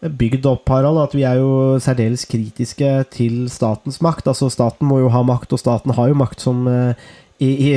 bygd 0.01 0.47
opp, 0.49 0.69
Harald, 0.69 1.01
at 1.01 1.15
vi 1.17 1.25
er 1.27 1.41
jo 1.41 1.79
særdeles 1.83 2.27
kritiske 2.29 2.91
til 3.15 3.47
statens 3.53 4.01
makt. 4.05 4.29
Altså, 4.29 4.51
staten 4.53 4.89
må 4.89 5.01
jo 5.01 5.13
ha 5.13 5.23
makt, 5.27 5.55
og 5.57 5.63
staten 5.63 5.95
har 5.97 6.11
jo 6.11 6.19
makt 6.19 6.45
som 6.45 6.67
eh, 6.71 7.07
i, 7.43 7.49
i, 7.69 7.73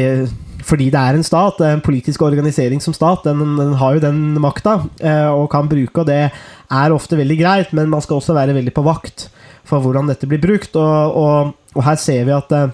fordi 0.64 0.88
det 0.94 1.00
er 1.00 1.18
en 1.18 1.26
stat, 1.26 1.60
en 1.66 1.84
politisk 1.84 2.24
organisering 2.24 2.80
som 2.84 2.96
stat, 2.96 3.26
den, 3.28 3.58
den 3.60 3.74
har 3.80 3.98
jo 3.98 4.04
den 4.04 4.22
makta 4.40 4.78
eh, 5.04 5.28
og 5.28 5.50
kan 5.52 5.68
bruke, 5.72 6.00
og 6.00 6.08
det 6.08 6.30
er 6.30 6.96
ofte 6.96 7.20
veldig 7.20 7.40
greit, 7.42 7.74
men 7.76 7.92
man 7.92 8.04
skal 8.04 8.20
også 8.20 8.36
være 8.38 8.56
veldig 8.56 8.76
på 8.76 8.86
vakt 8.88 9.28
for 9.68 9.84
hvordan 9.84 10.08
dette 10.10 10.28
blir 10.30 10.42
brukt. 10.42 10.76
Og, 10.80 11.18
og, 11.20 11.56
og 11.76 11.84
her 11.86 12.00
ser 12.00 12.24
vi 12.28 12.36
at 12.36 12.56
eh, 12.56 12.72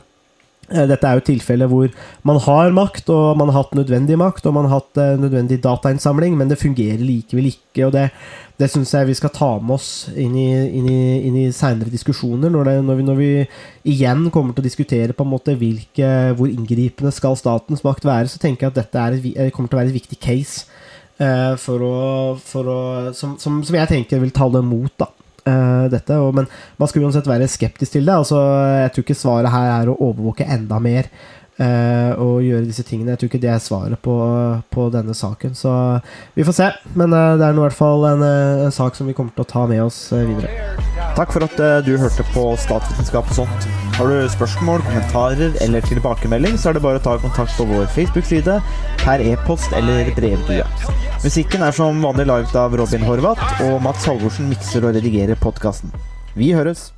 dette 0.92 1.10
er 1.10 1.18
jo 1.18 1.26
tilfeller 1.26 1.70
hvor 1.70 1.90
man 2.26 2.40
har 2.46 2.74
makt, 2.74 3.10
og 3.14 3.42
man 3.42 3.50
har 3.50 3.64
hatt 3.64 3.78
nødvendig 3.78 4.18
makt, 4.22 4.46
og 4.46 4.58
man 4.58 4.70
har 4.70 4.84
hatt 4.84 5.22
nødvendig 5.22 5.64
datainnsamling, 5.66 6.38
men 6.38 6.54
det 6.54 6.62
fungerer 6.62 7.02
likevel 7.02 7.50
ikke. 7.54 7.88
og 7.88 7.96
det 7.98 8.10
det 8.60 8.70
syns 8.72 8.94
jeg 8.96 9.10
vi 9.10 9.16
skal 9.18 9.34
ta 9.36 9.50
med 9.60 9.76
oss 9.76 9.90
inn 10.16 10.36
i, 10.40 10.48
inn 10.80 10.88
i, 10.88 11.00
inn 11.28 11.40
i 11.42 11.48
seinere 11.56 11.92
diskusjoner, 11.92 12.52
når, 12.54 12.70
det, 12.70 12.76
når, 12.88 13.00
vi, 13.00 13.06
når 13.10 13.20
vi 13.20 13.30
igjen 13.92 14.30
kommer 14.32 14.56
til 14.56 14.64
å 14.64 14.68
diskutere 14.70 15.16
på 15.18 15.26
en 15.26 15.34
måte 15.34 15.58
hvilke, 15.60 16.12
hvor 16.40 16.48
inngripende 16.48 17.12
skal 17.16 17.36
statens 17.40 17.84
makt 17.86 18.08
være, 18.08 18.32
så 18.32 18.40
tenker 18.40 18.68
jeg 18.68 18.74
at 18.74 18.80
dette 18.80 19.04
et, 19.10 19.28
eh, 19.36 19.52
kommer 19.56 19.72
til 19.72 19.80
å 19.80 19.82
være 19.82 19.92
et 19.92 20.00
viktig 20.00 20.20
case 20.24 20.70
uh, 21.20 21.60
for 21.60 21.84
å, 21.84 22.00
for 22.40 22.72
å, 22.72 22.80
som, 23.18 23.36
som, 23.42 23.60
som 23.66 23.80
jeg 23.80 23.92
tenker 23.92 24.24
vil 24.24 24.36
tale 24.36 24.64
mot 24.66 24.92
da, 25.04 25.12
Uh, 25.46 25.86
dette. 25.94 26.16
Og, 26.18 26.32
men 26.34 26.48
man 26.82 26.90
skal 26.90 27.04
uansett 27.06 27.28
være 27.30 27.46
skeptisk 27.46 27.94
til 27.94 28.08
det. 28.08 28.16
Altså, 28.18 28.40
jeg 28.82 28.94
tror 28.96 29.04
ikke 29.06 29.18
svaret 29.20 29.54
her 29.54 29.68
er 29.76 29.92
å 29.92 30.00
overvåke 30.08 30.48
enda 30.50 30.80
mer. 30.82 31.06
Eh, 31.62 32.12
og 32.22 32.44
gjøre 32.46 32.66
disse 32.68 32.86
tingene. 32.88 33.14
Jeg 33.14 33.22
tror 33.22 33.32
ikke 33.32 33.42
det 33.44 33.52
er 33.54 33.64
svaret 33.64 34.02
på, 34.04 34.16
på 34.74 34.88
denne 34.94 35.16
saken. 35.18 35.56
Så 35.58 35.72
vi 36.36 36.46
får 36.48 36.58
se. 36.58 36.70
Men 36.94 37.16
eh, 37.16 37.36
det 37.40 37.48
er 37.48 37.56
i 37.56 37.64
hvert 37.64 37.78
fall 37.78 38.08
en, 38.12 38.26
eh, 38.26 38.66
en 38.68 38.76
sak 38.76 38.98
som 38.98 39.10
vi 39.10 39.16
kommer 39.18 39.36
til 39.36 39.46
å 39.46 39.52
ta 39.54 39.66
med 39.70 39.84
oss 39.86 40.00
videre. 40.16 40.52
Takk 41.16 41.32
for 41.32 41.46
at 41.46 41.60
du 41.86 41.94
hørte 42.00 42.26
på 42.34 42.50
Statsvitenskap 42.60 43.30
og 43.32 43.38
sånt. 43.44 43.68
Har 43.96 44.12
du 44.12 44.18
spørsmål, 44.28 44.84
kommentarer 44.84 45.56
eller 45.64 45.86
tilbakemelding, 45.88 46.58
så 46.60 46.72
er 46.72 46.76
det 46.76 46.84
bare 46.84 47.00
å 47.00 47.06
ta 47.06 47.14
kontakt 47.22 47.56
på 47.56 47.68
vår 47.70 47.88
Facebook-side, 47.96 48.58
per 49.06 49.24
e-post 49.24 49.72
eller 49.78 50.12
brevdue. 50.18 50.66
Musikken 51.24 51.64
er 51.64 51.76
som 51.76 52.04
vanlig 52.04 52.28
laget 52.28 52.60
av 52.60 52.76
Robin 52.76 53.08
Horvath, 53.08 53.64
og 53.70 53.80
Mats 53.88 54.04
Halvorsen 54.10 54.52
mikser 54.52 54.84
og 54.84 55.00
redigerer 55.00 55.40
podkasten. 55.40 55.96
Vi 56.36 56.52
høres! 56.52 56.90